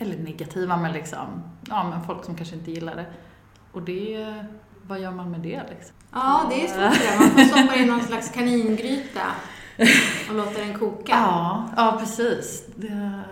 Eller 0.00 0.18
negativa, 0.18 0.76
men 0.76 0.92
liksom, 0.92 1.42
ja 1.68 1.88
men 1.90 2.02
folk 2.02 2.24
som 2.24 2.34
kanske 2.36 2.54
inte 2.54 2.70
gillar 2.70 2.96
det. 2.96 3.06
Och 3.72 3.82
det, 3.82 4.44
vad 4.82 5.00
gör 5.00 5.10
man 5.10 5.30
med 5.30 5.40
det 5.40 5.62
liksom? 5.70 5.96
ja, 6.12 6.46
det 6.50 6.64
är 6.64 6.68
svårt 6.68 7.00
det. 7.02 7.18
Man 7.20 7.30
får 7.30 7.40
stoppa 7.40 7.76
i 7.76 7.86
någon 7.86 8.00
slags 8.02 8.30
kaningryta 8.30 9.26
och 10.28 10.34
låta 10.34 10.60
den 10.60 10.78
koka. 10.78 11.12
Ja, 11.12 11.68
ja 11.76 11.96
precis. 12.00 12.66
Det, 12.76 13.22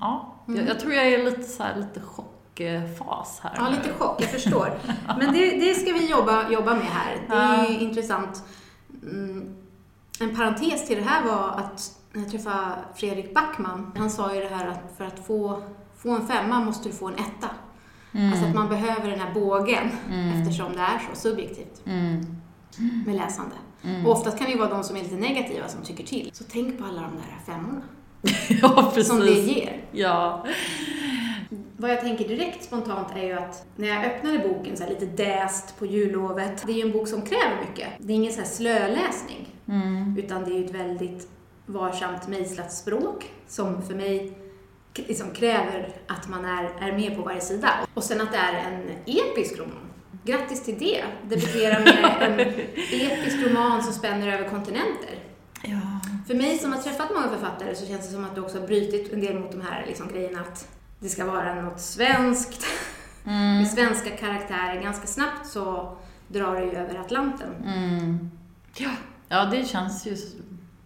ja, 0.00 0.34
Mm. 0.48 0.60
jag, 0.60 0.68
jag 0.68 0.80
tror 0.80 0.92
jag 0.92 1.06
är 1.06 1.24
lite 1.24 1.42
så 1.42 1.62
här, 1.62 1.76
lite 1.76 2.00
chockfas 2.58 3.40
här. 3.42 3.52
Ja, 3.56 3.68
lite 3.68 3.92
chock, 3.98 4.22
jag 4.22 4.30
förstår. 4.30 4.78
Men 5.18 5.32
det, 5.32 5.50
det 5.50 5.74
ska 5.74 5.92
vi 5.92 6.10
jobba, 6.10 6.50
jobba 6.50 6.74
med 6.74 6.84
här. 6.86 7.16
Det 7.28 7.34
är 7.34 7.72
Ja. 7.72 7.78
intressant. 7.80 8.42
Mm. 9.02 9.54
En 10.20 10.36
parentes 10.36 10.86
till 10.86 10.96
det 10.96 11.02
här 11.04 11.24
var 11.24 11.48
att 11.48 11.92
när 12.12 12.22
jag 12.22 12.30
träffade 12.30 12.72
Fredrik 12.94 13.34
Backman, 13.34 13.92
han 13.96 14.10
sa 14.10 14.34
ju 14.34 14.40
det 14.40 14.48
här 14.48 14.66
att 14.66 14.94
för 14.96 15.04
att 15.04 15.26
få, 15.26 15.62
få 15.98 16.10
en 16.10 16.26
femma 16.26 16.60
måste 16.60 16.88
du 16.88 16.94
få 16.94 17.08
en 17.08 17.14
etta. 17.14 17.48
Mm. 18.12 18.32
Alltså 18.32 18.46
att 18.46 18.54
man 18.54 18.68
behöver 18.68 19.10
den 19.10 19.20
här 19.20 19.34
bågen 19.34 19.90
Mm. 20.10 20.42
eftersom 20.42 20.72
det 20.72 20.80
är 20.80 21.00
så 21.14 21.20
subjektivt 21.20 21.82
Mm. 21.86 22.36
med 23.06 23.14
läsande. 23.16 23.54
Mm. 23.84 24.06
Och 24.06 24.12
oftast 24.12 24.38
kan 24.38 24.46
det 24.46 24.52
ju 24.52 24.58
vara 24.58 24.68
de 24.70 24.84
som 24.84 24.96
är 24.96 25.02
lite 25.02 25.14
negativa 25.14 25.68
som 25.68 25.82
tycker 25.82 26.04
till. 26.04 26.30
Så 26.32 26.44
tänk 26.50 26.78
på 26.78 26.84
alla 26.84 27.00
de 27.02 27.10
där 27.16 27.52
femmorna 27.54 27.82
ja, 28.62 28.90
precis. 28.94 29.08
som 29.08 29.20
det 29.20 29.30
ger. 29.32 29.80
Ja. 29.92 30.46
Vad 31.76 31.90
jag 31.90 32.00
tänker 32.00 32.28
direkt 32.28 32.64
spontant 32.64 33.08
är 33.16 33.22
ju 33.22 33.32
att 33.32 33.66
när 33.76 33.88
jag 33.88 34.04
öppnade 34.04 34.38
boken 34.38 34.76
så 34.76 34.88
lite 34.88 35.06
däst 35.06 35.78
på 35.78 35.86
jullovet, 35.86 36.62
det 36.66 36.72
är 36.72 36.76
ju 36.76 36.82
en 36.82 36.92
bok 36.92 37.08
som 37.08 37.22
kräver 37.22 37.56
mycket. 37.68 37.88
Det 37.98 38.12
är 38.12 38.14
ingen 38.16 38.32
så 38.32 38.38
här 38.40 38.48
slöläsning, 38.48 39.48
Mm. 39.68 40.14
utan 40.18 40.44
det 40.44 40.50
är 40.50 40.58
ju 40.58 40.64
ett 40.64 40.74
väldigt 40.74 41.28
varsamt 41.66 42.28
mejslat 42.28 42.72
språk 42.72 43.26
som 43.48 43.82
för 43.82 43.94
mig 43.94 44.32
liksom 44.94 45.30
kräver 45.30 45.88
att 46.06 46.28
man 46.28 46.44
är, 46.44 46.64
är 46.80 46.92
med 46.92 47.16
på 47.16 47.22
varje 47.22 47.40
sida. 47.40 47.70
Och 47.94 48.04
sen 48.04 48.20
att 48.20 48.32
det 48.32 48.38
är 48.38 48.52
en 48.54 48.82
episk 49.06 49.58
roman. 49.58 49.90
Grattis 50.24 50.64
till 50.64 50.78
det! 50.78 51.04
Debutera 51.28 51.78
med 51.80 52.16
en 52.20 52.40
episk 53.10 53.36
roman 53.46 53.82
som 53.82 53.92
spänner 53.92 54.32
över 54.38 54.48
kontinenter. 54.48 55.14
Ja. 55.62 55.97
För 56.28 56.34
mig 56.34 56.58
som 56.58 56.72
har 56.72 56.82
träffat 56.82 57.10
många 57.14 57.28
författare 57.28 57.74
så 57.74 57.86
känns 57.86 58.06
det 58.06 58.12
som 58.12 58.24
att 58.24 58.34
du 58.34 58.40
också 58.40 58.60
har 58.60 58.66
brutit 58.66 59.12
en 59.12 59.20
del 59.20 59.38
mot 59.38 59.52
de 59.52 59.60
här 59.60 59.84
liksom, 59.86 60.08
grejerna 60.08 60.40
att 60.40 60.68
det 61.00 61.08
ska 61.08 61.24
vara 61.24 61.62
något 61.62 61.80
svenskt, 61.80 62.64
Mm. 63.24 63.58
med 63.58 63.70
svenska 63.70 64.10
karaktärer. 64.10 64.82
Ganska 64.82 65.06
snabbt 65.06 65.46
så 65.46 65.96
drar 66.28 66.54
det 66.54 66.64
ju 66.64 66.72
över 66.72 66.98
Atlanten. 66.98 67.48
Mm. 67.66 68.30
Ja. 68.76 68.90
ja, 69.28 69.44
det 69.44 69.68
känns 69.68 70.06
ju 70.06 70.16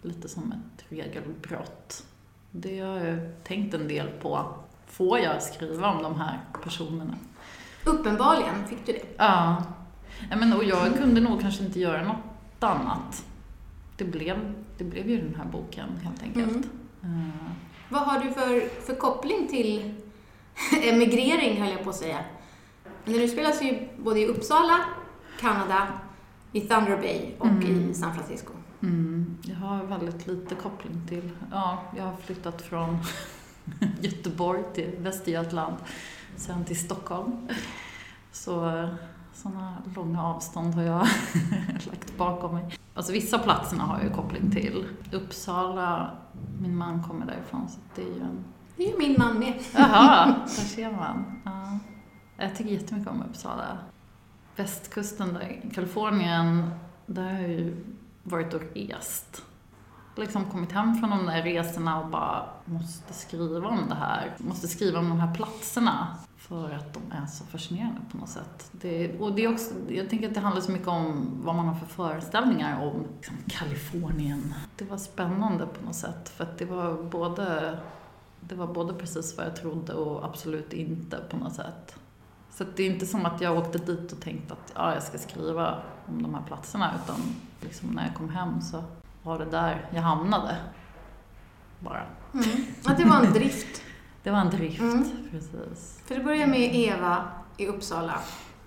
lite 0.03 0.29
som 0.29 0.53
ett 0.53 0.85
regelbrott. 0.89 2.05
Det 2.51 2.81
har 2.81 2.99
jag 2.99 3.19
tänkt 3.45 3.75
en 3.75 3.89
del 3.89 4.09
på. 4.09 4.55
Får 4.87 5.19
jag 5.19 5.43
skriva 5.43 5.89
om 5.89 6.03
de 6.03 6.21
här 6.21 6.41
personerna? 6.65 7.15
Uppenbarligen 7.85 8.67
fick 8.69 8.87
du 8.87 8.93
det. 8.93 9.05
Ja. 9.17 9.65
ja 10.31 10.37
men, 10.37 10.53
och 10.53 10.65
jag 10.65 10.97
kunde 10.99 11.21
nog 11.21 11.41
kanske 11.41 11.65
inte 11.65 11.81
göra 11.81 12.03
något 12.05 12.63
annat. 12.63 13.25
Det 13.97 14.05
blev, 14.05 14.55
det 14.83 14.91
blev 14.91 15.11
ju 15.11 15.17
den 15.21 15.35
här 15.35 15.45
boken 15.45 15.89
helt 16.03 16.23
enkelt. 16.23 16.69
Mm. 17.03 17.23
Eh, 17.27 17.51
Vad 17.89 18.03
har 18.03 18.21
du 18.21 18.31
för, 18.31 18.69
för 18.87 18.95
koppling 18.95 19.49
till 19.49 19.95
emigrering, 20.83 21.63
höll 21.63 21.71
jag 21.73 21.85
på 21.85 21.91
att 21.91 21.97
säga? 21.97 22.19
Men 23.05 23.15
nu 23.15 23.29
spelas 23.29 23.63
ju 23.63 23.89
både 23.99 24.21
i 24.21 24.27
Uppsala, 24.27 24.79
Kanada, 25.41 25.89
i 26.53 26.61
Thunder 26.61 26.97
Bay 26.97 27.21
och 27.39 27.47
Mm. 27.47 27.91
i 27.91 27.95
San 27.95 28.15
Francisco. 28.15 28.53
Mm, 28.83 29.37
jag 29.43 29.57
har 29.57 29.85
väldigt 29.85 30.27
lite 30.27 30.55
koppling 30.55 31.07
till, 31.09 31.31
ja, 31.51 31.83
jag 31.97 32.05
har 32.05 32.17
flyttat 32.17 32.63
från 32.63 32.99
Göteborg 34.01 34.63
till 34.75 34.91
Västergötland, 34.99 35.77
sen 36.37 36.65
till 36.65 36.79
Stockholm. 36.85 37.49
Så 38.33 38.89
sådana 39.35 39.77
långa 39.97 40.23
avstånd 40.23 40.75
har 40.75 40.83
jag 40.83 41.01
lagt 41.87 42.17
bakom 42.17 42.55
mig. 42.55 42.79
Alltså 42.95 43.13
vissa 43.13 43.39
platserna 43.39 43.83
har 43.83 43.99
jag 43.99 44.05
ju 44.05 44.15
koppling 44.15 44.51
till. 44.51 44.87
Uppsala, 45.13 46.11
min 46.61 46.77
man 46.77 47.03
kommer 47.03 47.27
därifrån 47.27 47.69
så 47.69 47.79
det 47.95 48.03
är 48.03 48.15
ju 48.15 48.21
en... 48.21 48.45
Det 48.77 48.85
är 48.85 48.93
ju 48.93 48.99
min 48.99 49.17
man 49.19 49.39
med. 49.39 49.55
Jaha, 49.75 50.27
där 50.45 50.47
ser 50.47 50.91
man. 50.91 51.41
Ja. 51.45 51.79
Jag 52.37 52.57
tycker 52.57 52.71
jättemycket 52.71 53.11
om 53.13 53.23
Uppsala. 53.31 53.79
Västkusten 54.57 55.35
där, 55.35 55.63
Kalifornien, 55.75 56.71
där 57.07 57.33
har 57.33 57.41
jag 57.41 57.51
ju 57.51 57.85
varit 58.23 58.55
och 58.55 58.63
rest. 58.75 59.43
Liksom 60.17 60.45
kommit 60.45 60.73
hem 60.73 60.95
från 60.95 61.11
de 61.11 61.27
där 61.27 61.43
resorna 61.43 62.01
och 62.01 62.09
bara 62.09 62.45
måste 62.65 63.15
skriva 63.15 63.69
om 63.69 63.89
det 63.89 63.95
här. 63.95 64.35
Måste 64.39 64.69
skriva 64.69 64.99
om 64.99 65.09
de 65.09 65.21
här 65.21 65.35
platserna. 65.35 66.17
För 66.49 66.71
att 66.71 66.95
de 66.95 67.01
är 67.13 67.27
så 67.27 67.45
fascinerande 67.45 68.01
på 68.11 68.19
något 68.19 68.29
sätt. 68.29 68.71
Det, 68.73 69.21
och 69.21 69.35
det 69.35 69.45
är 69.45 69.53
också, 69.53 69.75
jag 69.89 70.11
tänker 70.11 70.29
att 70.29 70.35
det 70.35 70.41
handlar 70.41 70.63
så 70.63 70.73
mycket 70.73 70.89
om 70.89 71.31
vad 71.45 71.55
man 71.55 71.69
har 71.69 71.75
för 71.75 71.87
föreställningar 71.87 72.87
om 72.87 73.07
liksom, 73.17 73.37
Kalifornien. 73.47 74.55
Det 74.77 74.85
var 74.85 74.97
spännande 74.97 75.67
på 75.67 75.85
något 75.85 75.95
sätt. 75.95 76.29
För 76.29 76.45
att 76.45 76.59
det 76.59 76.65
var 76.65 77.03
både 77.03 77.79
det 78.49 78.55
var 78.55 78.67
både 78.67 78.95
precis 78.95 79.37
vad 79.37 79.47
jag 79.47 79.57
trodde 79.57 79.93
och 79.93 80.25
absolut 80.25 80.73
inte 80.73 81.17
på 81.31 81.37
något 81.37 81.55
sätt. 81.55 81.97
Så 82.51 82.63
att 82.63 82.77
det 82.77 82.83
är 82.83 82.91
inte 82.91 83.07
som 83.07 83.27
att 83.27 83.41
jag 83.41 83.59
åkte 83.59 83.79
dit 83.79 84.13
och 84.13 84.21
tänkte 84.21 84.53
att 84.53 84.73
ja, 84.75 84.95
jag 84.95 85.03
ska 85.03 85.19
skriva 85.19 85.79
om 86.07 86.23
de 86.23 86.35
här 86.35 86.43
platserna 86.47 86.95
utan 87.05 87.21
liksom 87.61 87.89
när 87.89 88.07
jag 88.07 88.15
kom 88.15 88.29
hem 88.29 88.61
så 88.61 88.85
var 89.23 89.39
det 89.39 89.45
där 89.45 89.89
jag 89.95 90.03
hamnade. 90.03 90.57
Bara. 91.81 92.03
Mm. 92.35 92.47
Att 92.85 92.97
det 92.97 93.05
var 93.05 93.25
en 93.25 93.33
drift. 93.33 93.83
Det 94.23 94.31
var 94.31 94.39
en 94.39 94.51
drift, 94.51 94.81
Mm. 94.81 95.05
precis. 95.31 96.01
För 96.07 96.15
det 96.15 96.25
börjar 96.25 96.47
med 96.47 96.75
Eva 96.75 97.25
i 97.57 97.67
Uppsala 97.67 98.15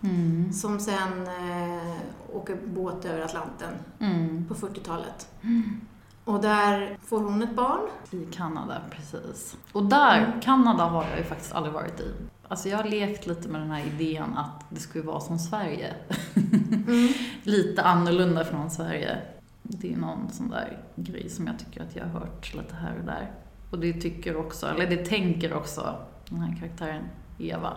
Mm. 0.03 0.53
som 0.53 0.79
sen 0.79 1.27
eh, 1.27 1.95
åker 2.33 2.57
båt 2.65 3.05
över 3.05 3.21
Atlanten 3.21 3.73
Mm. 3.99 4.45
på 4.47 4.55
40-talet. 4.55 5.27
Och 6.25 6.41
där 6.41 6.97
får 7.05 7.19
hon 7.19 7.41
ett 7.43 7.55
barn. 7.55 7.81
I 8.11 8.25
Kanada, 8.25 8.81
precis. 8.91 9.57
Och 9.71 9.85
där, 9.85 10.17
Mm. 10.25 10.41
Kanada 10.41 10.83
har 10.85 11.03
jag 11.09 11.17
ju 11.17 11.23
faktiskt 11.23 11.53
aldrig 11.53 11.73
varit 11.73 11.99
i. 11.99 12.11
Alltså 12.47 12.69
jag 12.69 12.77
har 12.77 12.83
lekt 12.83 13.27
lite 13.27 13.49
med 13.49 13.61
den 13.61 13.71
här 13.71 13.83
idén 13.85 14.37
att 14.37 14.65
det 14.69 14.79
skulle 14.79 15.03
vara 15.03 15.19
som 15.19 15.39
Sverige. 15.39 15.93
Mm. 16.35 17.07
lite 17.43 17.81
annorlunda 17.83 18.45
från 18.45 18.71
Sverige. 18.71 19.17
Det 19.63 19.93
är 19.93 19.97
någon 19.97 20.29
sån 20.31 20.49
där 20.49 20.77
grej 20.95 21.29
som 21.29 21.47
jag 21.47 21.59
tycker 21.59 21.81
att 21.83 21.95
jag 21.95 22.03
har 22.05 22.19
hört 22.19 22.53
lite 22.53 22.75
här 22.75 22.97
och 22.99 23.05
där. 23.05 23.31
Och 23.69 23.79
det 23.79 23.93
tycker 23.93 24.37
också, 24.37 24.67
eller 24.67 24.87
det 24.87 25.05
tänker 25.05 25.53
också 25.53 25.95
den 26.29 26.39
här 26.39 26.55
karaktären 26.59 27.03
Eva, 27.39 27.73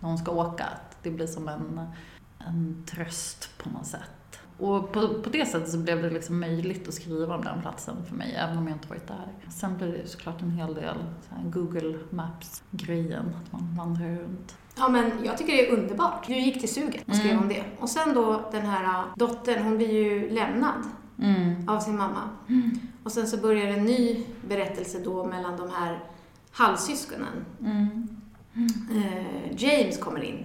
när 0.00 0.08
hon 0.08 0.18
ska 0.18 0.32
åka, 0.32 0.64
att 0.64 0.96
det 1.02 1.10
blir 1.10 1.26
som 1.26 1.48
en, 1.48 1.80
en 2.38 2.84
tröst 2.90 3.50
på 3.62 3.68
något 3.70 3.86
sätt. 3.86 4.00
Och 4.58 4.92
på, 4.92 5.08
på 5.22 5.30
det 5.30 5.46
sättet 5.46 5.70
så 5.70 5.78
blev 5.78 6.02
det 6.02 6.10
liksom 6.10 6.40
möjligt 6.40 6.88
att 6.88 6.94
skriva 6.94 7.34
om 7.34 7.44
den 7.44 7.60
platsen 7.62 7.96
för 8.08 8.14
mig, 8.16 8.34
även 8.38 8.58
om 8.58 8.68
jag 8.68 8.76
inte 8.76 8.88
varit 8.88 9.06
där. 9.08 9.26
Sen 9.50 9.76
blir 9.76 9.92
det 9.92 10.08
såklart 10.08 10.42
en 10.42 10.50
hel 10.50 10.74
del 10.74 10.96
Google 11.44 11.98
Maps-grejen, 12.10 13.34
att 13.44 13.52
man 13.52 13.74
vandrar 13.78 14.08
runt. 14.08 14.56
Ja, 14.76 14.88
men 14.88 15.10
jag 15.24 15.38
tycker 15.38 15.52
det 15.52 15.68
är 15.68 15.72
underbart. 15.78 16.26
Du 16.26 16.34
gick 16.38 16.60
till 16.60 16.74
suget 16.74 17.08
och 17.08 17.16
skrev 17.16 17.30
Mm. 17.32 17.42
om 17.42 17.48
det. 17.48 17.64
Och 17.80 17.88
sen 17.88 18.14
då 18.14 18.48
den 18.52 18.66
här 18.66 19.04
dottern, 19.16 19.62
hon 19.64 19.76
blir 19.76 19.92
ju 19.92 20.30
lämnad 20.30 20.82
Mm. 21.22 21.68
av 21.68 21.80
sin 21.80 21.96
mamma. 21.96 22.28
Och 23.04 23.12
sen 23.12 23.26
så 23.26 23.36
börjar 23.36 23.66
en 23.66 23.84
ny 23.84 24.24
berättelse 24.48 24.98
då 24.98 25.24
mellan 25.24 25.56
de 25.56 25.70
här 25.70 25.98
halvsyskonen. 26.52 27.44
Mm. 27.60 28.08
Eh, 28.96 29.52
James 29.56 29.98
kommer 29.98 30.22
in 30.24 30.44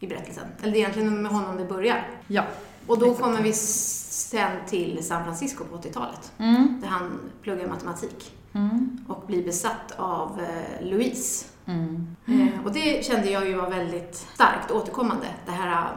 i 0.00 0.06
berättelsen. 0.06 0.44
Eller 0.62 0.72
det 0.72 0.78
är 0.78 0.80
egentligen 0.80 1.22
med 1.22 1.32
honom 1.32 1.56
det 1.56 1.64
börjar. 1.64 2.08
Ja. 2.26 2.42
Och 2.86 2.98
då 2.98 3.06
Exakt. 3.06 3.22
kommer 3.24 3.42
vi 3.42 3.52
sen 3.52 4.50
till 4.68 5.04
San 5.04 5.24
Francisco 5.24 5.64
på 5.64 5.76
80-talet. 5.76 6.32
Mm. 6.38 6.78
Där 6.80 6.88
han 6.88 7.20
pluggar 7.42 7.68
matematik 7.68 8.34
Mm. 8.52 8.98
och 9.08 9.24
blir 9.26 9.44
besatt 9.44 9.92
av 9.96 10.40
eh, 10.40 10.86
Louise. 10.86 11.46
Mm. 11.66 12.16
Eh, 12.26 12.64
och 12.66 12.72
det 12.72 13.04
kände 13.04 13.30
jag 13.30 13.48
ju 13.48 13.54
var 13.54 13.70
väldigt 13.70 14.14
starkt 14.34 14.70
återkommande. 14.70 15.26
Det 15.46 15.52
här 15.52 15.82
eh, 15.82 15.88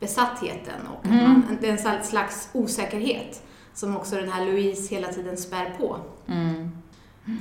besattheten 0.00 0.86
och 0.92 0.98
att 1.04 1.10
Mm. 1.10 1.24
man, 1.32 1.58
det 1.60 1.68
är 1.68 1.88
en 1.96 2.04
slags 2.04 2.48
osäkerhet 2.52 3.42
som 3.74 3.96
också 3.96 4.16
den 4.16 4.28
här 4.32 4.44
Louise 4.46 4.94
hela 4.94 5.08
tiden 5.08 5.36
spär 5.36 5.74
på. 5.78 5.96
Mm. 6.26 6.70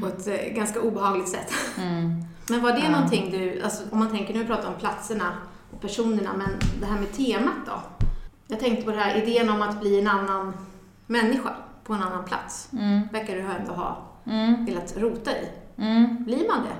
På 0.01 0.07
ett 0.07 0.27
eh, 0.27 0.53
ganska 0.55 0.81
obehagligt 0.81 1.29
sätt. 1.29 1.53
Mm. 1.77 2.23
Men 2.49 2.61
var 2.61 2.71
det 2.73 2.79
Ja. 2.79 2.91
någonting 2.91 3.31
du, 3.31 3.61
alltså 3.61 3.84
om 3.91 3.99
man 3.99 4.09
tänker, 4.11 4.34
nu 4.34 4.45
pratar 4.45 4.67
om 4.67 4.75
platserna 4.79 5.34
och 5.71 5.81
personerna, 5.81 6.34
men 6.38 6.49
det 6.79 6.86
här 6.86 6.99
med 6.99 7.11
temat 7.13 7.53
då? 7.65 8.05
Jag 8.47 8.59
tänkte 8.59 8.84
på 8.86 8.91
det 8.91 8.97
här 8.97 9.21
idén 9.23 9.49
om 9.49 9.61
att 9.61 9.79
bli 9.81 9.99
en 9.99 10.07
annan 10.07 10.53
människa 11.07 11.55
på 11.84 11.93
en 11.93 12.03
annan 12.03 12.25
plats. 12.25 12.69
Mm. 12.73 13.01
verkar 13.11 13.36
du 13.36 13.41
ändå 13.41 13.73
ha 13.73 13.97
Mm. 14.25 14.65
velat 14.65 14.97
rota 14.97 15.31
i. 15.31 15.47
Mm. 15.77 16.23
Blir 16.23 16.47
man 16.47 16.57
det? 16.63 16.75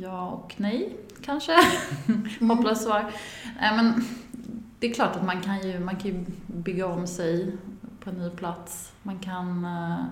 Ja 0.00 0.28
och 0.28 0.54
nej, 0.56 0.96
kanske. 1.24 1.52
Hopplöst 2.40 2.82
svar. 2.84 3.04
Nej, 3.60 3.76
men 3.76 4.04
det 4.78 4.90
är 4.90 4.94
klart 4.94 5.16
att 5.16 5.24
man 5.24 5.40
kan 5.40 5.68
ju, 5.68 5.80
man 5.80 5.96
kan 5.96 6.10
ju 6.10 6.24
bygga 6.46 6.86
om 6.86 7.06
sig 7.06 7.56
på 8.04 8.10
en 8.10 8.16
ny 8.16 8.30
plats. 8.30 8.92
Man 9.02 9.18
kan 9.18 9.64
uh, 9.64 10.04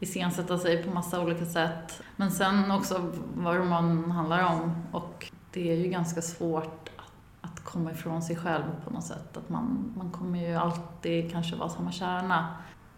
iscensätta 0.00 0.58
sig 0.58 0.82
på 0.82 0.90
massa 0.90 1.20
olika 1.20 1.46
sätt. 1.46 2.02
Men 2.16 2.30
sen 2.30 2.70
också 2.70 3.12
vad 3.34 3.56
romanen 3.56 4.10
handlar 4.10 4.54
om. 4.54 4.82
Och 4.92 5.30
det 5.50 5.70
är 5.70 5.76
ju 5.76 5.88
ganska 5.88 6.22
svårt 6.22 6.90
att, 6.96 7.50
att 7.50 7.64
komma 7.64 7.92
ifrån 7.92 8.22
sig 8.22 8.36
själv 8.36 8.64
på 8.84 8.90
något 8.90 9.04
sätt. 9.04 9.36
Att 9.36 9.48
man, 9.48 9.92
man 9.96 10.10
kommer 10.10 10.48
ju 10.48 10.54
alltid 10.54 11.32
kanske 11.32 11.56
vara 11.56 11.68
samma 11.68 11.92
kärna. 11.92 12.56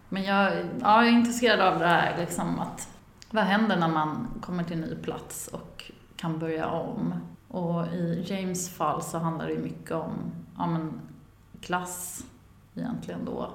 Men 0.08 0.22
jag, 0.22 0.52
ja, 0.80 1.04
jag 1.04 1.06
är 1.06 1.10
intresserad 1.12 1.60
av 1.60 1.78
det 1.78 1.86
här 1.86 2.18
liksom 2.18 2.60
att 2.60 2.88
vad 3.30 3.44
händer 3.44 3.76
när 3.76 3.88
man 3.88 4.28
kommer 4.40 4.64
till 4.64 4.82
en 4.82 4.88
ny 4.88 4.94
plats 4.94 5.48
och 5.48 5.90
kan 6.16 6.38
börja 6.38 6.70
om? 6.70 7.14
Och 7.48 7.86
i 7.86 8.24
James 8.26 8.70
fall 8.70 9.02
så 9.02 9.18
handlar 9.18 9.46
det 9.46 9.52
ju 9.52 9.62
mycket 9.62 9.92
om 9.92 10.12
ja, 10.58 10.66
men, 10.66 11.00
klass 11.60 12.24
egentligen 12.74 13.24
då. 13.24 13.50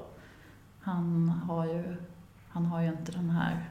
Han 0.88 1.30
har 1.30 1.66
ju, 1.66 1.96
han 2.50 2.66
har 2.66 2.82
ju 2.82 2.88
inte 2.88 3.12
den 3.12 3.30
här 3.30 3.70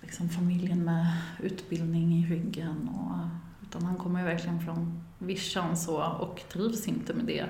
liksom, 0.00 0.28
familjen 0.28 0.84
med 0.84 1.06
utbildning 1.42 2.12
i 2.12 2.26
ryggen. 2.26 2.88
Och, 2.88 3.16
utan 3.62 3.82
han 3.82 3.96
kommer 3.96 4.20
ju 4.20 4.26
verkligen 4.26 4.60
från 4.60 5.04
vischan 5.18 5.76
så 5.76 6.02
och 6.02 6.42
trivs 6.48 6.88
inte 6.88 7.14
med 7.14 7.24
det. 7.24 7.46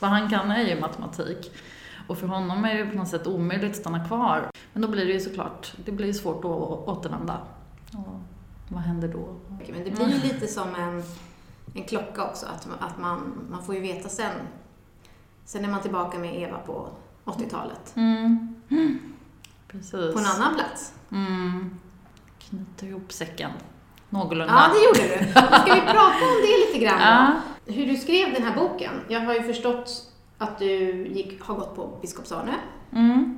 Vad 0.00 0.10
han 0.10 0.30
kan 0.30 0.50
är 0.50 0.64
ju 0.64 0.80
matematik. 0.80 1.52
Och 2.08 2.18
för 2.18 2.26
honom 2.26 2.64
är 2.64 2.74
det 2.74 2.90
på 2.90 2.96
något 2.96 3.08
sätt 3.08 3.26
omöjligt 3.26 3.70
att 3.70 3.76
stanna 3.76 4.06
kvar. 4.06 4.50
Men 4.72 4.82
då 4.82 4.88
blir 4.88 5.06
det 5.06 5.12
ju 5.12 5.20
såklart, 5.20 5.74
det 5.84 5.92
blir 5.92 6.12
svårt 6.12 6.44
att 6.44 6.88
återvända. 6.88 7.40
Och 7.92 8.20
vad 8.68 8.82
händer 8.82 9.08
då? 9.08 9.36
Men 9.48 9.84
det 9.84 9.90
blir 9.90 10.08
ju 10.08 10.22
lite 10.22 10.46
som 10.46 10.74
en, 10.74 11.02
en 11.74 11.84
klocka 11.84 12.24
också, 12.24 12.46
att, 12.46 12.68
att 12.80 12.98
man, 12.98 13.46
man 13.50 13.62
får 13.62 13.74
ju 13.74 13.80
veta 13.80 14.08
sen. 14.08 14.40
Sen 15.44 15.64
är 15.64 15.68
man 15.68 15.82
tillbaka 15.82 16.18
med 16.18 16.42
Eva 16.42 16.58
på 16.58 16.88
80-talet. 17.26 17.92
Mm. 17.96 18.98
Precis. 19.68 20.12
På 20.14 20.18
en 20.18 20.26
annan 20.26 20.54
plats. 20.54 20.94
Mm. 21.12 21.70
Knyter 22.38 22.86
ihop 22.86 23.12
säcken. 23.12 23.50
Någorlunda. 24.10 24.54
Ja, 24.54 24.74
det 24.74 24.84
gjorde 24.84 25.18
du. 25.18 25.30
Ska 25.32 25.74
vi 25.74 25.80
prata 25.80 26.24
om 26.24 26.36
det 26.42 26.66
lite 26.66 26.78
grann 26.84 26.98
då? 26.98 27.04
Ja. 27.04 27.32
Hur 27.74 27.86
du 27.86 27.96
skrev 27.96 28.34
den 28.34 28.42
här 28.42 28.54
boken. 28.54 28.92
Jag 29.08 29.20
har 29.20 29.34
ju 29.34 29.42
förstått 29.42 30.12
att 30.38 30.58
du 30.58 31.06
gick, 31.06 31.42
har 31.42 31.54
gått 31.54 31.76
på 31.76 31.98
Biskopsarne 32.02 32.54
Mm. 32.92 33.36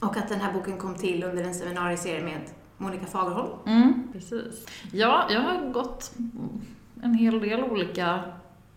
och 0.00 0.16
att 0.16 0.28
den 0.28 0.40
här 0.40 0.52
boken 0.52 0.78
kom 0.78 0.94
till 0.94 1.24
under 1.24 1.44
en 1.44 1.54
seminarieserie 1.54 2.24
med 2.24 2.40
Monica 2.78 3.06
Fagerholm. 3.06 3.52
Mm. 3.66 4.08
Precis. 4.12 4.66
Ja, 4.92 5.26
jag 5.30 5.40
har 5.40 5.72
gått 5.72 6.12
en 7.02 7.14
hel 7.14 7.40
del 7.40 7.64
olika 7.64 8.20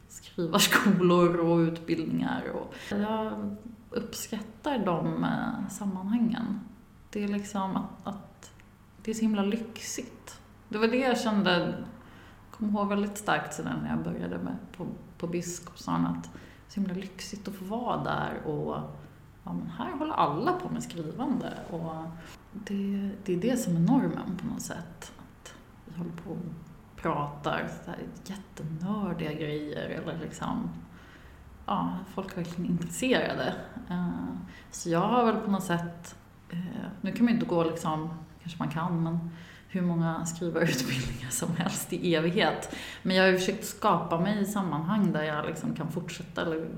skrivarskolor 0.10 1.38
och 1.40 1.58
utbildningar. 1.58 2.44
Och 2.54 2.74
jag 2.90 3.56
uppskattar 3.90 4.86
de 4.86 5.24
eh, 5.24 5.70
sammanhangen. 5.70 6.60
Det 7.10 7.24
är 7.24 7.28
liksom 7.28 7.78
att, 7.78 8.08
att 8.08 8.52
det 9.04 9.12
är 9.12 9.16
så 9.16 9.22
himla 9.22 9.44
lyxigt. 9.44 10.40
Det 10.70 10.78
var 10.78 10.88
det 10.88 10.98
jag 10.98 11.20
kände, 11.20 11.84
kom 12.52 12.70
ihåg 12.70 12.88
väldigt 12.88 13.18
starkt 13.18 13.54
sedan 13.54 13.80
när 13.84 13.90
jag 13.90 14.04
började 14.04 14.38
med 14.38 14.58
på, 14.78 14.88
på 15.18 15.28
Biskopsson, 15.28 16.06
att 16.06 16.24
det 16.24 16.30
är 16.68 16.72
så 16.72 16.80
himla 16.80 16.94
lyxigt 16.94 17.48
att 17.48 17.56
få 17.56 17.66
vara 17.66 18.04
där 18.04 18.42
och 18.46 18.76
ja, 19.44 19.54
men 19.54 19.68
här 19.68 19.92
håller 19.92 20.14
alla 20.14 20.54
på 20.54 20.70
med 20.70 20.84
skrivande. 20.84 21.54
Och 21.70 21.94
det, 22.54 23.12
det 23.26 23.34
är 23.34 23.38
det 23.38 23.58
som 23.58 23.76
är 23.76 23.80
normen 23.80 24.38
på 24.42 24.48
något 24.48 24.62
sätt. 24.62 25.12
Att 25.18 25.54
vi 25.86 25.98
håller 25.98 26.12
på 26.12 26.30
och 26.30 26.38
pratar 26.96 27.70
så 27.86 27.92
här 27.92 28.00
jättenördiga 28.26 29.34
grejer 29.34 29.90
eller 29.90 30.20
liksom 30.20 30.70
ja, 31.70 31.90
folk 32.14 32.32
är 32.32 32.36
verkligen 32.36 32.72
intresserade. 32.72 33.56
Eh, 33.90 34.10
så 34.72 34.90
jag 34.90 35.00
har 35.00 35.26
väl 35.26 35.36
på 35.36 35.52
något 35.52 35.64
sätt, 35.64 36.16
eh, 36.50 36.58
nu 37.02 37.12
kan 37.12 37.26
man 37.26 37.34
ju 37.34 37.40
inte 37.40 37.50
gå 37.50 37.64
liksom, 37.64 38.14
kanske 38.42 38.60
man 38.60 38.70
kan, 38.70 39.04
men 39.04 39.32
hur 39.68 39.82
många 39.82 40.26
skrivarutbildningar 40.26 41.30
som 41.30 41.56
helst 41.56 41.94
i 41.94 42.16
evighet. 42.16 42.76
Men 43.04 43.16
jag 43.16 43.24
har 43.24 43.32
ju 43.32 43.38
försökt 43.38 43.66
skapa 43.66 44.20
mig 44.20 44.42
i 44.42 44.46
sammanhang 44.46 45.12
där 45.12 45.24
jag 45.24 45.46
liksom 45.46 45.76
kan 45.76 45.92
fortsätta, 45.92 46.42
eller 46.42 46.70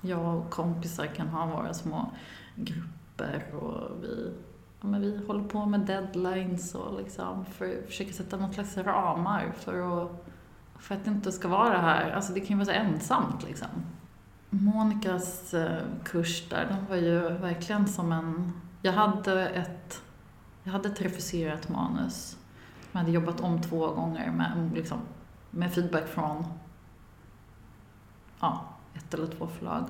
jag 0.00 0.36
och 0.36 0.50
kompisar 0.50 1.06
kan 1.06 1.28
ha 1.28 1.46
våra 1.46 1.74
små 1.74 2.10
grupper 2.54 3.54
och 3.54 4.02
vi, 4.02 4.32
ja, 4.80 4.88
men 4.88 5.00
vi 5.00 5.26
håller 5.26 5.44
på 5.44 5.66
med 5.66 5.80
deadlines 5.80 6.74
och 6.74 6.98
liksom 6.98 7.44
för, 7.44 7.86
försöker 7.86 8.12
sätta 8.12 8.36
något 8.36 8.54
slags 8.54 8.76
ramar 8.76 9.52
för 9.56 10.02
att, 10.02 10.26
för 10.78 10.94
att 10.94 11.04
det 11.04 11.10
inte 11.10 11.32
ska 11.32 11.48
vara 11.48 11.70
det 11.70 11.82
här, 11.82 12.10
alltså 12.10 12.32
det 12.32 12.40
kan 12.40 12.48
ju 12.48 12.54
vara 12.64 12.66
så 12.66 12.72
ensamt 12.72 13.44
liksom. 13.44 13.68
Monikas 14.54 15.54
eh, 15.54 15.82
kurs 16.04 16.48
där, 16.48 16.66
den 16.66 16.86
var 16.88 16.96
ju 16.96 17.20
verkligen 17.20 17.88
som 17.88 18.12
en... 18.12 18.52
Jag 18.82 18.92
hade 18.92 19.48
ett, 19.48 20.02
jag 20.64 20.72
hade 20.72 20.88
ett 20.88 21.00
refuserat 21.00 21.68
manus. 21.68 22.36
Jag 22.92 23.00
hade 23.00 23.12
jobbat 23.12 23.40
om 23.40 23.62
två 23.62 23.86
gånger 23.86 24.30
med, 24.30 24.70
liksom, 24.74 24.98
med 25.50 25.72
feedback 25.72 26.08
från 26.08 26.44
ja, 28.40 28.64
ett 28.94 29.14
eller 29.14 29.26
två 29.26 29.46
förlag. 29.46 29.84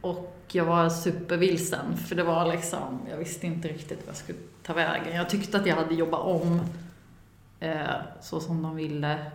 Och 0.00 0.46
jag 0.52 0.64
var 0.64 0.88
supervilsen, 0.88 1.96
för 1.96 2.16
det 2.16 2.24
var 2.24 2.46
liksom, 2.52 3.00
jag 3.10 3.16
visste 3.16 3.46
inte 3.46 3.68
riktigt 3.68 3.98
vad 3.98 4.08
jag 4.08 4.16
skulle 4.16 4.38
ta 4.62 4.74
vägen. 4.74 5.16
Jag 5.16 5.30
tyckte 5.30 5.56
att 5.58 5.66
jag 5.66 5.76
hade 5.76 5.94
jobbat 5.94 6.20
om 6.20 6.60
eh, 7.60 7.96
så 8.20 8.40
som 8.40 8.62
de 8.62 8.76
ville. 8.76 9.30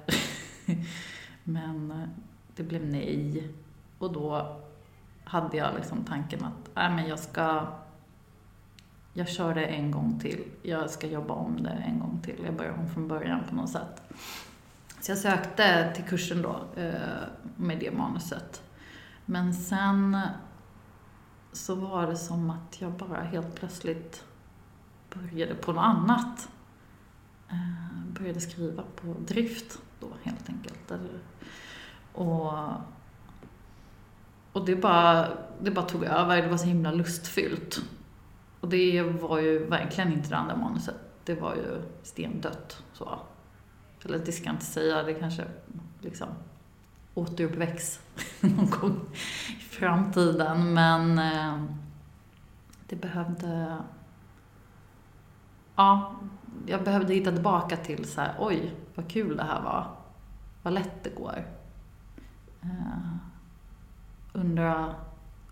Men 1.43 1.91
eh, 1.91 2.07
det 2.55 2.63
blev 2.63 2.85
nej. 2.85 3.49
Och 3.97 4.13
då 4.13 4.57
hade 5.23 5.57
jag 5.57 5.75
liksom 5.75 6.03
tanken 6.03 6.45
att 6.45 6.77
äh, 6.77 6.95
men 6.95 7.07
jag 7.07 7.19
ska 7.19 7.67
jag 9.13 9.29
kör 9.29 9.55
det 9.55 9.65
en 9.65 9.91
gång 9.91 10.19
till. 10.19 10.43
Jag 10.61 10.89
ska 10.89 11.07
jobba 11.07 11.33
om 11.33 11.63
det 11.63 11.69
en 11.69 11.99
gång 11.99 12.19
till. 12.23 12.41
Jag 12.45 12.55
börjar 12.55 12.73
om 12.73 12.89
från 12.89 13.07
början 13.07 13.39
på 13.49 13.55
något 13.55 13.69
sätt. 13.69 14.03
Så 15.01 15.11
jag 15.11 15.17
sökte 15.17 15.93
till 15.95 16.03
kursen 16.03 16.41
då 16.41 16.61
eh, 16.75 16.93
med 17.55 17.79
det 17.79 17.91
manuset. 17.91 18.63
Men 19.25 19.53
sen 19.53 20.17
så 21.51 21.75
var 21.75 22.07
det 22.07 22.17
som 22.17 22.49
att 22.49 22.81
jag 22.81 22.91
bara 22.91 23.21
helt 23.21 23.55
plötsligt 23.55 24.25
började 25.13 25.55
på 25.55 25.73
något 25.73 25.83
annat. 25.83 26.49
Eh, 27.49 28.13
började 28.19 28.41
skriva 28.41 28.83
på 28.95 29.15
drift 29.19 29.77
då 29.99 30.07
helt 30.23 30.49
enkelt. 30.49 30.91
Och 32.13 32.53
och 34.53 34.65
det 34.65 34.75
bara, 34.75 35.27
det 35.61 35.71
bara 35.71 35.85
tog 35.85 36.03
över, 36.03 36.41
det 36.41 36.47
var 36.47 36.57
så 36.57 36.65
himla 36.65 36.91
lustfyllt. 36.91 37.81
Och 38.59 38.69
det 38.69 39.01
var 39.01 39.39
ju 39.39 39.65
verkligen 39.65 40.13
inte 40.13 40.29
det 40.29 40.37
andra 40.37 40.55
manuset. 40.55 40.95
Det 41.23 41.35
var 41.35 41.55
ju 41.55 41.81
stendött. 42.03 42.83
Så. 42.93 43.19
Eller 44.05 44.19
det 44.19 44.31
ska 44.31 44.45
jag 44.45 44.53
inte 44.53 44.65
säga, 44.65 45.03
det 45.03 45.13
kanske 45.13 45.43
liksom 46.01 46.27
återuppväcks 47.13 47.99
någon 48.41 48.69
gång 48.69 48.99
i 49.47 49.63
framtiden. 49.63 50.73
Men 50.73 51.19
eh, 51.19 51.63
det 52.89 52.95
behövde... 52.95 53.77
Ja, 55.75 56.15
jag 56.65 56.83
behövde 56.83 57.13
hitta 57.13 57.31
tillbaka 57.31 57.77
till 57.77 58.05
så 58.05 58.21
här, 58.21 58.35
oj, 58.39 58.73
vad 58.95 59.09
kul 59.09 59.37
det 59.37 59.43
här 59.43 59.61
var. 59.61 59.87
Vad 60.63 60.73
lätt 60.73 61.03
det 61.03 61.09
går. 61.09 61.45
Eh, 62.61 63.32
Eh, 64.33 64.41
undrar, 64.41 64.93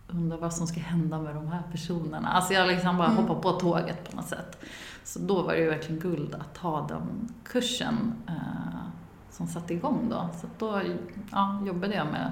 undrar 0.08 0.38
vad 0.38 0.54
som 0.54 0.68
ska 0.68 0.80
hända 0.80 1.20
med 1.20 1.36
de 1.36 1.48
här 1.48 1.64
personerna. 1.72 2.30
Alltså 2.30 2.54
jag 2.54 2.68
liksom 2.68 2.98
bara 2.98 3.08
Mm. 3.12 3.18
hoppar 3.28 3.42
på 3.42 3.60
tåget 3.60 4.10
på 4.10 4.16
något 4.16 4.28
sätt. 4.28 4.64
Så 5.04 5.20
då 5.20 5.42
var 5.42 5.54
det 5.54 5.60
ju 5.60 5.70
verkligen 5.70 6.02
guld 6.02 6.36
att 6.36 6.58
ha 6.58 6.88
den 6.88 7.30
kursen 7.44 8.14
eh, 8.28 8.34
som 9.32 9.48
satte 9.48 9.74
igång 9.74 10.08
då. 10.10 10.30
Så 10.42 10.48
då 10.58 10.82
ja, 11.32 11.62
jobbade 11.66 11.96
jag 11.96 12.08
med, 12.08 12.32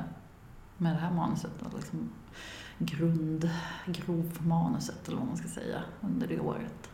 med 0.77 0.95
det 0.95 0.99
här 0.99 1.11
manuset. 1.11 1.61
Och 1.61 1.73
liksom 1.75 2.09
grund, 2.77 3.49
grovmanuset 3.85 5.07
eller 5.07 5.17
vad 5.17 5.27
man 5.27 5.37
ska 5.37 5.47
säga 5.47 5.79
under 6.01 6.27
det 6.27 6.39
året. 6.39 6.89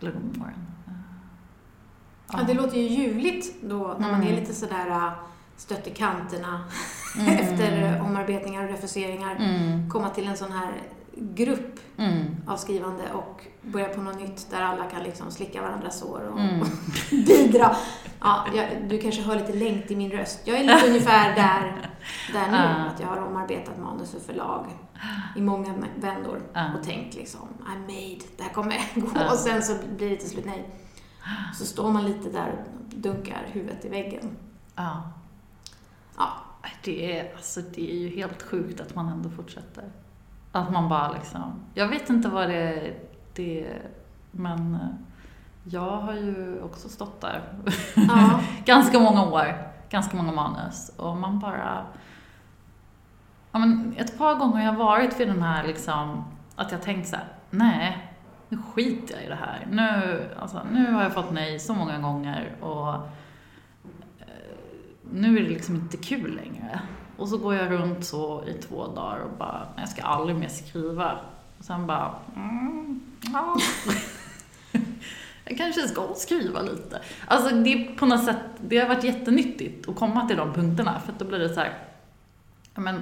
Eller 0.00 0.12
de 0.12 0.40
åren. 0.42 0.66
Eh, 0.86 0.92
Ja, 2.32 2.38
det 2.46 2.54
låter 2.54 2.76
ju 2.76 2.88
ljuvligt 2.88 3.62
då 3.62 3.96
när 3.98 4.10
man 4.10 4.20
Mm. 4.22 4.32
är 4.32 4.40
lite 4.40 4.54
sådär 4.54 5.10
stött 5.58 5.86
i 5.86 5.90
kanterna 5.90 6.64
Mm. 7.18 7.28
efter 7.38 8.00
omarbetningar 8.00 8.64
och 8.64 8.70
refuseringar. 8.70 9.36
Mm, 9.36 9.90
Komma 9.90 10.08
till 10.10 10.28
en 10.28 10.36
sån 10.36 10.52
här 10.52 10.70
grupp 11.16 11.80
mm, 11.96 12.36
av 12.46 12.56
skrivande 12.56 13.02
och 13.12 13.44
börja 13.62 13.88
på 13.88 14.00
något 14.00 14.20
nytt 14.20 14.50
där 14.50 14.62
alla 14.62 14.84
kan 14.84 15.02
liksom 15.02 15.30
slicka 15.30 15.62
varandras 15.62 15.98
sår 16.00 16.20
och 16.32 16.40
mm. 16.40 16.60
bidra. 17.10 17.76
Ja, 18.20 18.46
jag, 18.56 18.66
du 18.88 18.98
kanske 19.00 19.22
hör 19.22 19.36
lite 19.36 19.52
längt 19.52 19.90
i 19.90 19.96
min 19.96 20.10
röst. 20.10 20.40
Jag 20.44 20.58
är 20.58 20.64
lite 20.64 20.86
ungefär 20.88 21.34
där, 21.34 21.76
där 22.32 22.50
nu, 22.50 22.56
Ja. 22.56 22.90
att 22.94 23.00
jag 23.00 23.06
har 23.08 23.26
omarbetat 23.26 23.78
manus 23.78 24.10
för 24.10 24.20
förlag 24.20 24.66
i 25.36 25.40
många 25.40 25.74
vändor 25.96 26.42
Ja. 26.52 26.64
och 26.78 26.84
tänkt 26.86 27.14
liksom, 27.14 27.40
I'm 27.66 27.80
made, 27.80 28.24
det 28.36 28.42
här 28.42 28.50
kommer 28.52 28.76
gå. 29.00 29.08
Ja. 29.14 29.30
Och 29.32 29.38
sen 29.38 29.62
så 29.62 29.76
blir 29.96 30.10
det 30.10 30.16
till 30.16 30.30
slut 30.30 30.46
nej. 30.46 30.68
Så 31.54 31.64
står 31.64 31.90
man 31.90 32.04
lite 32.06 32.28
där 32.30 32.52
och 32.52 32.94
dunkar 32.98 33.46
huvudet 33.52 33.84
i 33.84 33.88
väggen. 33.88 34.36
Ja. 36.18 36.28
Det 36.84 37.18
är, 37.18 37.34
alltså, 37.34 37.60
det 37.60 37.90
är 37.90 37.98
ju 37.98 38.08
helt 38.16 38.42
sjukt 38.42 38.80
att 38.80 38.94
man 38.94 39.08
ändå 39.08 39.30
fortsätter. 39.30 39.84
Att 40.52 40.72
man 40.72 40.88
bara 40.88 41.12
liksom... 41.12 41.52
Jag 41.74 41.88
vet 41.88 42.10
inte 42.10 42.28
vad 42.28 42.48
det 42.48 42.94
det 43.38 43.66
men 44.30 44.74
eh, 44.74 44.88
jag 45.64 45.96
har 45.96 46.14
ju 46.14 46.62
också 46.62 46.88
stått 46.88 47.20
där 47.20 47.42
Ja. 47.94 48.40
ganska 48.64 48.98
många 48.98 49.24
år, 49.24 49.70
ganska 49.90 50.16
många 50.16 50.32
manus 50.32 50.92
och 50.96 51.16
man 51.16 51.38
bara... 51.38 51.86
Ja, 53.52 53.58
men 53.58 53.94
ett 53.98 54.18
par 54.18 54.34
gånger 54.34 54.56
har 54.56 54.64
jag 54.64 54.72
varit 54.72 55.20
vid 55.20 55.28
den 55.28 55.42
här 55.42 55.66
liksom, 55.66 56.24
att 56.56 56.72
jag 56.72 56.82
tänkt 56.82 57.08
så 57.08 57.16
här: 57.16 57.24
nej, 57.50 58.14
nu 58.48 58.58
skiter 58.58 59.14
jag 59.14 59.24
i 59.24 59.28
det 59.28 59.34
här. 59.34 59.66
Nu, 59.70 60.24
alltså, 60.40 60.62
nu 60.72 60.92
har 60.92 61.02
jag 61.02 61.14
fått 61.14 61.30
nej 61.32 61.58
så 61.58 61.74
många 61.74 61.98
gånger 61.98 62.56
och 62.60 62.94
nu 65.12 65.38
är 65.38 65.42
det 65.42 65.48
liksom 65.48 65.74
inte 65.74 65.96
kul 65.96 66.34
längre. 66.34 66.80
Och 67.16 67.28
så 67.28 67.38
går 67.38 67.54
jag 67.54 67.70
runt 67.70 68.04
så 68.04 68.44
i 68.46 68.52
två 68.62 68.86
dagar 68.86 69.18
och 69.18 69.38
bara, 69.38 69.68
jag 69.76 69.88
ska 69.88 70.02
aldrig 70.02 70.36
mer 70.36 70.48
skriva. 70.48 71.18
Och 71.58 71.64
sen 71.64 71.86
bara, 71.86 72.14
mm, 72.36 73.00
ja. 73.32 73.56
jag 75.44 75.58
kanske 75.58 75.88
ska 75.88 76.14
skriva 76.16 76.62
lite. 76.62 77.00
Alltså 77.26 77.56
det 77.56 77.72
är 77.72 77.96
på 77.96 78.06
något 78.06 78.24
sätt, 78.24 78.38
det 78.60 78.78
har 78.78 78.88
varit 78.88 79.04
jättenyttigt 79.04 79.88
att 79.88 79.96
komma 79.96 80.28
till 80.28 80.36
de 80.36 80.52
punkterna 80.52 81.00
för 81.00 81.12
att 81.12 81.18
då 81.18 81.24
blir 81.24 81.38
det 81.38 81.54
så 81.54 81.60
här, 81.60 81.78
ja 82.74 82.80
men 82.80 83.00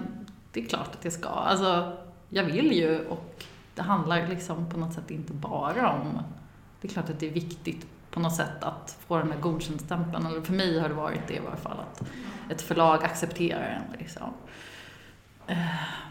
det 0.53 0.61
är 0.61 0.67
klart 0.67 0.95
att 0.95 1.05
jag 1.05 1.13
ska. 1.13 1.29
Alltså 1.29 1.97
jag 2.29 2.45
vill 2.45 2.73
ju 2.73 3.07
och 3.07 3.45
det 3.75 3.83
handlar 3.83 4.29
liksom 4.29 4.71
på 4.71 4.79
något 4.79 4.95
sätt 4.95 5.11
inte 5.11 5.33
bara 5.33 5.93
om, 5.93 6.23
det 6.81 6.89
är 6.89 6.93
klart 6.93 7.11
att 7.11 7.21
det 7.21 7.27
är 7.27 7.33
viktigt 7.33 7.87
på 8.17 8.23
något 8.23 8.35
sätt 8.37 8.63
att 8.65 8.99
få 9.07 9.19
den 9.19 9.29
där 9.29 9.37
godkändstämpeln, 9.37 10.27
eller 10.27 10.41
för 10.41 10.53
mig 10.53 10.79
har 10.79 10.89
det 10.89 10.95
varit 10.95 11.21
det 11.29 11.35
i 11.35 11.39
varje 11.39 11.57
fall, 11.57 11.81
att 11.81 12.03
ett 12.51 12.63
förlag 12.63 13.05
accepterar 13.05 13.63
en 13.69 13.99
liksom. 13.99 14.33
Eh, 15.47 15.59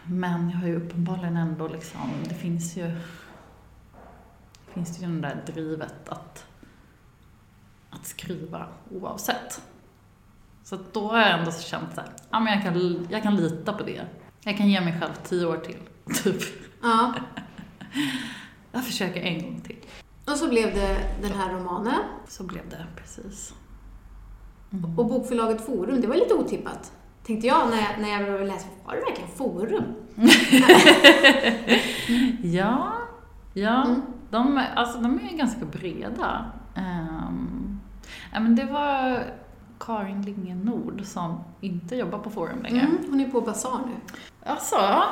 Men 0.06 0.50
jag 0.50 0.58
har 0.58 0.66
ju 0.66 0.76
uppenbarligen 0.76 1.36
ändå 1.36 1.68
liksom, 1.68 2.00
det 2.28 2.34
finns 2.34 2.76
ju 2.76 2.96
finns 4.74 4.96
det 4.96 5.04
ju 5.04 5.10
den 5.12 5.20
där 5.20 5.42
drivet 5.46 6.08
att, 6.08 6.46
att 7.90 8.06
skriva 8.06 8.66
oavsett. 8.90 9.60
Så 10.64 10.78
då 10.92 11.08
har 11.10 11.18
jag 11.18 11.38
ändå 11.38 11.52
känt 11.52 11.94
så 11.94 12.00
här, 12.00 12.10
ja 12.30 12.40
men 12.40 12.52
jag 12.52 12.62
kan, 12.62 13.06
jag 13.10 13.22
kan 13.22 13.36
lita 13.36 13.72
på 13.72 13.82
det. 13.84 14.02
Jag 14.44 14.56
kan 14.56 14.68
ge 14.68 14.80
mig 14.80 15.00
själv 15.00 15.12
tio 15.24 15.46
år 15.46 15.56
till, 15.56 15.78
typ. 16.22 16.42
ja. 16.82 17.14
Jag 18.72 18.84
försöker 18.84 19.20
en 19.20 19.42
gång 19.42 19.60
till. 19.60 19.76
Och 20.26 20.32
så 20.38 20.48
blev 20.48 20.74
det 20.74 20.96
den 21.22 21.32
här 21.32 21.52
romanen. 21.54 21.94
Så 22.28 22.44
blev 22.44 22.68
det, 22.70 22.86
precis. 22.96 23.54
Mm. 24.72 24.98
Och 24.98 25.06
bokförlaget 25.06 25.66
Forum, 25.66 26.00
det 26.00 26.06
var 26.06 26.14
lite 26.14 26.34
otippat. 26.34 26.92
Tänkte 27.26 27.46
jag 27.46 27.70
när 27.70 27.76
jag, 27.76 28.00
när 28.00 28.08
jag 28.08 28.26
började 28.26 28.46
läsa, 28.46 28.66
var 28.86 28.94
det 28.94 29.00
verkligen 29.00 29.30
Forum? 29.30 29.84
Ja, 32.42 32.92
ja. 33.54 33.84
Mm. 33.86 34.02
De, 34.30 34.58
är- 34.58 34.74
alltså, 34.74 34.98
de 34.98 35.20
är 35.20 35.36
ganska 35.36 35.64
breda. 35.64 36.44
Um, 36.76 37.80
ja, 38.32 38.40
men 38.40 38.56
det 38.56 38.64
var 38.64 39.24
Karin 39.80 40.22
Linge 40.22 40.54
Nord 40.54 41.02
som 41.04 41.40
inte 41.60 41.96
jobbar 41.96 42.18
på 42.18 42.30
Forum 42.30 42.62
längre. 42.62 42.80
Mm, 42.80 42.98
hon 43.10 43.20
är 43.20 43.28
på 43.30 43.40
Basar 43.40 43.80
nu. 43.86 43.92
Alltså, 44.50 45.02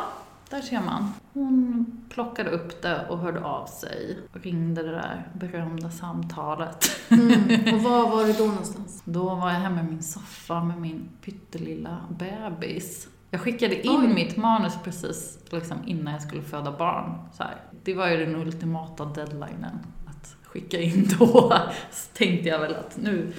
där 0.55 0.63
ser 0.63 0.81
man. 0.81 1.13
Hon 1.33 1.87
plockade 2.09 2.51
upp 2.51 2.83
det 2.83 3.07
och 3.09 3.19
hörde 3.19 3.45
av 3.45 3.67
sig. 3.67 4.19
Och 4.33 4.41
ringde 4.41 4.83
det 4.83 4.91
där 4.91 5.29
berömda 5.35 5.91
samtalet. 5.91 6.91
Mm. 7.09 7.75
Och 7.75 7.83
var 7.83 8.11
var 8.11 8.25
du 8.25 8.33
då 8.33 8.45
någonstans? 8.47 9.03
Då 9.07 9.35
var 9.35 9.51
jag 9.51 9.61
hemma 9.61 9.81
i 9.81 9.85
min 9.85 10.03
soffa 10.03 10.65
med 10.65 10.81
min 10.81 11.09
pyttelilla 11.25 11.99
bebis. 12.19 13.09
Jag 13.31 13.41
skickade 13.41 13.87
in 13.87 14.01
Oj. 14.01 14.15
mitt 14.15 14.37
manus 14.37 14.75
precis 14.85 15.39
liksom 15.51 15.77
innan 15.87 16.13
jag 16.13 16.23
skulle 16.23 16.43
föda 16.43 16.73
barn. 16.73 17.19
Det 17.85 17.95
var 17.95 18.09
ju 18.09 18.17
den 18.17 18.37
ultimata 18.37 19.05
deadlinen 19.05 19.79
att 20.07 20.37
skicka 20.43 20.81
in 20.81 21.09
då. 21.19 21.55
Så 21.91 22.13
tänkte 22.13 22.49
jag 22.49 22.59
väl 22.59 22.75
att 22.75 22.97
nu, 22.97 23.33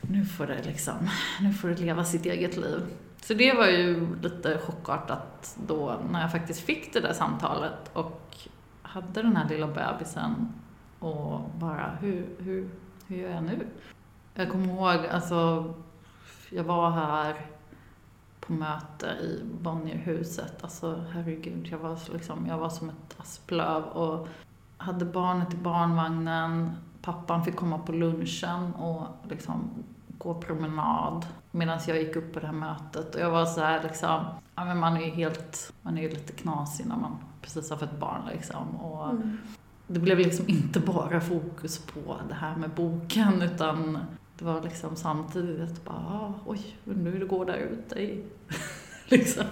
nu, 0.00 0.24
får 0.24 0.46
det 0.46 0.62
liksom, 0.66 1.10
nu 1.40 1.52
får 1.52 1.68
det 1.68 1.80
leva 1.80 2.04
sitt 2.04 2.26
eget 2.26 2.56
liv. 2.56 2.80
Så 3.22 3.34
det 3.34 3.52
var 3.52 3.66
ju 3.66 4.16
lite 4.16 4.58
chockartat 4.58 5.56
då 5.66 5.96
när 6.10 6.20
jag 6.20 6.32
faktiskt 6.32 6.60
fick 6.60 6.92
det 6.92 7.00
där 7.00 7.12
samtalet 7.12 7.90
och 7.92 8.36
hade 8.82 9.22
den 9.22 9.36
här 9.36 9.48
lilla 9.48 9.66
bebisen 9.66 10.52
och 10.98 11.40
bara 11.58 11.90
hur, 12.00 12.26
hur, 12.38 12.70
hur 13.06 13.16
gör 13.16 13.30
jag 13.30 13.42
nu? 13.42 13.66
Jag 14.34 14.50
kommer 14.50 14.66
ihåg, 14.66 15.06
alltså, 15.06 15.74
jag 16.50 16.64
var 16.64 16.90
här 16.90 17.46
på 18.40 18.52
möte 18.52 19.06
i 19.06 19.42
Bonnierhuset. 19.62 20.64
Alltså 20.64 21.04
herregud, 21.12 21.66
jag 21.66 21.78
var, 21.78 21.98
liksom, 22.12 22.46
jag 22.46 22.58
var 22.58 22.68
som 22.68 22.88
ett 22.88 23.16
asplöv 23.16 23.84
och 23.84 24.28
hade 24.76 25.04
barnet 25.04 25.54
i 25.54 25.56
barnvagnen. 25.56 26.72
Pappan 27.02 27.44
fick 27.44 27.56
komma 27.56 27.78
på 27.78 27.92
lunchen 27.92 28.74
och 28.74 29.06
liksom 29.28 29.70
gå 30.18 30.34
promenad 30.34 31.26
medan 31.58 31.78
jag 31.86 31.98
gick 31.98 32.16
upp 32.16 32.32
på 32.34 32.40
det 32.40 32.46
här 32.46 32.54
mötet. 32.54 33.14
Och 33.14 33.20
jag 33.20 33.30
var 33.30 33.46
så 33.46 33.60
här 33.60 33.82
liksom, 33.82 34.24
ja 34.54 34.64
men 34.64 34.78
man 34.78 34.96
är 34.96 35.00
ju 35.04 35.10
helt, 35.10 35.72
man 35.82 35.98
är 35.98 36.02
ju 36.02 36.08
lite 36.08 36.32
knasig 36.32 36.86
när 36.86 36.96
man 36.96 37.16
precis 37.42 37.70
har 37.70 37.76
fått 37.76 37.98
barn 38.00 38.22
liksom. 38.32 38.76
Och 38.76 39.10
Mm. 39.10 39.38
det 39.86 40.00
blev 40.00 40.18
liksom 40.18 40.48
inte 40.48 40.80
bara 40.80 41.20
fokus 41.20 41.78
på 41.78 42.16
det 42.28 42.34
här 42.34 42.56
med 42.56 42.70
boken 42.70 43.42
utan 43.42 43.98
det 44.38 44.44
var 44.44 44.62
liksom 44.62 44.96
samtidigt 44.96 45.60
att 45.70 45.84
bara, 45.84 45.96
ah, 45.96 46.34
oj, 46.46 46.76
undrar 46.84 47.12
hur 47.12 47.20
det 47.20 47.26
går 47.26 47.44
där 47.46 47.56
ute 47.56 48.00
i... 48.00 48.24
liksom. 49.08 49.44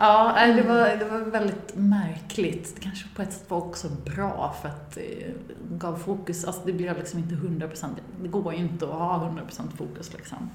Ja, 0.00 0.32
nej, 0.34 0.54
det 0.54 0.62
var, 0.62 0.96
det 0.96 1.04
var 1.04 1.18
väldigt 1.18 1.76
märkligt. 1.76 2.74
Det 2.74 2.80
kanske 2.80 3.08
på 3.16 3.22
ett 3.22 3.32
sätt 3.32 3.50
var 3.50 3.58
också 3.58 3.88
bra 3.88 4.56
för 4.62 4.68
att 4.68 4.94
det 4.94 5.34
gav 5.70 5.96
fokus, 5.96 6.44
alltså 6.44 6.62
det 6.66 6.72
blev 6.72 6.98
liksom 6.98 7.18
inte 7.18 7.34
100%, 7.34 7.86
det 8.22 8.28
går 8.28 8.54
ju 8.54 8.58
inte 8.58 8.84
att 8.84 8.94
ha 8.94 9.28
100% 9.28 9.76
fokus 9.76 10.12
liksom 10.12 10.50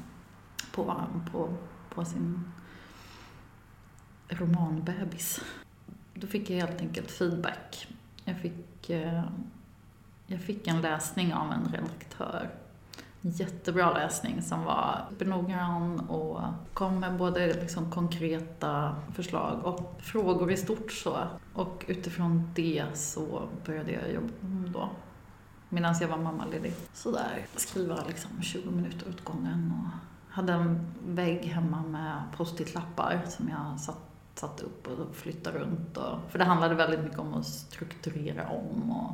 på, 0.72 1.04
på, 1.32 1.58
på 1.89 2.06
sin 2.06 2.52
romanbebis. 4.30 5.41
Då 6.14 6.28
fick 6.28 6.50
jag 6.50 6.68
helt 6.68 6.82
enkelt 6.82 7.12
feedback. 7.12 7.88
Jag 8.24 8.39
fick, 8.39 8.89
eh, 8.89 9.24
jag 10.28 10.41
fick 10.41 10.68
en 10.68 10.82
läsning 10.82 11.34
av 11.34 11.52
en 11.52 11.72
redaktör. 11.74 12.50
Jättebra 13.28 13.93
läsning 13.93 14.41
som 14.41 14.63
var 14.63 15.05
noggrann 15.19 15.99
och 15.99 16.41
kom 16.73 16.99
med 16.99 17.17
både 17.17 17.53
liksom 17.53 17.91
konkreta 17.91 18.95
förslag 19.13 19.65
och 19.65 20.01
frågor 20.01 20.51
i 20.51 20.57
stort 20.57 20.91
så. 20.91 21.17
Och 21.53 21.86
utifrån 21.88 22.51
det 22.55 22.86
så 22.93 23.47
började 23.65 23.91
jag 23.91 24.13
jobba 24.13 24.30
då. 24.73 24.89
Medan 25.69 25.95
jag 26.01 26.07
var 26.07 26.17
mammaledig. 26.17 26.73
Sådär, 26.93 27.45
skriva 27.55 27.97
liksom 28.07 28.41
20 28.41 28.71
minuter 28.71 29.09
åt 29.09 29.23
gången 29.23 29.73
och 29.78 30.34
hade 30.36 30.53
en 30.53 30.93
vägg 31.07 31.45
hemma 31.45 31.84
med 31.84 32.21
post-it-lappar 32.38 33.21
som 33.28 33.49
jag 33.49 33.80
satt 33.80 33.99
satt 34.36 34.61
upp 34.61 34.88
och 34.88 35.15
flyttade 35.15 35.59
runt. 35.59 35.97
Och, 35.97 36.19
för 36.30 36.39
det 36.39 36.45
handlade 36.45 36.76
väldigt 36.76 37.03
mycket 37.03 37.19
om 37.19 37.34
att 37.34 37.45
strukturera 37.45 38.49
om 38.49 38.91
och 38.91 39.13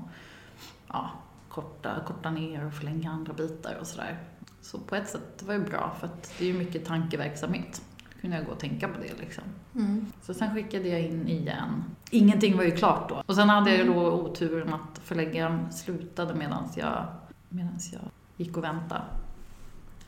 ja, 0.88 1.12
korta, 1.52 2.04
korta 2.08 2.32
ner 2.32 2.66
och 2.66 2.74
förlänga 2.74 3.12
andra 3.12 3.34
bitar 3.34 3.78
och 3.80 3.88
sådär. 3.88 4.20
Så 4.62 4.80
på 4.80 4.95
ett 4.95 5.10
sätt 5.10 5.43
var 5.43 5.54
det 5.54 5.60
bra, 5.60 5.95
för 5.99 6.08
att 6.08 6.34
det 6.38 6.45
är 6.45 6.47
ju 6.47 6.54
mycket 6.58 6.86
tankeverksamhet. 6.86 7.82
Då 8.14 8.20
kunde 8.22 8.38
jag 8.38 8.45
gå 8.45 8.52
och 8.52 8.60
tänka 8.60 8.88
på 8.88 9.02
det 9.02 9.20
liksom. 9.20 9.43
Mm. 9.76 10.06
Så 10.22 10.34
sen 10.34 10.56
skickade 10.56 10.88
jag 10.88 11.02
in 11.02 11.28
igen. 11.28 11.84
Ingenting 12.12 12.58
var 12.58 12.64
ju 12.64 12.72
klart 12.72 13.10
då. 13.10 13.24
Och 13.26 13.36
sen 13.36 13.49
hade 13.49 13.70
jag 13.70 13.80
ju 13.80 13.86
då 13.93 14.12
oturen 14.12 14.74
att 14.74 14.99
förläggaren 15.04 15.74
slutade 15.74 16.36
medan 16.36 16.70
jag, 16.76 17.06
medans 17.49 17.93
jag 17.93 18.02
gick 18.38 18.58
och 18.58 18.64
väntade. 18.64 19.04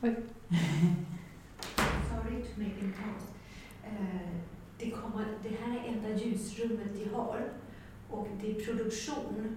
Sorry 0.00 0.14
to 2.42 2.60
make 2.60 2.80
pause. 2.80 3.26
Eh, 3.84 4.30
det, 4.78 4.90
kommer, 4.90 5.26
det 5.42 5.48
här 5.48 5.78
är 5.78 5.84
enda 5.88 6.08
ljusrummet 6.08 6.94
de 6.94 7.04
har 7.14 7.48
och 8.10 8.28
det 8.40 8.50
är 8.50 8.54
produktion. 8.64 9.56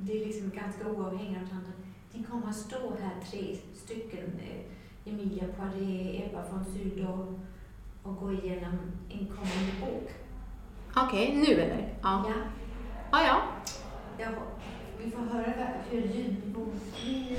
Det 0.00 0.12
är 0.22 0.26
liksom 0.26 0.50
ganska 0.50 0.88
oavhängigt 0.88 1.40
av 1.42 1.48
varandra. 1.48 1.72
De 2.12 2.24
kommer 2.24 2.48
att 2.48 2.56
stå 2.56 2.76
här 3.00 3.30
tre 3.30 3.56
stycken. 3.74 4.40
Emilia 5.04 5.44
Poiré, 5.58 6.22
Ebba 6.24 6.44
von 6.50 6.64
Sydow 6.64 7.40
och 8.02 8.16
gå 8.16 8.32
igenom 8.32 8.78
en 9.08 9.26
kommande 9.26 9.72
bok. 9.80 10.10
Okej, 10.96 11.36
nu 11.36 11.54
eller? 11.60 11.94
Ja. 12.02 12.24
Ja, 12.28 12.34
Ja, 13.12 13.26
ja. 13.26 13.42
ja 14.18 14.28
vi 15.04 15.10
får 15.10 15.22
höra 15.22 15.68
hur 15.90 16.00
ljudnivån 16.00 16.80
blir. 17.04 17.38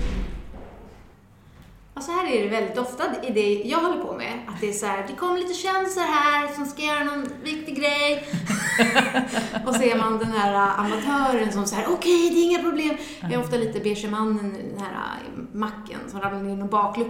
Och 1.93 2.03
så 2.03 2.11
här 2.11 2.27
är 2.31 2.43
det 2.43 2.49
väldigt 2.49 2.77
ofta 2.77 3.03
i 3.23 3.31
det 3.31 3.69
jag 3.69 3.79
håller 3.79 4.03
på 4.03 4.13
med. 4.13 4.33
Att 4.47 4.61
det 4.61 4.69
är 4.69 4.73
så 4.73 4.85
här, 4.85 5.05
det 5.07 5.13
kommer 5.15 5.37
lite 5.37 5.53
kändisar 5.53 6.01
här 6.01 6.47
som 6.55 6.65
ska 6.65 6.81
göra 6.81 7.03
någon 7.03 7.27
viktig 7.43 7.75
grej. 7.79 8.27
och 9.67 9.75
så 9.75 9.81
är 9.81 9.97
man 9.97 10.17
den 10.19 10.31
här 10.31 10.53
amatören 10.77 11.51
som 11.53 11.65
säger 11.65 11.89
okej, 11.93 12.29
det 12.29 12.35
är 12.39 12.43
inga 12.45 12.59
problem. 12.63 12.97
Jag 13.21 13.33
är 13.33 13.39
ofta 13.39 13.55
lite 13.57 13.79
beige 13.79 14.07
mannen, 14.11 14.53
den 14.75 14.79
här 14.85 15.19
macken 15.53 15.99
som 16.07 16.21
ramlar 16.21 16.39
ner 16.41 16.65
i 16.65 16.67
baklucka 16.67 17.09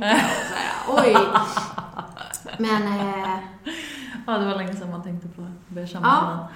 och 0.89 0.97
så 0.97 1.01
här, 1.01 1.15
oj. 1.15 1.17
Men, 2.59 2.83
eh, 2.99 3.37
Ja, 4.27 4.37
det 4.37 4.45
var 4.45 4.55
länge 4.55 4.73
sedan 4.75 4.91
man 4.91 5.03
tänkte 5.03 5.27
på 5.27 5.47
beige 5.67 5.89
Ja. 6.03 6.47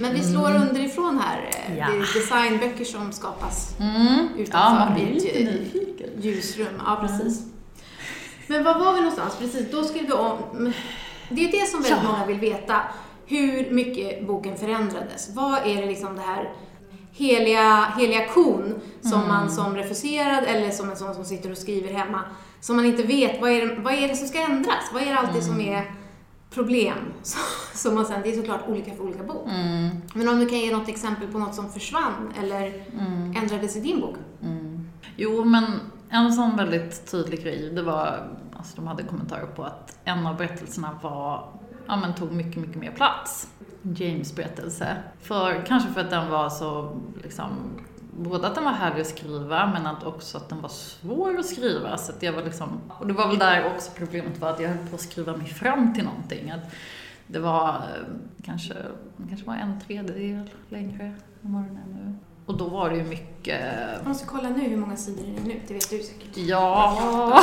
men 0.00 0.14
vi 0.14 0.22
slår 0.22 0.54
underifrån 0.56 1.18
här. 1.24 1.50
eh, 1.68 1.78
Ja. 1.78 1.86
Det 1.86 1.96
är 1.96 2.00
designböcker 2.00 2.84
som 2.84 3.12
skapas 3.12 3.76
Mm. 3.80 4.28
utanför 4.36 4.58
Ja, 4.78 4.84
man 4.84 4.94
blir 4.94 5.06
i 5.06 5.14
lite 5.14 6.04
eh, 6.04 6.24
ljusrum. 6.24 6.82
Ja, 6.86 6.96
precis. 7.00 7.46
Men 8.46 8.64
var 8.64 8.78
var 8.78 8.92
vi 8.92 8.98
någonstans? 9.00 9.36
Precis, 9.38 9.70
då 9.70 9.84
skulle 9.84 10.06
vi 10.06 10.12
om... 10.12 10.72
Det 11.28 11.44
är 11.48 11.52
det 11.60 11.66
som 11.66 11.82
väldigt 11.82 12.02
Ja. 12.04 12.12
många 12.12 12.26
vill 12.26 12.38
veta. 12.40 12.80
Hur 13.26 13.70
mycket 13.70 14.26
boken 14.26 14.56
förändrades. 14.56 15.30
Vad 15.34 15.54
är 15.66 15.76
det 15.82 15.86
liksom 15.86 16.16
det 16.16 16.22
här 16.22 16.52
heliga, 17.12 17.84
heliga 17.98 18.28
kon 18.28 18.74
som 19.02 19.12
Mm. 19.12 19.28
man 19.28 19.50
som 19.50 19.76
refuserad 19.76 20.44
eller 20.44 20.70
som 20.70 20.90
en 20.90 20.96
sån 20.96 21.14
som 21.14 21.24
sitter 21.24 21.50
och 21.50 21.56
skriver 21.58 21.92
hemma, 21.92 22.20
som 22.60 22.76
man 22.76 22.84
inte 22.86 23.02
vet, 23.02 23.40
vad 23.40 23.50
är 23.50 23.66
det, 23.66 23.74
vad 23.80 23.94
är 23.94 24.08
det 24.08 24.16
som 24.16 24.28
ska 24.28 24.38
ändras? 24.38 24.90
Vad 24.92 25.02
är 25.02 25.06
det 25.06 25.18
alltid 25.18 25.42
som 25.42 25.54
Mm. 25.60 25.72
är 25.74 25.90
problem? 26.50 26.98
Som 27.74 27.94
man 27.94 28.06
sen, 28.06 28.20
det 28.22 28.30
är 28.32 28.36
såklart 28.36 28.68
olika 28.68 28.94
för 28.94 29.02
olika 29.04 29.22
bok. 29.22 29.46
Mm. 29.48 29.88
Men 30.14 30.28
om 30.28 30.40
du 30.40 30.48
kan 30.48 30.58
ge 30.58 30.76
något 30.76 30.88
exempel 30.88 31.28
på 31.28 31.38
något 31.38 31.54
som 31.54 31.72
försvann 31.72 32.32
eller 32.42 32.66
Mm. 32.98 33.34
ändrades 33.36 33.76
i 33.76 33.80
din 33.80 34.00
bok? 34.00 34.16
Mm. 34.42 34.88
Jo, 35.16 35.44
men 35.44 35.64
en 36.12 36.32
sån 36.32 36.56
väldigt 36.56 37.10
tydlig 37.10 37.42
grej, 37.42 37.70
det 37.74 37.82
var, 37.82 38.28
alltså 38.56 38.76
de 38.76 38.86
hade 38.86 39.02
kommentarer 39.02 39.46
på 39.46 39.64
att 39.64 39.98
en 40.04 40.26
av 40.26 40.36
berättelserna 40.36 40.98
var, 41.02 41.48
ja 41.86 41.96
men 41.96 42.14
tog 42.14 42.32
mycket, 42.32 42.56
mycket 42.56 42.76
mer 42.76 42.90
plats. 42.90 43.48
James 43.82 44.36
berättelse. 44.36 44.96
För, 45.20 45.66
kanske 45.66 45.92
för 45.92 46.00
att 46.00 46.10
den 46.10 46.30
var 46.30 46.50
så, 46.50 47.00
liksom, 47.22 47.50
både 48.18 48.46
att 48.46 48.54
den 48.54 48.64
var 48.64 48.72
härlig 48.72 49.00
att 49.00 49.06
skriva, 49.06 49.66
men 49.66 49.86
att 49.86 50.04
också 50.04 50.38
att 50.38 50.48
den 50.48 50.60
var 50.60 50.68
svår 50.68 51.38
att 51.38 51.46
skriva. 51.46 51.96
Så 51.96 52.12
att 52.12 52.22
jag 52.22 52.32
var 52.32 52.42
liksom, 52.42 52.80
och 52.88 53.06
det 53.06 53.12
var 53.12 53.28
väl 53.28 53.38
där 53.38 53.66
också 53.74 53.90
problemet 53.96 54.38
var 54.38 54.50
att 54.50 54.60
jag 54.60 54.68
höll 54.68 54.86
på 54.86 54.94
att 54.94 55.00
skriva 55.00 55.36
mig 55.36 55.46
fram 55.46 55.94
till 55.94 56.04
någonting. 56.04 56.50
Att 56.50 56.72
det 57.26 57.38
var 57.38 57.68
eh, 57.68 58.04
kanske, 58.42 58.74
kanske 59.28 59.46
var 59.46 59.54
en 59.54 59.80
tredjedel 59.80 60.50
längre 60.68 61.04
än 61.42 61.52
vad 61.52 61.62
den 61.62 61.76
är 61.76 61.94
nu. 61.94 62.14
Och 62.46 62.56
då 62.56 62.68
var 62.68 62.90
det 62.90 62.96
ju 62.96 63.02
mycket 63.04 63.60
Jag 63.98 64.06
måste 64.08 64.26
kolla 64.26 64.48
nu 64.48 64.60
hur 64.60 64.76
många 64.76 64.96
sidor 64.96 65.22
det 65.26 65.42
är 65.42 65.44
nu, 65.46 65.60
det 65.68 65.74
vet 65.74 65.90
du 65.90 65.98
säkert. 66.02 66.36
Ja, 66.36 67.42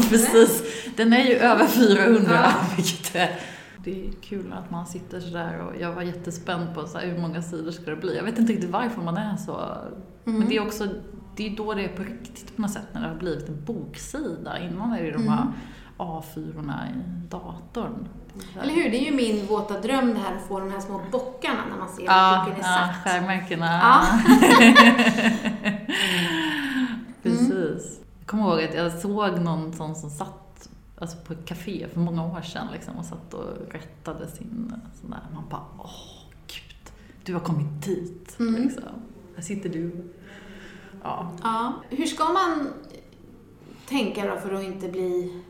precis. 0.10 0.62
Den 0.96 1.12
är 1.12 1.24
ju 1.24 1.34
över 1.34 1.66
400, 1.66 2.20
Ja. 2.34 2.52
vilket 2.76 3.14
är... 3.14 3.40
Det 3.84 4.06
är 4.06 4.12
kul 4.22 4.52
att 4.52 4.70
man 4.70 4.86
sitter 4.86 5.20
sådär 5.20 5.60
och 5.60 5.80
jag 5.80 5.92
var 5.92 6.02
jättespänd 6.02 6.74
på 6.74 6.86
så 6.86 6.98
här, 6.98 7.06
hur 7.06 7.18
många 7.18 7.42
sidor 7.42 7.70
ska 7.70 7.90
det 7.90 7.96
bli. 7.96 8.16
Jag 8.16 8.24
vet 8.24 8.38
inte 8.38 8.52
riktigt 8.52 8.70
varför 8.70 9.02
man 9.02 9.16
är 9.16 9.36
så. 9.36 9.52
Mm. 10.26 10.38
Men 10.38 10.48
det 10.48 10.56
är 10.56 10.66
också, 10.66 10.88
det 11.36 11.46
är 11.52 11.56
då 11.56 11.74
det 11.74 11.84
är 11.84 11.88
på 11.88 12.02
riktigt 12.02 12.56
på 12.56 12.62
något 12.62 12.70
sätt, 12.70 12.82
när 12.92 13.00
det 13.02 13.08
har 13.08 13.14
blivit 13.14 13.48
en 13.48 13.64
boksida. 13.64 14.58
Innan 14.58 14.92
är 14.92 15.02
det 15.02 15.10
de 15.12 15.28
här 15.28 15.42
Mm. 15.42 15.52
A4 16.00 16.88
i 16.90 17.28
datorn. 17.28 18.08
Eller 18.62 18.74
hur? 18.74 18.90
Det 18.90 18.96
är 18.96 19.10
ju 19.10 19.16
min 19.16 19.46
våta 19.46 19.80
dröm 19.80 20.14
det 20.14 20.20
här 20.20 20.36
att 20.36 20.42
få 20.48 20.60
de 20.60 20.70
här 20.70 20.80
små 20.80 21.00
bockarna 21.12 21.60
när 21.70 21.76
man 21.78 21.88
ser 21.88 22.02
att 22.02 22.08
Ja, 22.08 22.44
boken 22.46 22.64
är 22.64 22.68
ja 22.68 22.76
satt. 22.76 23.04
skärmärkena. 23.04 23.66
Ja. 23.82 24.06
Precis. 27.22 28.00
Jag 28.18 28.26
kommer 28.26 28.44
ihåg 28.44 28.62
att 28.62 28.74
jag 28.74 28.92
såg 28.92 29.40
någon 29.40 29.72
sån 29.72 29.94
som 29.96 30.10
satt 30.10 30.68
alltså 31.00 31.16
på 31.18 31.32
ett 31.32 31.44
café 31.44 31.86
för 31.92 32.00
många 32.00 32.26
år 32.26 32.40
sedan 32.42 32.66
liksom, 32.72 32.96
och 32.96 33.04
satt 33.04 33.34
och 33.34 33.72
rättade 33.72 34.28
sin 34.28 34.74
sån 35.00 35.10
där. 35.10 35.20
Man 35.34 35.44
bara, 35.50 35.64
åh 35.78 35.90
gud, 36.46 36.92
du 37.24 37.32
har 37.32 37.40
kommit 37.40 37.82
dit. 37.84 38.36
Mm. 38.40 38.62
Liksom. 38.62 38.82
Här 39.36 39.42
sitter 39.42 39.68
du. 39.68 40.04
Ja. 41.02 41.30
Ja. 41.42 41.72
Hur 41.88 42.06
ska 42.06 42.24
man 42.24 42.68
tänka 43.88 44.26
då 44.34 44.40
för 44.40 44.54
att 44.54 44.62
inte 44.62 44.88
bli 44.88 45.42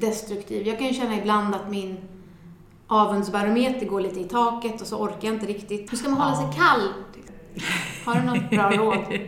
destruktiv? 0.00 0.66
Jag 0.66 0.78
kan 0.78 0.86
ju 0.86 0.94
känna 0.94 1.16
ibland 1.16 1.54
att 1.54 1.70
min 1.70 1.96
avundsbarometer 2.86 3.86
går 3.86 4.00
lite 4.00 4.20
i 4.20 4.24
taket 4.24 4.80
och 4.80 4.86
så 4.86 4.98
orkar 4.98 5.28
jag 5.28 5.34
inte 5.34 5.46
riktigt. 5.46 5.92
Hur 5.92 5.96
ska 5.96 6.08
man 6.08 6.20
hålla 6.20 6.36
sig 6.36 6.46
kall? 6.60 6.88
Har 8.06 8.14
du 8.14 8.22
något 8.22 8.50
bra 8.50 8.70
råd? 8.76 9.18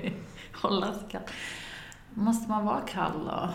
Hålla 0.63 0.93
sig 0.95 1.03
kall. 1.11 1.23
Måste 2.15 2.51
man 2.51 2.65
vara 2.67 2.81
kall 2.81 3.25
då? 3.25 3.49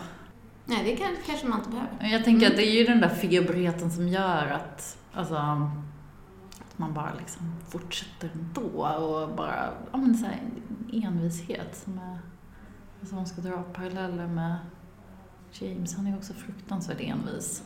Nej, 0.64 0.84
det 0.84 0.96
kan, 0.96 1.08
kanske 1.26 1.46
man 1.46 1.58
inte 1.58 1.70
behöver. 1.70 2.16
Jag 2.16 2.24
tänker 2.24 2.46
Mm. 2.46 2.50
att 2.52 2.56
det 2.56 2.66
är 2.68 2.78
ju 2.78 2.84
den 2.84 3.00
där 3.00 3.08
febrigheten 3.08 3.90
som 3.90 4.08
gör 4.08 4.46
att, 4.46 4.98
alltså, 5.12 5.34
att 5.34 6.78
man 6.78 6.94
bara 6.94 7.10
liksom 7.18 7.54
fortsätter 7.68 8.30
ändå 8.34 8.62
och 8.86 9.36
bara, 9.36 9.70
ja 9.92 9.98
men 9.98 10.14
så 10.18 10.24
här, 10.26 10.40
en 10.92 11.02
envishet 11.04 11.76
som 11.84 11.98
är, 11.98 12.18
alltså 13.00 13.14
man 13.14 13.26
ska 13.26 13.40
dra 13.40 13.62
paralleller 13.62 14.26
med 14.26 14.56
James, 15.52 15.96
han 15.96 16.06
är 16.06 16.16
också 16.16 16.32
fruktansvärt 16.34 17.00
envis. 17.00 17.62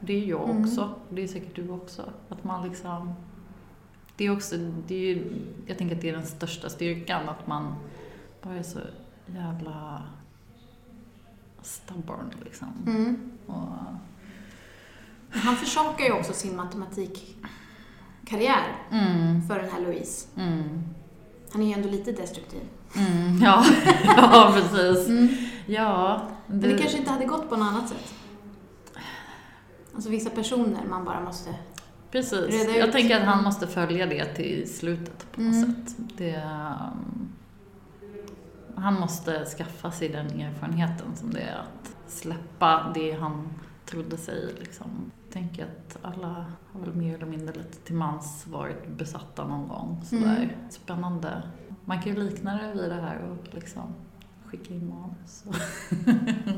Det 0.00 0.12
är 0.12 0.26
jag 0.26 0.50
Mm. 0.50 0.62
också, 0.62 0.94
det 1.10 1.22
är 1.22 1.28
säkert 1.28 1.56
du 1.56 1.68
också. 1.70 2.12
Att 2.28 2.44
man 2.44 2.68
liksom, 2.68 3.12
det 4.16 4.24
är 4.26 4.32
också, 4.36 4.56
det 4.86 4.94
är 4.94 5.14
ju, 5.16 5.32
jag 5.66 5.78
tänker 5.78 5.96
att 5.96 6.02
det 6.02 6.08
är 6.08 6.12
den 6.12 6.26
största 6.26 6.68
styrkan, 6.68 7.28
att 7.28 7.46
man 7.46 7.74
bara 8.42 8.54
är 8.54 8.62
så 8.62 8.78
jävla 9.26 10.02
stubborn 11.62 12.30
liksom. 12.44 12.68
Mm. 12.86 13.32
Och, 13.46 13.68
Han 15.34 15.56
försakar 15.56 16.04
ju 16.04 16.12
också 16.12 16.32
sin 16.32 16.56
matematikkarriär 16.56 18.76
mm, 18.90 19.42
för 19.48 19.58
den 19.58 19.70
här 19.70 19.80
Louise. 19.80 20.28
mm, 20.36 20.82
Han 21.52 21.62
är 21.62 21.66
ju 21.66 21.72
ändå 21.72 21.88
lite 21.88 22.12
destruktiv. 22.12 22.60
Mm, 22.96 23.38
ja, 23.42 23.64
ja, 24.16 24.54
precis. 24.54 25.08
Mm. 25.08 25.28
Ja, 25.66 26.22
Men 26.46 26.60
det 26.60 26.78
kanske 26.78 26.98
inte 26.98 27.10
hade 27.10 27.24
gått 27.24 27.48
på 27.48 27.56
något 27.56 27.68
annat 27.68 27.88
sätt. 27.88 28.14
Alltså 29.94 30.10
vissa 30.10 30.30
personer 30.30 30.80
man 30.90 31.04
bara 31.04 31.20
måste... 31.20 31.54
Precis. 32.10 32.54
reda 32.54 32.78
Jag 32.78 32.86
ut. 32.88 32.92
tänker 32.92 33.16
att 33.20 33.26
han 33.26 33.44
måste 33.44 33.66
följa 33.66 34.06
det 34.06 34.24
till 34.24 34.74
slutet 34.74 35.32
på 35.32 35.40
något 35.40 35.54
Mm. 35.54 35.74
sätt. 35.86 35.96
Det, 36.16 36.36
um, 36.36 37.32
han 38.76 38.94
måste 39.00 39.44
skaffa 39.44 39.90
sig 39.90 40.08
den 40.08 40.40
erfarenheten 40.40 41.06
som 41.16 41.30
det 41.30 41.40
är 41.40 41.56
att 41.58 42.10
släppa 42.12 42.90
det 42.94 43.12
han 43.12 43.48
trodde 43.86 44.16
sig. 44.16 44.54
Liksom. 44.60 44.86
Jag 45.24 45.32
tänker 45.32 45.64
att 45.64 45.98
alla 46.02 46.46
har 46.72 46.80
väl 46.80 46.94
mer 46.94 47.14
eller 47.14 47.26
mindre 47.26 47.54
lite 47.54 47.76
till 47.76 47.94
mans 47.94 48.46
varit 48.46 48.88
besatta 48.88 49.44
någon 49.46 49.68
gång. 49.68 50.02
Sådär. 50.04 50.36
Mm. 50.36 50.48
Spännande. 50.70 51.42
Man 51.84 52.02
kan 52.02 52.14
ju 52.14 52.22
likna 52.22 52.58
det 52.62 52.80
vid 52.80 52.90
det 52.90 53.00
här 53.00 53.18
och 53.30 53.54
liksom 53.54 53.82
skicka 54.46 54.74
in 54.74 54.88
manus 54.88 55.44
och 55.46 55.54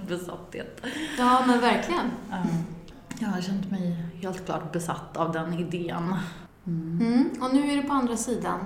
besatthet. 0.08 0.80
Ja, 1.18 1.44
men 1.46 1.60
verkligen. 1.60 2.10
Jag 3.18 3.28
har 3.28 3.40
känt 3.40 3.70
mig 3.70 4.06
helt 4.22 4.46
klart 4.46 4.72
besatt 4.72 5.16
av 5.16 5.32
den 5.32 5.52
idén. 5.54 6.14
Mm. 6.66 6.98
Mm. 7.00 7.30
Och 7.42 7.54
nu 7.54 7.70
är 7.70 7.76
det 7.76 7.82
på 7.82 7.92
andra 7.94 8.16
sidan. 8.16 8.58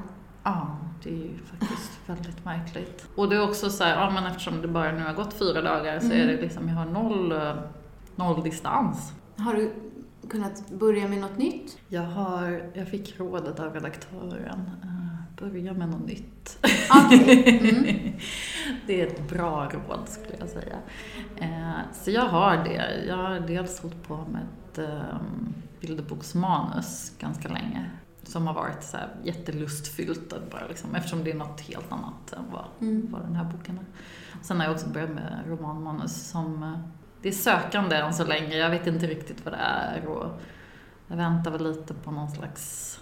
Ja, 0.42 0.76
det 1.02 1.10
är 1.10 1.14
ju 1.14 1.38
faktiskt 1.44 1.90
väldigt 2.06 2.44
märkligt. 2.44 3.06
Och 3.16 3.28
det 3.28 3.36
är 3.36 3.48
också 3.48 3.70
så 3.70 3.84
här, 3.84 3.96
ja 4.00 4.10
men 4.10 4.26
eftersom 4.26 4.62
det 4.62 4.68
bara 4.68 4.92
nu 4.92 5.02
har 5.04 5.12
gått 5.14 5.34
fyra 5.34 5.62
dagar 5.62 6.00
så 6.00 6.06
Mm. 6.06 6.20
är 6.20 6.26
det 6.26 6.40
liksom, 6.42 6.68
jag 6.68 6.74
har 6.76 6.84
noll, 6.86 7.34
noll 8.16 8.42
distans. 8.42 9.12
Har 9.36 9.54
du 9.54 9.72
kunnat 10.30 10.70
börja 10.70 11.08
med 11.08 11.18
något 11.18 11.38
nytt? 11.38 11.78
Jag 11.88 12.02
har, 12.02 12.70
jag 12.74 12.88
fick 12.88 13.20
rådet 13.20 13.60
av 13.60 13.74
redaktören, 13.74 14.70
eh, 14.82 15.07
börja 15.40 15.72
med 15.72 15.88
något 15.88 16.06
nytt. 16.06 16.58
Okej. 17.06 17.58
Mm. 17.78 18.12
Det 18.86 19.00
är 19.02 19.06
ett 19.06 19.28
bra 19.28 19.70
råd 19.70 20.08
skulle 20.08 20.36
jag 20.38 20.48
säga. 20.48 20.76
Eh, 21.36 21.92
så 21.92 22.10
jag 22.10 22.22
har 22.28 22.56
det. 22.56 23.04
Jag 23.06 23.16
har 23.16 23.40
dels 23.40 23.80
hållit 23.80 24.02
på 24.08 24.16
med 24.16 24.42
ett 24.42 24.78
eh, 24.78 25.18
bilderboksmanus 25.80 27.12
ganska 27.18 27.48
länge. 27.48 27.90
Som 28.22 28.46
har 28.46 28.54
varit 28.54 28.82
så 28.82 28.96
här 28.96 29.08
jättelustfyllt 29.22 30.32
att 30.32 30.50
bara 30.50 30.66
liksom, 30.68 30.94
eftersom 30.94 31.24
det 31.24 31.30
är 31.30 31.34
något 31.34 31.60
helt 31.60 31.92
annat 31.92 32.32
än 32.32 32.44
vad, 32.52 32.64
Mm. 32.80 33.06
vad 33.10 33.22
den 33.22 33.34
här 33.36 33.44
boken 33.44 33.78
är. 33.78 33.84
Sen 34.44 34.56
har 34.56 34.64
jag 34.66 34.74
också 34.74 34.88
börjat 34.88 35.10
med 35.10 35.42
romanmanus 35.46 36.28
som 36.30 36.62
eh, 36.62 36.78
det 37.22 37.28
är 37.28 37.32
sökande 37.32 37.96
än 37.96 38.14
så 38.14 38.24
länge. 38.24 38.56
Jag 38.56 38.70
vet 38.70 38.86
inte 38.86 39.06
riktigt 39.06 39.44
vad 39.44 39.54
det 39.54 39.58
är 39.58 40.06
och 40.06 40.40
jag 41.08 41.16
väntar 41.16 41.50
väl 41.50 41.62
lite 41.72 41.94
på 41.94 42.10
någon 42.10 42.30
slags 42.30 43.00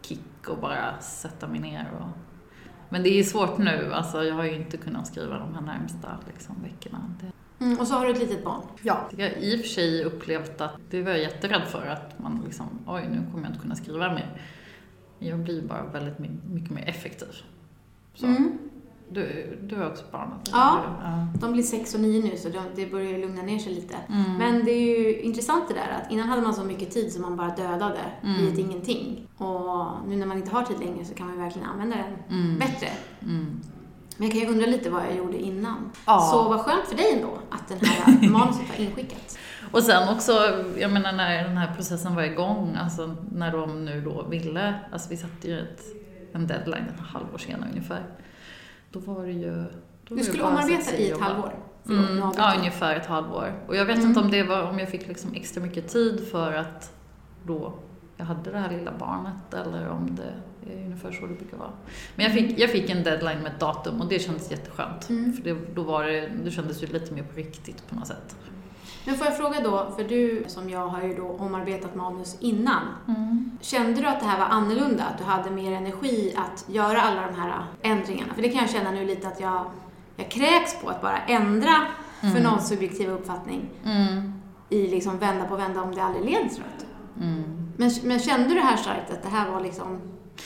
energikick 0.00 0.48
och 0.48 0.58
bara 0.58 0.98
sätta 1.00 1.48
mig 1.48 1.60
ner 1.60 1.86
och 2.00 2.08
men 2.92 3.02
det 3.02 3.18
är 3.18 3.22
svårt 3.22 3.58
nu, 3.58 3.92
alltså 3.92 4.24
jag 4.24 4.34
har 4.34 4.44
ju 4.44 4.54
inte 4.56 4.76
kunnat 4.76 5.06
skriva 5.06 5.38
de 5.38 5.54
här 5.54 5.60
närmsta 5.62 6.18
liksom, 6.32 6.56
veckorna. 6.62 7.14
Det, 7.20 7.32
Mm. 7.64 7.78
Och 7.78 7.86
så 7.86 7.94
har 7.94 8.06
du 8.06 8.12
ett 8.12 8.18
litet 8.18 8.44
barn. 8.44 8.62
Ja. 8.82 9.08
jag 9.16 9.28
har 9.28 9.36
i 9.36 9.56
och 9.56 9.60
för 9.60 9.68
sig 9.68 10.04
upplevt 10.04 10.60
att, 10.60 10.72
det 10.90 11.02
var 11.02 11.10
jag 11.10 11.20
jätterädd 11.20 11.62
för, 11.68 11.86
att 11.86 12.18
man 12.18 12.42
liksom, 12.44 12.66
oj 12.86 13.02
nu 13.10 13.30
kommer 13.30 13.44
jag 13.44 13.50
inte 13.50 13.60
kunna 13.60 13.74
skriva 13.74 14.12
mer. 14.14 14.42
Jag 15.18 15.38
blir 15.38 15.62
bara 15.62 15.82
väldigt 15.82 16.18
my- 16.18 16.38
mycket 16.50 16.70
mer 16.70 16.88
effektiv. 16.88 17.28
Så. 18.14 18.26
Mm. 18.26 18.58
Du, 19.12 19.58
du 19.62 19.76
har 19.76 19.86
också 19.90 20.04
barn? 20.12 20.30
Ja. 20.52 20.80
ja. 21.02 21.26
De 21.40 21.52
blir 21.52 21.62
sex 21.62 21.94
och 21.94 22.00
nio 22.00 22.22
nu 22.22 22.36
så 22.36 22.48
de, 22.48 22.60
det 22.76 22.86
börjar 22.86 23.18
lugna 23.18 23.42
ner 23.42 23.58
sig 23.58 23.72
lite. 23.74 23.96
Mm. 24.08 24.36
Men 24.38 24.64
det 24.64 24.70
är 24.70 24.98
ju 25.00 25.20
intressant 25.20 25.68
det 25.68 25.74
där 25.74 26.00
att 26.02 26.12
innan 26.12 26.28
hade 26.28 26.42
man 26.42 26.54
så 26.54 26.64
mycket 26.64 26.90
tid 26.90 27.12
som 27.12 27.22
man 27.22 27.36
bara 27.36 27.48
dödade 27.48 28.00
Mm. 28.24 28.40
i 28.44 28.48
ett 28.52 28.58
ingenting. 28.58 29.28
Och 29.36 29.86
nu 30.08 30.16
när 30.16 30.26
man 30.26 30.36
inte 30.36 30.50
har 30.50 30.62
tid 30.62 30.78
längre 30.80 31.04
så 31.04 31.14
kan 31.14 31.26
man 31.26 31.38
verkligen 31.38 31.68
använda 31.68 31.96
den 31.96 32.38
Mm. 32.40 32.58
bättre. 32.58 32.88
Mm. 33.22 33.60
Men 34.16 34.28
jag 34.28 34.32
kan 34.32 34.40
ju 34.40 34.48
undra 34.54 34.66
lite 34.66 34.90
vad 34.90 35.02
jag 35.02 35.16
gjorde 35.16 35.38
innan. 35.38 35.90
Ja. 36.06 36.20
Så 36.32 36.48
vad 36.48 36.60
skönt 36.60 36.84
för 36.88 36.96
dig 36.96 37.12
ändå 37.14 37.38
att 37.50 37.68
den 37.68 37.78
här 37.80 38.28
manuset 38.30 38.68
var 38.68 38.84
inskickat. 38.84 39.38
Och 39.72 39.82
sen 39.82 40.08
också, 40.08 40.32
jag 40.78 40.92
menar 40.92 41.12
när 41.12 41.44
den 41.44 41.56
här 41.56 41.74
processen 41.74 42.14
var 42.14 42.22
igång, 42.22 42.76
alltså 42.80 43.16
när 43.32 43.52
de 43.52 43.84
nu 43.84 44.00
då 44.00 44.26
ville, 44.30 44.74
alltså 44.92 45.10
vi 45.10 45.16
satte 45.16 45.48
ju 45.48 45.58
ett, 45.60 45.82
en 46.32 46.46
deadline 46.46 46.84
ett 46.94 47.00
halvår 47.00 47.38
senare 47.38 47.70
ungefär. 47.70 48.06
Då 48.90 48.98
var 48.98 49.24
det 49.26 49.32
ju... 49.32 49.64
Då 50.08 50.14
Du 50.14 50.24
skulle 50.24 50.42
omarbeta 50.42 50.96
i 50.96 51.10
ett 51.10 51.20
halvår. 51.20 51.54
Mm, 51.88 52.18
ja, 52.36 52.54
ungefär 52.58 52.96
ett 52.96 53.06
halvår. 53.06 53.52
Och 53.66 53.76
jag 53.76 53.84
vet 53.84 53.96
Mm. 53.96 54.08
inte 54.08 54.20
om 54.20 54.30
det 54.30 54.42
var, 54.42 54.62
om 54.62 54.78
jag 54.78 54.88
fick 54.88 55.08
liksom 55.08 55.34
extra 55.34 55.62
mycket 55.62 55.88
tid 55.88 56.28
för 56.30 56.52
att 56.52 56.92
då 57.46 57.72
jag 58.16 58.24
hade 58.24 58.50
det 58.50 58.58
här 58.58 58.70
lilla 58.78 58.92
barnet 58.98 59.54
eller 59.54 59.88
om 59.88 60.16
det 60.16 60.72
är 60.72 60.84
ungefär 60.84 61.12
så 61.12 61.26
det 61.26 61.34
brukar 61.34 61.56
vara. 61.56 61.70
Men 62.16 62.24
jag 62.24 62.34
fick, 62.34 62.58
jag 62.58 62.70
fick 62.70 62.90
en 62.90 63.02
deadline 63.04 63.38
med 63.42 63.52
ett 63.52 63.60
datum 63.60 64.00
och 64.00 64.08
det 64.08 64.18
kändes 64.18 64.50
jätteskönt. 64.50 65.08
Mm. 65.10 65.32
För 65.32 65.42
det, 65.42 65.56
då 65.74 65.82
var 65.82 66.04
det, 66.04 66.30
det 66.44 66.50
kändes 66.50 66.82
ju 66.82 66.86
lite 66.86 67.14
mer 67.14 67.22
på 67.22 67.36
riktigt 67.36 67.88
på 67.88 67.94
något 67.94 68.06
sätt. 68.06 68.36
Men 69.04 69.16
får 69.16 69.26
jag 69.26 69.36
fråga 69.36 69.60
då, 69.60 69.92
för 69.96 70.04
du 70.04 70.44
som 70.46 70.70
jag 70.70 70.86
har 70.88 71.02
ju 71.02 71.14
då 71.14 71.22
omarbetat 71.28 71.94
manus 71.94 72.36
innan. 72.40 72.82
Kände 73.60 74.00
du 74.00 74.06
att 74.06 74.20
det 74.20 74.26
här 74.26 74.38
var 74.38 74.46
annorlunda? 74.46 75.04
Att 75.04 75.18
du 75.18 75.24
hade 75.24 75.50
mer 75.50 75.72
energi 75.72 76.34
att 76.36 76.64
göra 76.68 77.02
alla 77.02 77.26
de 77.26 77.34
här 77.40 77.64
ändringarna? 77.82 78.34
För 78.34 78.42
det 78.42 78.48
kan 78.48 78.60
jag 78.60 78.70
känna 78.70 78.90
nu 78.90 79.04
lite 79.04 79.28
att 79.28 79.40
jag, 79.40 79.64
jag 80.16 80.30
kräks 80.30 80.80
på 80.82 80.88
att 80.90 81.02
bara 81.02 81.18
ändra 81.18 81.86
för 82.20 82.26
Mm. 82.28 82.42
någons 82.42 82.68
subjektiva 82.68 83.12
uppfattning 83.12 83.70
Mm. 83.84 84.32
i 84.68 84.86
liksom 84.86 85.18
vända 85.18 85.44
på 85.44 85.56
vända 85.56 85.82
om 85.82 85.94
det 85.94 86.02
aldrig 86.02 86.24
leder 86.24 86.48
till 86.48 86.58
något. 86.62 86.86
Mm. 87.20 87.42
Men, 87.76 87.90
men 88.04 88.18
kände 88.18 88.54
du 88.54 88.60
här 88.60 88.76
starkt 88.76 89.10
att 89.10 89.22
det 89.22 89.28
här 89.28 89.50
var 89.50 89.60
liksom... 89.60 90.00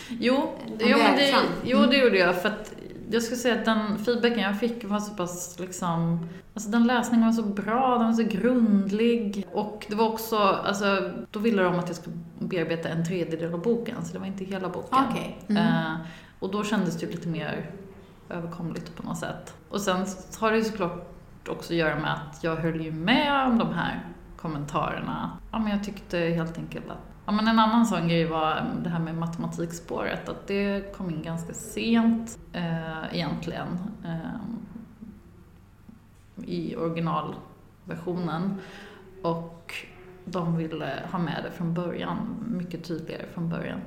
Jo, 0.09 0.49
jo, 0.79 0.99
men 0.99 1.17
det, 1.17 1.35
jo, 1.65 1.79
Mm. 1.79 1.91
det 1.91 1.97
gjorde 1.97 2.19
jag. 2.19 2.43
För 2.43 2.49
att 2.49 2.73
jag 3.11 3.23
skulle 3.23 3.37
säga 3.37 3.55
att 3.55 3.65
den 3.65 3.99
feedbacken 3.99 4.39
jag 4.39 4.61
fick 4.61 4.85
var 4.85 5.01
så 5.01 5.15
pass 5.15 5.59
liksom... 5.59 6.29
Alltså 6.55 6.71
den 6.71 6.87
läsningen 6.87 7.27
var 7.27 7.33
så 7.33 7.43
bra, 7.43 7.99
den 7.99 8.07
var 8.07 8.13
så 8.13 8.23
grundlig. 8.23 9.47
Och 9.53 9.87
det 9.89 9.95
var 9.95 10.09
också, 10.09 10.39
alltså, 10.39 11.13
då 11.31 11.39
ville 11.39 11.63
de 11.63 11.79
att 11.79 11.89
jag 11.89 11.97
skulle 11.97 12.17
bearbeta 12.39 12.89
en 12.89 13.05
tredjedel 13.05 13.55
av 13.55 13.63
boken, 13.63 14.05
så 14.05 14.13
det 14.13 14.19
var 14.19 14.27
inte 14.27 14.45
hela 14.45 14.69
boken. 14.69 14.99
Okej. 15.11 15.39
Mm. 15.49 15.67
Eh, 15.67 15.97
och 16.39 16.53
då 16.53 16.65
kändes 16.65 16.97
det 16.97 17.07
ju 17.07 17.13
lite 17.13 17.29
mer 17.29 17.71
överkomligt 18.31 18.97
på 18.97 19.03
något 19.03 19.19
sätt. 19.19 19.55
Och 19.69 19.81
sen 19.81 20.07
har 20.39 20.51
det 20.51 20.57
ju 20.57 20.65
såklart 20.65 21.09
också 21.49 21.73
att 21.73 21.79
göra 21.79 22.01
med 22.01 22.13
att 22.13 22.45
jag 22.45 22.57
höll 22.57 22.81
ju 22.81 22.93
med 22.93 23.47
om 23.47 23.59
de 23.59 23.73
här 23.73 24.07
kommentarerna. 24.37 25.31
Ja, 25.53 25.59
men 25.59 25.71
jag 25.71 25.85
tyckte 25.85 26.19
helt 26.19 26.59
enkelt 26.59 26.91
att 26.91 27.14
Ja, 27.27 27.33
men 27.33 27.49
en 27.49 27.59
annan 27.59 27.87
sån 27.87 28.09
grej 28.09 28.25
var 28.25 28.67
det 28.83 28.89
här 28.91 28.99
med 28.99 29.15
matematikspåret, 29.15 30.29
att 30.29 30.47
det 30.47 30.95
kom 30.97 31.11
in 31.11 31.23
ganska 31.23 31.53
sent 31.55 32.39
eh, 32.53 33.15
egentligen 33.15 33.79
eh, 34.05 34.41
i 36.45 36.77
originalversionen. 36.77 38.61
Och 39.23 39.75
de 40.25 40.57
ville 40.57 41.03
ha 41.13 41.19
med 41.19 41.45
det 41.45 41.51
från 41.51 41.75
början, 41.75 42.17
mycket 42.49 42.85
tydligare 42.85 43.27
från 43.35 43.49
början. 43.49 43.81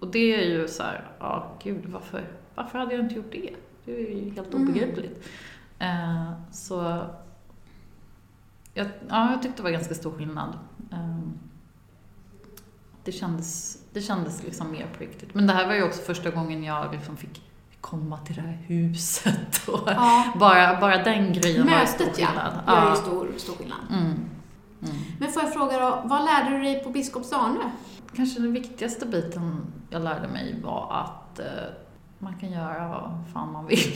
Och 0.00 0.06
det 0.10 0.34
är 0.44 0.48
ju 0.48 0.68
så 0.68 0.82
här, 0.82 1.04
ja 1.18 1.46
gud 1.62 1.86
varför, 1.86 2.24
varför 2.54 2.78
hade 2.78 2.94
jag 2.94 3.04
inte 3.04 3.14
gjort 3.14 3.32
det? 3.32 3.50
Det 3.84 3.92
är 3.94 3.98
ju 4.24 4.30
helt 4.30 4.54
Mm. 4.54 4.68
obegripligt. 4.68 5.28
Eh, 5.78 6.32
så 6.52 7.04
jag, 8.74 8.86
ja, 9.08 9.30
jag 9.30 9.42
tyckte 9.42 9.56
det 9.56 9.62
var 9.62 9.70
ganska 9.70 9.94
stor 9.94 10.12
skillnad. 10.12 10.58
Eh, 10.92 11.18
det 13.04 13.12
kändes, 13.12 13.78
det 13.92 14.00
kändes 14.00 14.42
liksom 14.42 14.70
mer 14.72 14.86
på 14.96 15.00
riktigt. 15.04 15.34
Men 15.34 15.46
det 15.46 15.52
här 15.52 15.66
var 15.66 15.74
ju 15.74 15.82
också 15.82 16.00
första 16.02 16.30
gången 16.30 16.64
jag 16.64 16.92
liksom 16.92 17.16
fick 17.16 17.42
komma 17.80 18.18
till 18.18 18.34
det 18.34 18.40
här 18.42 18.58
huset. 18.66 19.68
Och 19.68 19.80
Ja, 19.86 20.24
bara, 20.40 20.80
bara 20.80 21.02
den 21.02 21.32
grejen 21.32 21.66
var 21.66 21.72
en 21.72 21.86
stor 21.86 22.04
mötet 22.04 22.18
ja, 22.20 22.26
skillnad. 22.26 22.62
gör 22.66 22.90
ju 22.90 22.96
stor, 22.96 23.28
stor 23.36 23.54
skillnad. 23.54 23.78
Mm. 23.90 24.04
Mm. 24.82 24.96
Men 25.18 25.32
får 25.32 25.42
jag 25.42 25.52
fråga 25.52 25.78
då, 25.78 26.02
vad 26.04 26.24
lärde 26.24 26.50
du 26.56 26.62
dig 26.62 26.84
på 26.84 26.90
Biskopsarnö? 26.90 27.70
Kanske 28.16 28.40
den 28.40 28.52
viktigaste 28.52 29.06
biten 29.06 29.66
jag 29.90 30.02
lärde 30.02 30.28
mig 30.28 30.60
var 30.62 30.92
att 31.04 31.38
eh, 31.38 31.46
man 32.18 32.34
kan 32.38 32.52
göra 32.52 32.88
vad 32.88 33.24
fan 33.32 33.52
man 33.52 33.66
vill. 33.66 33.94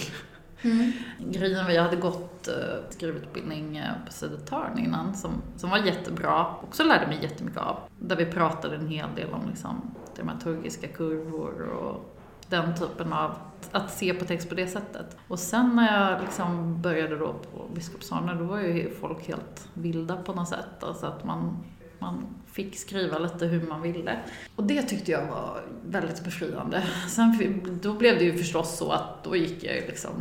Mm. 0.65 0.93
Grejen 1.19 1.65
var 1.65 1.73
jag 1.73 1.83
hade 1.83 1.97
gått 1.97 2.49
eh, 2.49 2.55
skrivutbildning 2.91 3.77
eh, 3.77 3.93
på 4.07 4.13
Södertörn 4.13 4.79
innan 4.79 5.15
som, 5.15 5.43
som 5.57 5.71
var 5.71 5.79
jättebra. 5.79 6.47
Också 6.63 6.85
lärde 6.85 7.07
mig 7.07 7.19
jättemycket 7.23 7.61
av. 7.61 7.77
Där 7.99 8.17
vi 8.17 8.27
pratade 8.27 8.77
en 8.77 8.89
hel 8.89 9.09
del 9.17 9.33
om 9.33 9.49
liksom, 9.49 9.95
dramaturgiska 10.17 10.89
kurvor 10.89 11.61
och 11.63 12.15
den 12.49 12.75
typen 12.75 13.13
av 13.13 13.35
att 13.73 13.91
se 13.91 14.15
på 14.15 14.25
text 14.25 14.49
på 14.49 14.55
det 14.55 14.67
sättet. 14.67 15.17
Och 15.29 15.39
sen 15.39 15.77
när 15.77 16.01
jag 16.01 16.21
liksom 16.21 16.83
började 16.83 17.17
då 17.17 17.33
på 17.33 17.69
Biskopsarne 17.75 18.35
då 18.35 18.45
var 18.45 18.61
ju 18.61 18.91
folk 18.91 19.29
helt 19.29 19.69
vilda 19.75 20.17
på 20.17 20.33
något 20.33 20.49
sätt. 20.49 20.85
Alltså 20.85 21.07
att 21.07 21.25
man, 21.25 21.65
man 21.99 22.27
fick 22.47 22.79
skriva 22.79 23.19
lite 23.19 23.47
hur 23.47 23.67
man 23.67 23.83
ville. 23.83 24.19
Och 24.57 24.65
det 24.65 24.83
tyckte 24.83 25.11
jag 25.11 25.27
var 25.27 25.63
väldigt 25.87 26.25
befriande. 26.25 26.83
Sen 27.09 27.61
då 27.83 27.95
blev 27.95 28.19
det 28.19 28.25
ju 28.25 28.39
förstås 28.39 28.79
så 28.79 28.93
att 28.93 29.25
då 29.25 29.37
gick 29.37 29.65
jag 29.65 29.75
ju 29.75 29.87
liksom, 29.87 30.13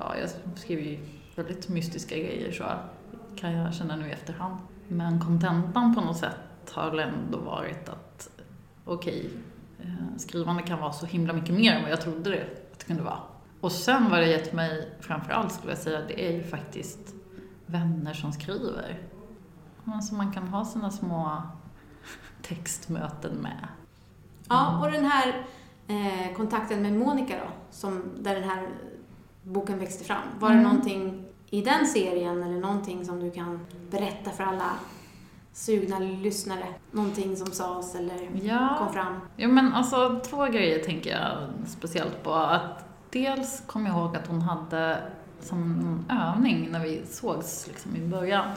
ja 0.00 0.16
jag 0.16 0.30
skrev 0.58 0.80
ju 0.80 0.98
väldigt 1.36 1.68
mystiska 1.68 2.16
grejer 2.16 2.52
så 2.52 2.64
kan 3.36 3.52
jag 3.52 3.74
känna 3.74 3.96
nu 3.96 4.08
i 4.08 4.12
efterhand. 4.12 4.56
Men 4.88 5.20
kontentan 5.20 5.94
på 5.94 6.00
något 6.00 6.16
sätt 6.16 6.70
har 6.72 6.90
väl 6.90 6.98
ändå 6.98 7.38
varit 7.38 7.88
att 7.88 8.30
okej, 8.84 9.30
okay, 9.78 9.88
skrivande 10.16 10.62
kan 10.62 10.78
vara 10.78 10.92
så 10.92 11.06
himla 11.06 11.32
mycket 11.32 11.54
mer 11.54 11.72
än 11.72 11.82
vad 11.82 11.90
jag 11.90 12.00
trodde 12.00 12.30
det 12.30 12.42
att 12.72 12.78
det 12.78 12.84
kunde 12.84 13.02
vara. 13.02 13.18
Och 13.60 13.72
sen 13.72 14.10
vad 14.10 14.20
det 14.20 14.26
gett 14.26 14.52
mig 14.52 14.88
framförallt 15.00 15.52
skulle 15.52 15.72
jag 15.72 15.78
säga, 15.78 16.00
det 16.08 16.28
är 16.28 16.32
ju 16.32 16.42
faktiskt 16.42 17.14
vänner 17.66 18.14
som 18.14 18.32
skriver. 18.32 18.98
Alltså 19.84 20.14
man 20.14 20.32
kan 20.32 20.48
ha 20.48 20.64
sina 20.64 20.90
små 20.90 21.42
textmöten 22.42 23.34
med. 23.34 23.68
Ja, 24.48 24.80
och 24.80 24.92
den 24.92 25.04
här 25.04 25.46
eh, 25.86 26.36
kontakten 26.36 26.82
med 26.82 26.92
Monica 26.92 27.34
då, 27.36 27.50
som, 27.70 28.02
där 28.18 28.34
den 28.34 28.44
här 28.44 28.68
boken 29.48 29.78
växte 29.78 30.04
fram. 30.04 30.22
Var 30.38 30.48
det 30.48 30.54
Mm. 30.54 30.64
någonting 30.66 31.24
i 31.50 31.62
den 31.62 31.86
serien 31.86 32.42
eller 32.42 32.60
någonting 32.60 33.04
som 33.04 33.20
du 33.20 33.30
kan 33.30 33.66
berätta 33.90 34.30
för 34.30 34.44
alla 34.44 34.70
sugna 35.52 35.98
lyssnare? 35.98 36.66
Någonting 36.90 37.36
som 37.36 37.46
sades 37.46 37.94
eller 37.94 38.30
Ja. 38.42 38.74
kom 38.78 38.92
fram? 38.92 39.20
Ja 39.36 39.48
men 39.48 39.72
alltså 39.72 40.20
två 40.30 40.44
grejer 40.46 40.84
tänker 40.84 41.10
jag 41.10 41.36
speciellt 41.66 42.22
på. 42.22 42.32
Att 42.34 42.84
dels 43.10 43.62
kommer 43.66 43.90
jag 43.90 43.98
ihåg 43.98 44.16
att 44.16 44.26
hon 44.26 44.40
hade 44.42 45.02
som 45.40 45.58
en 46.08 46.16
övning 46.18 46.68
när 46.72 46.80
vi 46.80 47.02
sågs 47.06 47.66
liksom 47.68 47.96
i 47.96 48.08
början. 48.08 48.48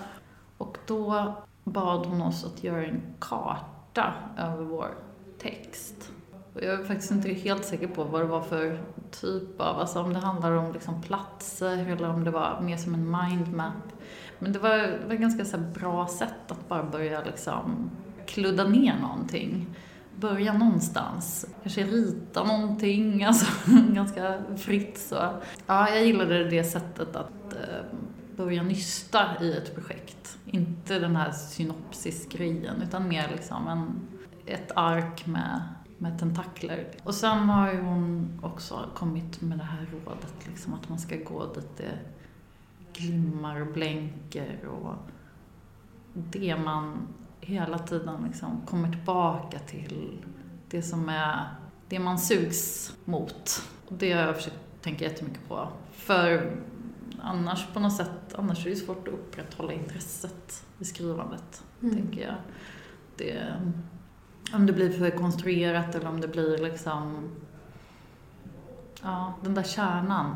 Och 0.57 0.77
då 0.87 1.33
bad 1.63 2.05
hon 2.05 2.21
oss 2.21 2.45
att 2.45 2.63
göra 2.63 2.85
en 2.85 3.01
karta 3.19 4.13
över 4.37 4.63
vår 4.63 4.89
text. 5.41 6.11
Och 6.53 6.63
jag 6.63 6.79
är 6.79 6.83
faktiskt 6.83 7.11
inte 7.11 7.29
helt 7.29 7.65
säker 7.65 7.87
på 7.87 8.03
vad 8.03 8.21
det 8.21 8.27
var 8.27 8.41
för 8.41 8.79
typ 9.11 9.61
av, 9.61 9.79
alltså 9.79 9.99
om 9.99 10.13
det 10.13 10.19
handlar 10.19 10.51
om 10.51 10.73
liksom 10.73 11.01
platser 11.01 11.77
eller 11.77 12.09
om 12.09 12.23
det 12.23 12.31
var 12.31 12.61
mer 12.61 12.77
som 12.77 12.93
en 12.93 13.17
mindmap. 13.17 13.73
Men 14.39 14.53
det 14.53 14.59
var, 14.59 14.77
det 14.77 15.05
var 15.07 15.13
ett 15.13 15.21
ganska 15.21 15.45
så 15.45 15.57
bra 15.57 16.07
sätt 16.07 16.51
att 16.51 16.69
bara 16.69 16.83
börja 16.83 17.23
liksom 17.23 17.91
kludda 18.25 18.67
ner 18.67 18.95
någonting. 19.01 19.67
börja 20.15 20.53
någonstans. 20.53 21.45
Kanske 21.63 21.83
rita 21.83 22.43
någonting, 22.43 23.23
alltså 23.25 23.45
ganska 23.93 24.41
fritt 24.57 24.97
så. 24.97 25.15
Ja, 25.67 25.89
jag 25.89 26.05
gillade 26.05 26.49
det 26.49 26.63
sättet 26.63 27.15
att 27.15 27.53
eh, 27.53 27.97
börja 28.35 28.63
nysta 28.63 29.25
i 29.41 29.57
ett 29.57 29.75
projekt. 29.75 30.37
Inte 30.45 30.99
den 30.99 31.15
här 31.15 31.31
synopsisgrejen, 31.31 32.81
utan 32.81 33.07
mer 33.07 33.29
liksom 33.31 33.67
en, 33.67 34.07
ett 34.45 34.71
ark 34.75 35.25
med, 35.25 35.61
med 36.01 36.19
tentakler. 36.19 36.87
Och 37.03 37.15
sen 37.15 37.37
har 37.49 37.73
ju 37.73 37.81
hon 37.81 38.39
också 38.43 38.89
kommit 38.95 39.41
med 39.41 39.57
det 39.57 39.63
här 39.63 39.85
rådet, 39.91 40.47
liksom, 40.47 40.73
att 40.73 40.89
man 40.89 40.99
ska 40.99 41.15
gå 41.15 41.53
dit 41.53 41.77
det 41.77 41.99
glimmar 42.93 43.61
och 43.61 43.73
blänker 43.73 44.65
och 44.67 44.95
det 46.13 46.55
man 46.55 47.07
hela 47.41 47.79
tiden 47.79 48.23
liksom 48.27 48.61
kommer 48.65 48.91
tillbaka 48.91 49.59
till. 49.59 50.25
Det 50.69 50.81
som 50.81 51.09
är 51.09 51.47
det 51.89 51.99
man 51.99 52.19
sugs 52.19 52.93
mot. 53.05 53.61
Och 53.87 53.93
det 53.97 54.11
har 54.13 54.21
jag 54.21 54.35
försökt 54.35 54.81
tänka 54.81 55.05
jättemycket 55.05 55.47
på. 55.47 55.67
För 55.91 56.57
annars 57.21 57.67
på 57.73 57.79
något 57.79 57.95
sätt, 57.95 58.33
annars 58.35 58.65
är 58.65 58.69
det 58.69 58.75
svårt 58.75 59.07
att 59.07 59.13
upprätthålla 59.13 59.73
intresset 59.73 60.65
i 60.79 60.85
skrivandet, 60.85 61.63
Mm. 61.81 61.95
tänker 61.95 62.21
jag. 62.21 62.35
Det, 63.17 63.53
om 64.53 64.65
det 64.65 64.73
blir 64.73 64.91
för 64.91 65.09
konstruerat 65.09 65.95
eller 65.95 66.09
om 66.09 66.21
det 66.21 66.27
blir 66.27 66.57
liksom... 66.57 67.29
Ja, 69.03 69.33
den 69.43 69.53
där 69.53 69.63
kärnan 69.63 70.35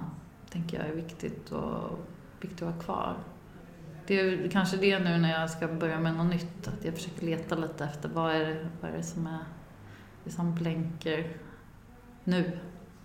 tänker 0.49 0.77
jag 0.79 0.87
är 0.87 0.93
viktigt 0.95 1.51
och 1.51 1.99
viktigt 2.41 2.61
att 2.61 2.73
ha 2.75 2.81
kvar. 2.81 3.17
Det 4.07 4.19
är 4.19 4.49
kanske 4.49 4.77
det 4.77 4.99
nu 4.99 5.17
när 5.17 5.39
jag 5.39 5.49
ska 5.49 5.67
börja 5.67 5.99
med 5.99 6.15
något 6.15 6.25
nytt, 6.33 6.67
att 6.67 6.85
jag 6.85 6.93
försöker 6.93 7.25
leta 7.25 7.55
lite 7.55 7.83
efter 7.85 8.09
vad 8.09 8.35
är 8.35 8.39
det, 8.45 8.67
vad 8.81 8.91
är 8.91 8.97
det 8.97 9.03
som 9.03 9.27
är 9.27 9.39
det 10.23 10.31
som 10.31 10.55
blänker 10.55 11.37
nu 12.23 12.59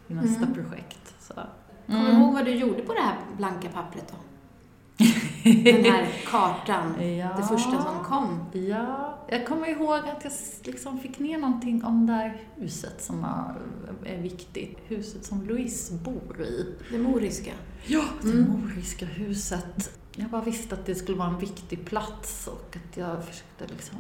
i 0.09 0.14
nästa 0.14 0.42
Mm. 0.44 0.55
projekt. 0.55 1.14
Så. 1.20 1.34
Kommer 1.86 2.01
Mm. 2.01 2.14
du 2.16 2.20
ihåg 2.22 2.32
vad 2.34 2.44
du 2.44 2.51
gjorde 2.55 2.82
på 2.82 2.92
det 2.94 3.01
här 3.01 3.16
blanka 3.36 3.68
pappret 3.68 4.09
då? 4.09 4.16
Den 5.45 5.84
här 5.84 6.09
kartan, 6.26 7.16
Ja. 7.18 7.28
det 7.36 7.43
första 7.49 7.82
som 7.82 8.05
kom. 8.05 8.45
Ja, 8.53 9.18
jag 9.28 9.47
kommer 9.47 9.68
ihåg 9.68 9.99
att 9.99 10.24
jag 10.24 10.32
liksom 10.64 10.99
fick 10.99 11.18
ner 11.18 11.38
någonting 11.38 11.84
om 11.84 12.07
det 12.07 12.12
här 12.12 12.43
huset 12.57 13.03
som 13.03 13.24
är 14.05 14.18
viktigt. 14.22 14.78
Huset 14.86 15.24
som 15.24 15.43
Louise 15.49 15.95
bor 15.95 16.41
i. 16.43 16.74
Det 16.91 16.99
moriska. 16.99 17.51
Ja, 17.86 18.05
det 18.22 18.28
Mm. 18.30 18.51
moriska 18.51 19.07
huset. 19.07 19.91
Jag 20.16 20.30
bara 20.30 20.43
visste 20.43 20.74
att 20.74 20.86
det 20.86 20.95
skulle 20.95 21.18
vara 21.18 21.28
en 21.28 21.38
viktig 21.38 21.84
plats 21.84 22.47
och 22.47 22.76
att 22.76 22.97
jag 22.97 23.24
försökte 23.24 23.66
liksom 23.68 23.99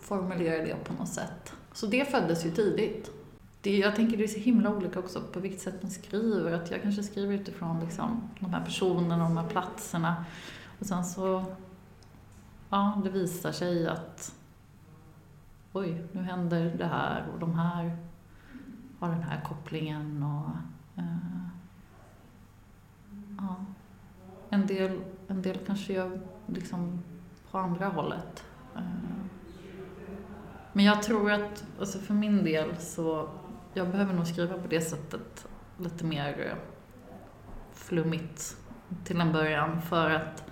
formulera 0.00 0.64
det 0.64 0.84
på 0.84 0.92
något 0.92 1.08
sätt. 1.08 1.52
Så 1.72 1.86
det 1.86 2.10
föddes 2.10 2.46
ju 2.46 2.50
tidigt. 2.50 3.10
Det, 3.62 3.76
jag 3.76 3.96
tänker 3.96 4.16
det 4.16 4.24
är 4.24 4.28
så 4.28 4.38
himla 4.38 4.76
olika 4.76 4.98
också 4.98 5.20
på 5.32 5.40
vilket 5.40 5.60
sätt 5.60 5.82
man 5.82 5.90
skriver. 5.90 6.52
Att 6.52 6.70
jag 6.70 6.82
kanske 6.82 7.02
skriver 7.02 7.34
utifrån 7.34 7.80
liksom, 7.80 8.28
de 8.40 8.54
här 8.54 8.64
personerna 8.64 9.14
och 9.24 9.30
de 9.30 9.36
här 9.36 9.48
platserna. 9.48 10.24
Och 10.78 10.86
sen 10.86 11.04
så, 11.04 11.44
ja, 12.70 13.00
det 13.04 13.10
visar 13.10 13.52
sig 13.52 13.88
att 13.88 14.34
oj, 15.72 16.06
nu 16.12 16.22
händer 16.22 16.74
det 16.78 16.86
här 16.86 17.26
och 17.32 17.38
de 17.38 17.54
här 17.54 17.96
har 18.98 19.08
den 19.08 19.22
här 19.22 19.40
kopplingen 19.40 20.22
och 20.22 20.50
eh, 20.98 21.48
ja. 23.38 23.56
En 24.50 24.66
del, 24.66 25.00
en 25.28 25.42
del 25.42 25.58
kanske 25.66 25.92
gör 25.92 26.20
liksom 26.46 27.02
på 27.50 27.58
andra 27.58 27.88
hållet. 27.88 28.44
Eh, 28.76 28.82
Men 30.72 30.84
jag 30.84 31.02
tror 31.02 31.32
att, 31.32 31.64
alltså 31.78 31.98
för 31.98 32.14
min 32.14 32.44
del 32.44 32.76
så, 32.76 33.28
jag 33.74 33.90
behöver 33.90 34.14
nog 34.14 34.26
skriva 34.26 34.58
på 34.58 34.68
det 34.68 34.80
sättet 34.80 35.48
lite 35.78 36.04
mer 36.04 36.56
flummigt 37.72 38.56
till 39.04 39.20
en 39.20 39.32
början 39.32 39.82
för 39.82 40.10
att, 40.10 40.47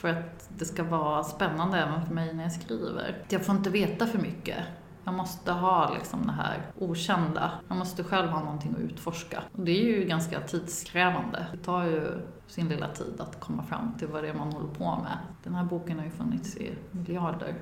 för 0.00 0.08
att 0.08 0.48
det 0.58 0.64
ska 0.64 0.84
vara 0.84 1.24
spännande 1.24 1.78
även 1.78 2.06
för 2.06 2.14
mig 2.14 2.34
när 2.34 2.42
jag 2.42 2.52
skriver. 2.52 3.24
Jag 3.28 3.46
får 3.46 3.54
inte 3.54 3.70
veta 3.70 4.06
för 4.06 4.18
mycket. 4.18 4.56
Jag 5.04 5.14
måste 5.14 5.52
ha 5.52 5.94
liksom 5.94 6.26
det 6.26 6.32
här 6.32 6.62
okända. 6.78 7.50
Jag 7.68 7.76
måste 7.76 8.04
själv 8.04 8.28
ha 8.28 8.40
någonting 8.40 8.74
att 8.74 8.80
utforska. 8.80 9.42
Och 9.52 9.64
det 9.64 9.70
är 9.70 9.98
ju 9.98 10.04
ganska 10.04 10.40
tidskrävande. 10.40 11.46
Det 11.52 11.58
tar 11.58 11.84
ju 11.84 12.08
sin 12.46 12.68
lilla 12.68 12.88
tid 12.88 13.20
att 13.20 13.40
komma 13.40 13.62
fram 13.62 13.94
till 13.98 14.08
vad 14.08 14.22
det 14.22 14.28
är 14.28 14.34
man 14.34 14.52
håller 14.52 14.74
på 14.74 14.84
med. 14.84 15.18
Den 15.44 15.54
här 15.54 15.64
boken 15.64 15.98
har 15.98 16.04
ju 16.04 16.10
funnits 16.10 16.56
i 16.56 16.74
miljarder 16.90 17.54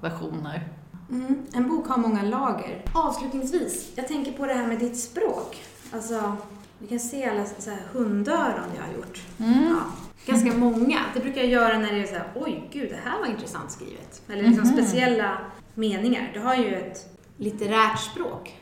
versioner. 0.00 0.68
Mm. 1.10 1.46
En 1.52 1.68
bok 1.68 1.88
har 1.88 1.96
många 1.96 2.22
lager. 2.22 2.84
Avslutningsvis, 2.94 3.92
jag 3.96 4.08
tänker 4.08 4.32
på 4.32 4.46
det 4.46 4.54
här 4.54 4.66
med 4.66 4.78
ditt 4.78 5.00
språk. 5.00 5.62
Alltså, 5.92 6.36
vi 6.78 6.86
kan 6.86 7.00
se 7.00 7.30
alla 7.30 7.44
så 7.44 7.70
hundöron 7.92 8.70
jag 8.76 8.82
har 8.82 8.92
gjort. 8.92 9.22
Ja, 9.36 9.80
ganska 10.26 10.52
många. 10.52 10.98
Det 11.14 11.20
brukar 11.20 11.40
jag 11.40 11.50
göra 11.50 11.78
när 11.78 11.92
det 11.92 12.00
är 12.02 12.06
så 12.06 12.14
här, 12.14 12.26
oj 12.34 12.68
gud, 12.72 12.90
det 12.90 13.10
här 13.10 13.18
var 13.18 13.26
intressant 13.26 13.70
skrivet. 13.72 14.22
Eller 14.28 14.42
liksom 14.42 14.68
Mhm. 14.68 14.76
speciella 14.76 15.38
meningar. 15.74 16.30
Du 16.34 16.40
har 16.40 16.54
ju 16.54 16.74
ett 16.74 16.98
litterärt 17.36 18.00
språk. 18.00 18.54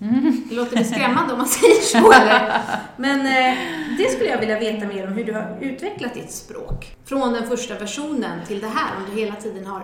Mm. 0.00 0.42
Det 0.48 0.54
låter 0.54 0.76
det 0.76 0.84
skrämmande 0.84 1.32
om 1.32 1.38
man 1.38 1.48
säger 1.48 1.80
så 1.80 2.12
eller? 2.22 2.60
Men 2.96 3.20
eh, 3.20 3.58
det 3.98 4.10
skulle 4.10 4.30
jag 4.30 4.38
vilja 4.40 4.58
veta 4.58 4.86
mer 4.86 5.06
om 5.06 5.12
hur 5.12 5.24
du 5.24 5.32
har 5.32 5.58
utvecklat 5.60 6.14
ditt 6.14 6.32
språk. 6.32 6.96
Från 7.04 7.32
den 7.32 7.46
första 7.48 7.78
versionen 7.78 8.46
till 8.46 8.60
det 8.60 8.66
här, 8.68 8.96
om 8.96 9.02
du 9.14 9.20
hela 9.20 9.34
tiden 9.36 9.66
har, 9.66 9.82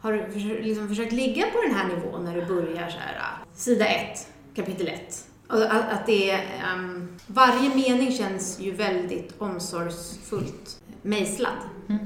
har 0.00 0.28
liksom 0.62 0.88
försökt 0.88 1.12
ligga 1.12 1.42
på 1.46 1.60
den 1.66 1.74
här 1.74 1.88
nivån 1.88 2.24
när 2.24 2.34
du 2.34 2.44
börjar 2.46 2.88
så 2.88 2.98
här, 2.98 3.20
sida 3.54 3.86
1, 3.86 4.26
kapitel 4.56 4.88
1. 4.88 5.24
Och 5.48 5.62
att, 5.62 5.92
att 5.92 6.06
det 6.06 6.30
är, 6.30 6.38
ehm, 6.74 7.08
varje 7.26 7.74
mening 7.74 8.12
känns 8.12 8.60
ju 8.60 8.70
väldigt 8.72 9.34
omsorgsfullt 9.40 10.80
mejslad. 11.02 11.52
Mhm. 11.86 12.00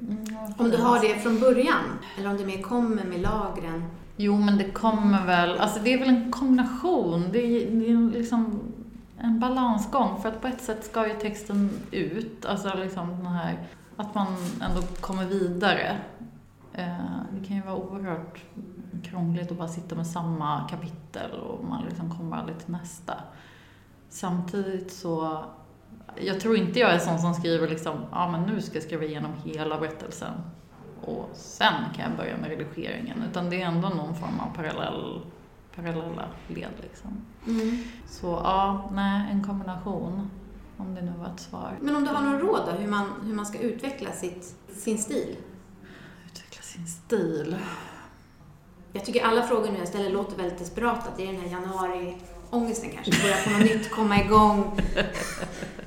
Mm, 0.00 0.26
Om 0.58 0.70
du 0.70 0.76
har 0.76 1.00
det 1.00 1.18
från 1.18 1.40
början, 1.40 1.84
eller 2.18 2.30
om 2.30 2.36
det 2.36 2.44
mer 2.46 2.62
kommer 2.62 3.04
med 3.04 3.20
lagren. 3.20 3.84
Jo, 4.16 4.38
men 4.38 4.58
det 4.58 4.70
kommer 4.70 5.26
väl, 5.26 5.58
alltså 5.58 5.80
det 5.80 5.92
är 5.92 5.98
väl 5.98 6.08
en 6.08 6.30
kombination. 6.32 7.28
Det 7.32 7.38
är, 7.38 7.70
det 7.70 7.86
är 7.90 8.10
liksom 8.18 8.60
en 9.18 9.40
balansgång. 9.40 10.22
För 10.22 10.28
att 10.28 10.40
på 10.42 10.48
ett 10.48 10.62
sätt 10.62 10.84
ska 10.84 11.08
ju 11.08 11.14
texten 11.14 11.70
ut, 11.90 12.44
alltså 12.46 12.74
liksom 12.76 13.08
den 13.08 13.26
här, 13.26 13.58
att 13.96 14.14
man 14.14 14.26
ändå 14.62 14.82
kommer 15.00 15.24
vidare. 15.24 15.96
Eh, 16.72 16.86
Det 17.40 17.46
kan 17.46 17.56
ju 17.56 17.62
vara 17.62 17.76
oerhört 17.76 18.38
krångligt 19.04 19.50
att 19.50 19.58
bara 19.58 19.68
sitta 19.68 19.94
med 19.94 20.06
samma 20.06 20.68
kapitel 20.68 21.30
och 21.30 21.64
man 21.64 21.84
liksom 21.84 22.18
kommer 22.18 22.36
aldrig 22.36 22.58
till 22.58 22.72
nästa. 22.72 23.14
Samtidigt 24.08 24.92
så, 24.92 25.44
jag 26.16 26.40
tror 26.40 26.56
inte 26.56 26.78
jag 26.78 26.94
är 26.94 26.98
sån 26.98 27.18
som 27.18 27.34
skriver 27.34 27.68
liksom, 27.68 27.96
ja 28.10 28.30
men 28.30 28.42
nu 28.42 28.60
ska 28.60 28.74
jag 28.74 28.82
skriva 28.82 29.04
igenom 29.04 29.32
hela 29.44 29.78
berättelsen 29.78 30.32
och 31.04 31.30
sen 31.32 31.74
kan 31.94 32.10
jag 32.10 32.16
börja 32.16 32.36
med 32.36 32.50
redigeringen. 32.50 33.22
Utan 33.30 33.50
det 33.50 33.62
är 33.62 33.66
ändå 33.66 33.88
någon 33.88 34.14
form 34.14 34.40
av 34.40 34.56
parallell, 34.56 35.20
parallella 35.76 36.28
led 36.48 36.72
liksom. 36.82 37.10
Så 38.06 38.26
ja, 38.26 38.90
nej, 38.92 39.30
en 39.30 39.44
kombination. 39.44 40.30
Om 40.76 40.94
det 40.94 41.02
nu 41.02 41.12
var 41.18 41.26
ett 41.26 41.40
svar. 41.40 41.78
Men 41.80 41.96
om 41.96 42.04
du 42.04 42.10
har 42.10 42.22
någon 42.22 42.40
råd 42.40 42.60
då, 42.66 42.72
hur 42.72 42.88
man, 42.88 43.06
hur 43.22 43.34
man 43.34 43.46
ska 43.46 43.58
utveckla 43.58 44.12
sitt, 44.12 44.56
sin 44.68 44.98
stil? 44.98 45.36
Utveckla 46.26 46.62
sin 46.62 46.86
stil. 46.86 47.56
Jag 48.92 49.04
tycker 49.04 49.24
alla 49.24 49.42
frågor 49.42 49.70
nu 49.72 49.78
jag 49.78 49.88
ställer 49.88 50.10
låter 50.10 50.36
väldigt 50.36 50.58
desperata. 50.58 51.10
Det 51.16 51.22
är 51.22 51.32
den 51.32 51.40
här 51.40 51.48
januari-ångesten 51.48 52.90
kanske. 52.94 53.22
Börja 53.22 53.36
på 53.44 53.50
något 53.50 53.60
nytt, 53.60 53.90
komma 53.90 54.20
igång. 54.20 54.78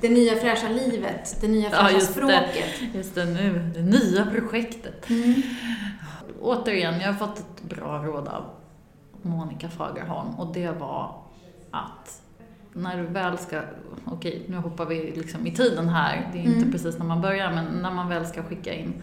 Det 0.00 0.08
nya 0.08 0.36
fräscha 0.36 0.68
livet, 0.68 1.36
det 1.40 1.48
nya 1.48 1.70
Ja, 1.70 1.76
fräscha 1.76 1.90
just 1.90 2.06
det. 2.06 2.12
språket. 2.12 2.94
Just 2.94 3.14
det, 3.14 3.24
nu, 3.24 3.70
det 3.74 3.82
nya 3.82 4.26
projektet. 4.26 5.10
Mm. 5.10 5.42
Återigen, 6.40 7.00
jag 7.00 7.12
har 7.12 7.26
fått 7.26 7.38
ett 7.38 7.62
bra 7.62 7.98
råd 8.04 8.28
av 8.28 8.44
Monica 9.22 9.68
Fagerholm 9.68 10.28
och 10.34 10.52
det 10.54 10.70
var 10.70 11.22
att 11.70 12.22
när 12.72 12.96
du 12.96 13.02
väl 13.06 13.38
ska, 13.38 13.60
okej 14.04 14.42
nu 14.48 14.56
hoppar 14.56 14.86
vi 14.86 15.12
liksom 15.16 15.46
i 15.46 15.50
tiden 15.54 15.88
här, 15.88 16.28
det 16.32 16.38
är 16.38 16.42
inte 16.42 16.56
Mm. 16.58 16.72
precis 16.72 16.98
när 16.98 17.06
man 17.06 17.20
börjar, 17.20 17.52
men 17.52 17.64
när 17.64 17.90
man 17.90 18.08
väl 18.08 18.26
ska 18.26 18.42
skicka 18.42 18.74
in, 18.74 19.02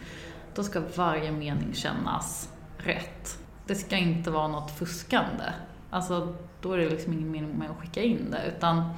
då 0.55 0.63
ska 0.63 0.81
varje 0.95 1.31
mening 1.31 1.73
kännas 1.73 2.49
rätt. 2.77 3.37
Det 3.67 3.75
ska 3.75 3.97
inte 3.97 4.31
vara 4.31 4.47
något 4.47 4.71
fuskande. 4.71 5.43
Alltså, 5.89 6.35
då 6.61 6.73
är 6.73 6.77
det 6.77 6.89
liksom 6.89 7.13
ingen 7.13 7.31
mening 7.31 7.57
med 7.57 7.69
att 7.71 7.77
skicka 7.77 8.01
in 8.01 8.31
det, 8.31 8.41
utan 8.57 8.89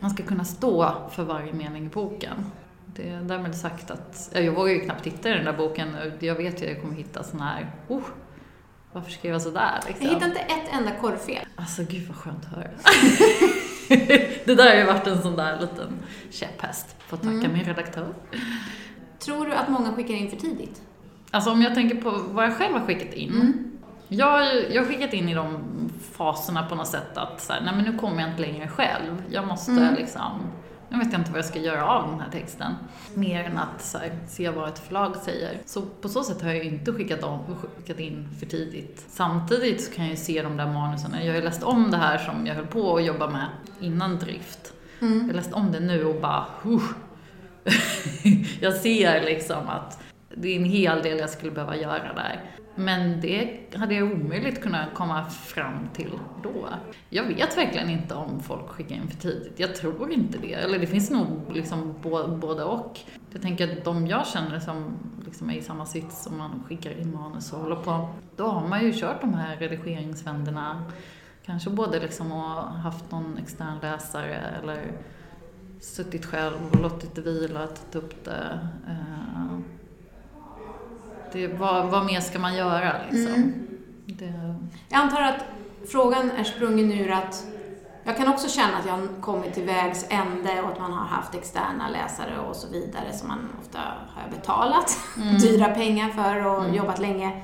man 0.00 0.10
ska 0.10 0.22
kunna 0.22 0.44
stå 0.44 0.94
för 1.10 1.24
varje 1.24 1.52
mening 1.52 1.86
i 1.86 1.88
boken. 1.88 2.36
Det 2.94 3.08
är 3.08 3.20
därmed 3.20 3.56
sagt 3.56 3.90
att, 3.90 4.30
ja, 4.34 4.40
jag 4.40 4.52
vågar 4.52 4.72
ju 4.72 4.80
knappt 4.80 5.04
titta 5.04 5.28
i 5.28 5.32
den 5.32 5.44
där 5.44 5.52
boken. 5.52 5.96
Jag 6.18 6.34
vet 6.34 6.62
ju 6.62 6.66
att 6.66 6.72
jag 6.72 6.80
kommer 6.82 6.94
hitta 6.94 7.22
sån 7.22 7.40
här, 7.40 7.72
oh, 7.88 8.02
varför 8.92 9.10
skrev 9.10 9.32
jag 9.32 9.42
sådär 9.42 9.80
liksom? 9.86 10.06
Jag 10.06 10.14
hittar 10.14 10.26
inte 10.26 10.40
ett 10.40 10.68
enda 10.72 10.90
korvfel. 11.00 11.46
Alltså 11.56 11.82
gud 11.82 12.08
vad 12.08 12.16
skönt 12.16 12.44
att 12.44 12.50
höra. 12.52 12.70
det 14.44 14.54
där 14.54 14.68
har 14.68 14.76
ju 14.76 14.84
varit 14.84 15.06
en 15.06 15.22
sån 15.22 15.36
där 15.36 15.60
liten 15.60 15.92
käpphäst. 16.30 16.96
Får 16.98 17.16
tacka 17.16 17.30
Mm. 17.30 17.52
min 17.52 17.64
redaktör. 17.64 18.14
Tror 19.18 19.46
du 19.46 19.52
att 19.54 19.68
många 19.68 19.92
skickar 19.92 20.14
in 20.14 20.30
för 20.30 20.36
tidigt? 20.36 20.82
Alltså 21.30 21.50
om 21.50 21.62
jag 21.62 21.74
tänker 21.74 21.96
på 21.96 22.10
vad 22.10 22.44
jag 22.44 22.56
själv 22.56 22.74
har 22.74 22.86
skickat 22.86 23.14
in. 23.14 23.30
Mm. 23.30 23.70
Jag, 24.08 24.70
jag 24.70 24.82
har 24.82 24.88
skickat 24.88 25.12
in 25.12 25.28
i 25.28 25.34
de 25.34 25.58
faserna 26.12 26.62
på 26.66 26.74
något 26.74 26.86
sätt 26.86 27.16
att 27.16 27.40
så 27.42 27.52
här, 27.52 27.60
nej 27.60 27.74
men 27.76 27.84
nu 27.84 27.98
kommer 27.98 28.20
jag 28.20 28.30
inte 28.30 28.42
längre 28.42 28.68
själv. 28.68 29.22
Jag 29.30 29.46
måste 29.46 29.72
Mm. 29.72 29.94
liksom, 29.94 30.32
nu 30.88 30.98
vet 30.98 31.12
jag 31.12 31.20
inte 31.20 31.30
vad 31.30 31.38
jag 31.38 31.44
ska 31.44 31.58
göra 31.58 31.86
av 31.86 32.10
den 32.10 32.20
här 32.20 32.30
texten. 32.30 32.72
Mer 33.14 33.44
än 33.44 33.58
att 33.58 33.82
så 33.82 33.98
här, 33.98 34.10
se 34.28 34.50
vad 34.50 34.68
ett 34.68 34.78
förlag 34.78 35.16
säger. 35.16 35.58
Så 35.64 35.82
på 35.82 36.08
så 36.08 36.22
sätt 36.22 36.42
har 36.42 36.48
jag 36.48 36.56
ju 36.56 36.64
inte 36.70 36.92
skickat, 36.92 37.22
om, 37.24 37.38
skickat 37.76 38.00
in 38.00 38.28
för 38.38 38.46
tidigt. 38.46 39.04
Samtidigt 39.08 39.84
så 39.84 39.92
kan 39.92 40.04
jag 40.04 40.10
ju 40.10 40.16
se 40.16 40.42
de 40.42 40.56
där 40.56 40.66
manusen. 40.66 41.10
Jag 41.20 41.32
har 41.32 41.38
ju 41.40 41.44
läst 41.44 41.62
om 41.62 41.90
det 41.90 41.96
här 41.96 42.18
som 42.18 42.46
jag 42.46 42.54
höll 42.54 42.66
på 42.66 42.96
att 42.96 43.04
jobba 43.04 43.30
med 43.30 43.46
innan 43.80 44.18
drift. 44.18 44.72
Mm. 45.00 45.26
Jag 45.26 45.36
läst 45.36 45.52
om 45.52 45.72
det 45.72 45.80
nu 45.80 46.04
och 46.04 46.20
bara, 46.20 46.44
huh. 46.62 46.82
jag 48.60 48.74
ser 48.74 49.22
liksom 49.24 49.68
att 49.68 49.98
det 50.36 50.48
är 50.48 50.56
en 50.56 50.64
hel 50.64 51.02
del 51.02 51.18
jag 51.18 51.30
skulle 51.30 51.52
behöva 51.52 51.76
göra 51.76 52.12
där. 52.14 52.50
Men 52.78 53.20
det 53.20 53.58
hade 53.74 53.94
jag 53.94 54.12
omöjligt 54.12 54.62
kunnat 54.62 54.94
komma 54.94 55.24
fram 55.24 55.88
till 55.94 56.10
då. 56.42 56.68
Jag 57.08 57.24
vet 57.24 57.56
verkligen 57.56 57.90
inte 57.90 58.14
om 58.14 58.40
folk 58.40 58.68
skickar 58.68 58.96
in 58.96 59.08
för 59.08 59.16
tidigt. 59.16 59.60
Jag 59.60 59.74
tror 59.74 60.12
inte 60.12 60.38
det. 60.38 60.52
Eller 60.52 60.78
det 60.78 60.86
finns 60.86 61.10
nog 61.10 61.40
liksom 61.52 61.94
både 62.40 62.64
och. 62.64 63.00
Jag 63.32 63.42
tänker 63.42 63.72
att 63.72 63.84
de 63.84 64.06
jag 64.06 64.26
känner 64.26 64.60
som 64.60 64.98
liksom 65.24 65.50
är 65.50 65.54
i 65.54 65.62
samma 65.62 65.86
sits 65.86 66.24
som 66.24 66.38
man 66.38 66.64
skickar 66.68 67.00
in 67.00 67.14
manus 67.14 67.52
och 67.52 67.60
håller 67.60 67.76
på, 67.76 68.08
då 68.36 68.46
har 68.46 68.68
man 68.68 68.84
ju 68.84 68.92
kört 68.92 69.20
de 69.20 69.34
här 69.34 69.56
redigeringsvänderna. 69.56 70.84
Kanske 71.46 71.70
både 71.70 72.00
liksom 72.00 72.32
och 72.32 72.62
haft 72.62 73.10
någon 73.10 73.38
extern 73.38 73.78
läsare 73.82 74.36
eller 74.62 74.92
suttit 75.80 76.26
själv 76.26 76.56
och 76.72 76.80
låtit 76.80 77.14
det 77.14 77.20
vila, 77.20 77.66
tagit 77.66 77.94
upp 77.94 78.24
det. 78.24 78.60
Eh, 78.88 79.58
det 81.32 81.46
vad, 81.48 81.86
vad 81.86 82.06
mer 82.06 82.20
ska 82.20 82.38
man 82.38 82.56
göra 82.56 82.92
liksom? 83.10 83.34
Mm. 83.34 83.52
Det, 84.06 84.32
Jag 84.88 85.00
antar 85.00 85.22
att 85.22 85.44
frågan 85.88 86.30
är 86.30 86.44
sprungen 86.44 86.92
ur 86.92 87.10
att 87.10 87.46
jag 88.04 88.16
kan 88.16 88.28
också 88.28 88.48
känna 88.48 88.76
att 88.78 88.86
jag 88.86 88.92
har 88.92 89.20
kommit 89.20 89.54
till 89.54 89.64
vägs 89.64 90.06
ände 90.08 90.62
och 90.62 90.72
att 90.72 90.78
man 90.80 90.92
har 90.92 91.04
haft 91.06 91.34
externa 91.34 91.88
läsare 91.88 92.38
och 92.38 92.56
så 92.56 92.68
vidare 92.72 93.12
som 93.12 93.28
man 93.28 93.38
ofta 93.60 93.78
har 94.14 94.30
betalat 94.30 94.98
dyra 95.40 95.68
pengar 95.68 96.08
för 96.08 96.46
och 96.46 96.60
Mm. 96.64 96.74
jobbat 96.74 96.98
länge. 96.98 97.42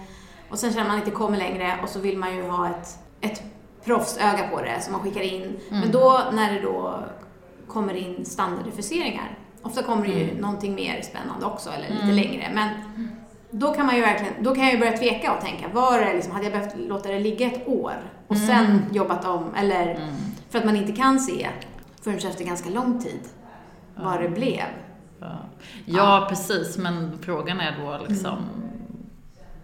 Och 0.50 0.58
sen 0.58 0.72
känner 0.72 0.88
man 0.88 0.98
att 0.98 1.04
det 1.04 1.10
kommer 1.10 1.38
längre 1.38 1.78
och 1.82 1.88
så 1.88 2.00
vill 2.00 2.18
man 2.18 2.36
ju 2.36 2.48
ha 2.48 2.68
ett, 2.68 2.98
ett 3.20 3.42
proffsöga 3.84 4.48
på 4.50 4.60
det 4.62 4.80
som 4.80 4.92
man 4.92 5.02
skickar 5.02 5.20
in. 5.20 5.60
Men 5.68 5.90
då 5.90 6.20
när 6.32 6.52
det 6.54 6.60
då 6.60 6.98
kommer 7.68 7.94
in 7.94 8.24
standardifficeringar, 8.24 9.38
ofta 9.62 9.82
kommer 9.82 10.06
det 10.06 10.12
ju 10.12 10.24
Mm. 10.30 10.36
någonting 10.36 10.74
mer 10.74 11.02
spännande 11.02 11.46
också 11.46 11.70
eller 11.70 11.88
lite 11.88 12.02
Mm. 12.02 12.16
längre. 12.16 12.50
Men 12.54 12.68
då 13.54 13.74
kan 13.74 13.86
man 13.86 13.96
ju 13.96 14.00
verkligen, 14.00 14.42
då 14.42 14.54
kan 14.54 14.64
jag 14.64 14.72
ju 14.72 14.78
börja 14.78 14.96
tveka 14.96 15.34
och 15.34 15.40
tänka, 15.40 15.68
var 15.68 15.98
det 15.98 16.12
liksom, 16.14 16.32
hade 16.32 16.44
jag 16.44 16.52
behövt 16.52 16.76
låta 16.76 17.08
det 17.08 17.18
ligga 17.18 17.46
ett 17.46 17.68
år 17.68 17.94
och 18.26 18.36
Mm. 18.36 18.46
sen 18.48 18.82
jobbat 18.92 19.24
om, 19.24 19.54
eller 19.54 19.94
mm. 19.94 20.14
för 20.50 20.58
att 20.58 20.64
man 20.64 20.76
inte 20.76 20.92
kan 20.92 21.20
se 21.20 21.48
förrän 22.02 22.16
efter 22.16 22.44
ganska 22.44 22.70
lång 22.70 23.02
tid 23.02 23.20
vad 23.94 24.20
det 24.20 24.28
blev. 24.28 24.64
Ja. 25.20 25.38
ja, 25.86 26.26
precis. 26.28 26.78
Men 26.78 27.18
frågan 27.22 27.60
är 27.60 27.76
då 27.84 28.00
liksom 28.08 28.38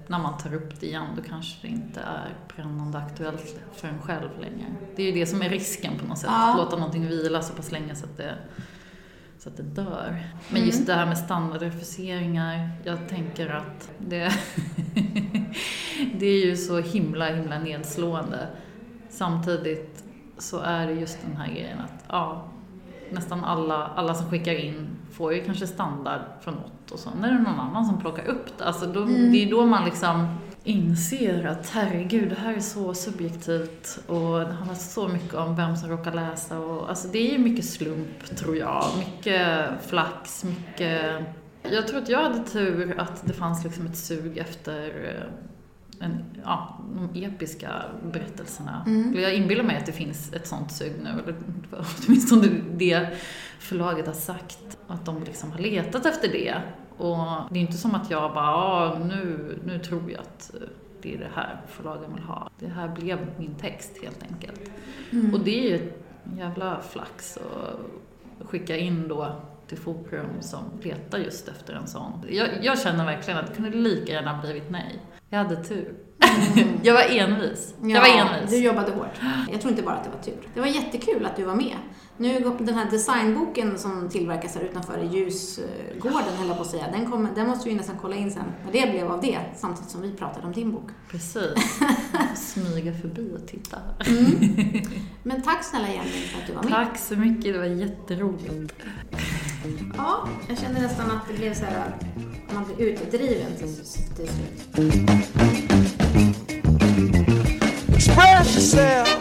när 0.06 0.18
man 0.18 0.38
tar 0.38 0.54
upp 0.54 0.80
det 0.80 0.86
igen, 0.86 1.06
då 1.16 1.22
kanske 1.22 1.66
det 1.66 1.68
inte 1.68 2.00
är 2.00 2.34
brännande 2.56 2.98
aktuellt 2.98 3.60
för 3.74 3.88
en 3.88 4.02
själv 4.02 4.28
längre. 4.40 4.66
Det 4.96 5.02
är 5.02 5.06
ju 5.06 5.12
det 5.12 5.26
som 5.26 5.42
är 5.42 5.48
risken 5.48 5.98
på 5.98 6.06
något 6.06 6.18
sätt. 6.18 6.30
Ja. 6.32 6.54
Låta 6.56 6.76
någonting 6.76 7.06
vila 7.06 7.42
så 7.42 7.52
pass 7.52 7.72
länge 7.72 7.94
så 7.94 8.04
att 8.04 8.16
det, 8.16 8.34
så 9.38 9.48
att 9.48 9.56
det 9.56 9.62
dör. 9.62 10.22
Men 10.48 10.56
Mm. 10.56 10.66
just 10.66 10.86
det 10.86 10.94
här 10.94 11.06
med 11.06 11.18
standardrefuseringar, 11.18 12.70
jag 12.84 13.08
tänker 13.08 13.48
att 13.48 13.90
det, 13.98 14.32
det 16.18 16.26
är 16.26 16.46
ju 16.46 16.56
så 16.56 16.78
himla, 16.80 17.26
himla 17.26 17.58
nedslående. 17.58 18.46
Samtidigt 19.08 20.04
så 20.38 20.60
är 20.60 20.86
det 20.86 20.92
just 20.92 21.18
den 21.26 21.36
här 21.36 21.52
grejen 21.52 21.78
att 21.80 22.04
ja, 22.08 22.44
nästan 23.10 23.44
alla, 23.44 23.86
alla 23.86 24.14
som 24.14 24.30
skickar 24.30 24.52
in 24.54 24.88
får 25.12 25.34
ju 25.34 25.44
kanske 25.44 25.66
standard 25.66 26.20
från 26.40 26.54
något 26.54 26.90
och 26.90 26.98
sen 26.98 27.24
är 27.24 27.28
det 27.32 27.38
någon 27.38 27.60
annan 27.60 27.86
som 27.86 28.00
plockar 28.00 28.24
upp 28.24 28.58
det. 28.58 28.64
Alltså 28.64 28.86
då, 28.86 29.02
Mm. 29.02 29.32
Det 29.32 29.44
är 29.44 29.50
då 29.50 29.66
man 29.66 29.84
liksom 29.84 30.26
inser 30.68 31.46
att 31.46 31.70
herregud, 31.70 32.28
det 32.28 32.34
här 32.34 32.54
är 32.54 32.60
så 32.60 32.94
subjektivt 32.94 33.98
och 34.06 34.40
det 34.40 34.52
handlar 34.52 34.74
så 34.74 35.08
mycket 35.08 35.34
om 35.34 35.56
vem 35.56 35.76
som 35.76 35.90
råkar 35.90 36.12
läsa 36.12 36.58
och 36.58 36.88
alltså 36.88 37.08
det 37.08 37.18
är 37.18 37.32
ju 37.32 37.38
mycket 37.38 37.64
slump 37.64 38.36
tror 38.36 38.56
jag. 38.56 38.84
Mycket 38.98 39.68
flax, 39.86 40.44
mycket... 40.44 41.12
Jag 41.62 41.88
tror 41.88 41.98
att 41.98 42.08
jag 42.08 42.22
hade 42.22 42.44
tur 42.44 43.00
att 43.00 43.26
det 43.26 43.32
fanns 43.32 43.64
liksom 43.64 43.86
ett 43.86 43.96
sug 43.96 44.38
efter 44.38 44.84
eh, 45.04 46.04
en, 46.06 46.24
ja, 46.44 46.78
de 47.12 47.24
episka 47.24 47.70
berättelserna. 48.12 48.84
Mm. 48.86 49.20
Jag 49.20 49.34
inbillar 49.34 49.64
mig 49.64 49.76
att 49.76 49.86
det 49.86 49.92
finns 49.92 50.32
ett 50.32 50.46
sånt 50.46 50.72
sug 50.72 50.92
nu, 51.02 51.08
eller 51.08 51.34
åtminstone 52.06 52.48
det 52.72 53.08
förlaget 53.58 54.06
har 54.06 54.14
sagt, 54.14 54.78
att 54.86 55.04
de 55.04 55.24
liksom 55.24 55.52
har 55.52 55.58
letat 55.58 56.06
efter 56.06 56.28
det. 56.28 56.54
Och 56.98 57.18
det 57.50 57.58
är 57.58 57.60
inte 57.60 57.76
som 57.76 57.94
att 57.94 58.10
jag 58.10 58.34
bara, 58.34 58.54
ah, 58.54 58.98
nu, 58.98 59.58
nu 59.64 59.78
tror 59.78 60.10
jag 60.10 60.20
att 60.20 60.54
eh, 60.54 60.60
det 61.02 61.14
är 61.14 61.18
det 61.18 61.30
här 61.34 61.60
förlagen 61.68 62.14
vill 62.14 62.24
ha. 62.24 62.50
Det 62.58 62.68
här 62.68 62.88
blev 62.88 63.18
min 63.38 63.54
text 63.54 63.98
helt 64.02 64.22
enkelt. 64.22 64.70
Mm. 65.10 65.34
Och 65.34 65.40
det 65.40 65.58
är 65.58 65.70
ju 65.70 65.92
jävla 66.38 66.80
flax 66.80 67.36
att 67.36 68.48
skicka 68.48 68.76
in 68.76 69.08
då 69.08 69.32
till 69.66 69.78
forum 69.78 70.26
som 70.40 70.64
letar 70.82 71.18
just 71.18 71.48
efter 71.48 71.74
en 71.74 71.86
sån. 71.86 72.12
Jag, 72.28 72.48
jag 72.62 72.80
känner 72.80 73.04
verkligen 73.04 73.38
att 73.38 73.46
det 73.46 73.54
kunde 73.54 73.70
lika 73.70 74.12
gärna 74.12 74.40
blivit 74.42 74.70
nej. 74.70 75.02
Jag 75.30 75.38
hade 75.38 75.64
tur. 75.64 75.94
jag 76.82 76.94
var 76.94 77.02
envis. 77.02 77.74
Jag 77.82 78.00
var 78.00 78.08
envis. 78.08 78.50
Du 78.50 78.58
jobbade 78.58 78.92
hårt. 78.92 79.20
Jag 79.52 79.60
tror 79.60 79.70
inte 79.70 79.82
bara 79.82 79.94
att 79.94 80.04
det 80.04 80.10
var 80.10 80.22
tur. 80.22 80.48
Det 80.54 80.60
var 80.60 80.66
jättekul 80.66 81.26
att 81.26 81.36
du 81.36 81.44
var 81.44 81.54
med. 81.54 81.76
Nu, 82.20 82.40
går- 82.44 82.56
den 82.66 82.74
här 82.74 82.90
designboken 82.90 83.78
som 83.78 84.08
tillverkas 84.08 84.54
här 84.54 84.62
utanför 84.62 84.98
i 84.98 85.06
ljusgården, 85.06 86.36
höll 86.38 86.48
jag 86.48 86.56
på 86.56 86.62
att 86.62 86.70
säga, 86.70 86.84
den, 86.92 87.10
kommer, 87.10 87.30
den 87.34 87.46
måste 87.48 87.64
vi 87.64 87.70
ju 87.70 87.76
nästan 87.76 87.96
kolla 88.00 88.16
in 88.16 88.30
sen 88.30 88.42
vad 88.64 88.72
det 88.72 88.90
blev 88.90 89.12
av 89.12 89.20
det, 89.20 89.38
samtidigt 89.56 89.90
som 89.90 90.02
vi 90.02 90.12
pratade 90.12 90.46
om 90.46 90.52
din 90.52 90.72
bok. 90.72 90.88
Precis. 91.10 91.52
Smyga 92.36 92.92
förbi 92.94 93.32
och 93.42 93.48
titta. 93.48 93.78
Men 95.22 95.42
tack 95.42 95.64
snälla 95.64 95.88
Jenny 95.88 96.08
för 96.10 96.40
att 96.40 96.46
du 96.46 96.52
var 96.52 96.62
med. 96.62 96.72
Tack 96.72 96.98
så 96.98 97.16
mycket, 97.16 97.52
det 97.54 97.58
var 97.58 97.66
jätteroligt. 97.66 98.74
Ja, 99.96 100.28
jag 100.48 100.58
kände 100.58 100.80
nästan 100.80 101.10
att 101.10 101.28
det 101.28 101.34
blev 101.38 101.54
så 101.54 101.64
här, 101.64 101.96
man 102.54 102.64
blir 102.64 102.86
utdriven 102.86 103.52
till, 103.58 103.74
till 104.16 104.28
slut. 104.28 104.78
Express 107.96 108.56
yourself. 108.56 109.18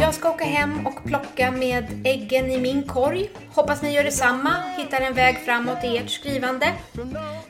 Jag 0.00 0.14
ska 0.14 0.30
åka 0.30 0.44
hem 0.44 0.86
och 0.86 1.04
plocka 1.04 1.50
med 1.50 2.06
äggen 2.06 2.50
i 2.50 2.58
min 2.58 2.82
korg. 2.82 3.30
Hoppas 3.54 3.82
ni 3.82 3.94
gör 3.94 4.04
detsamma, 4.04 4.50
hittar 4.76 5.00
en 5.00 5.14
väg 5.14 5.38
framåt 5.44 5.84
i 5.84 5.96
ert 5.96 6.10
skrivande. 6.10 6.72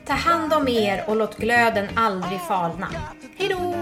Ta 0.07 0.13
hand 0.13 0.53
om 0.53 0.67
er 0.67 1.03
och 1.07 1.15
låt 1.15 1.37
glöden 1.37 1.87
aldrig 1.95 2.39
falna. 2.47 2.87
Hej 3.37 3.49
då! 3.49 3.75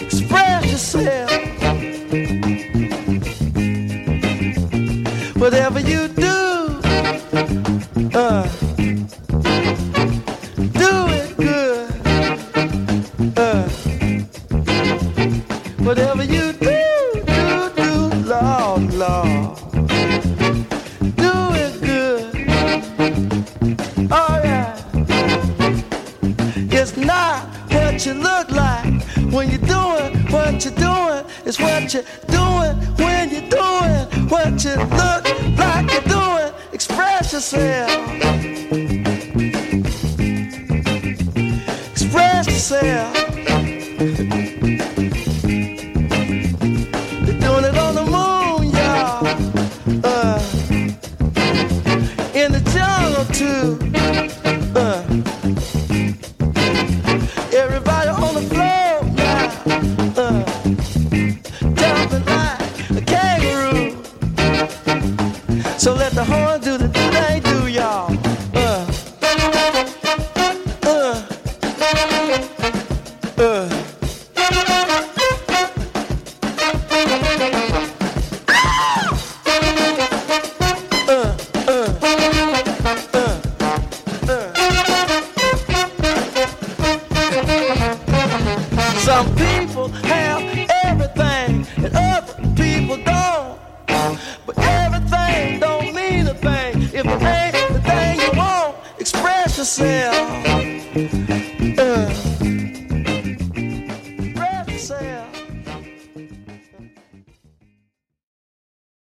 Express 0.00 0.64
yourself. 0.64 1.30
Whatever 5.34 5.80
you 5.80 6.09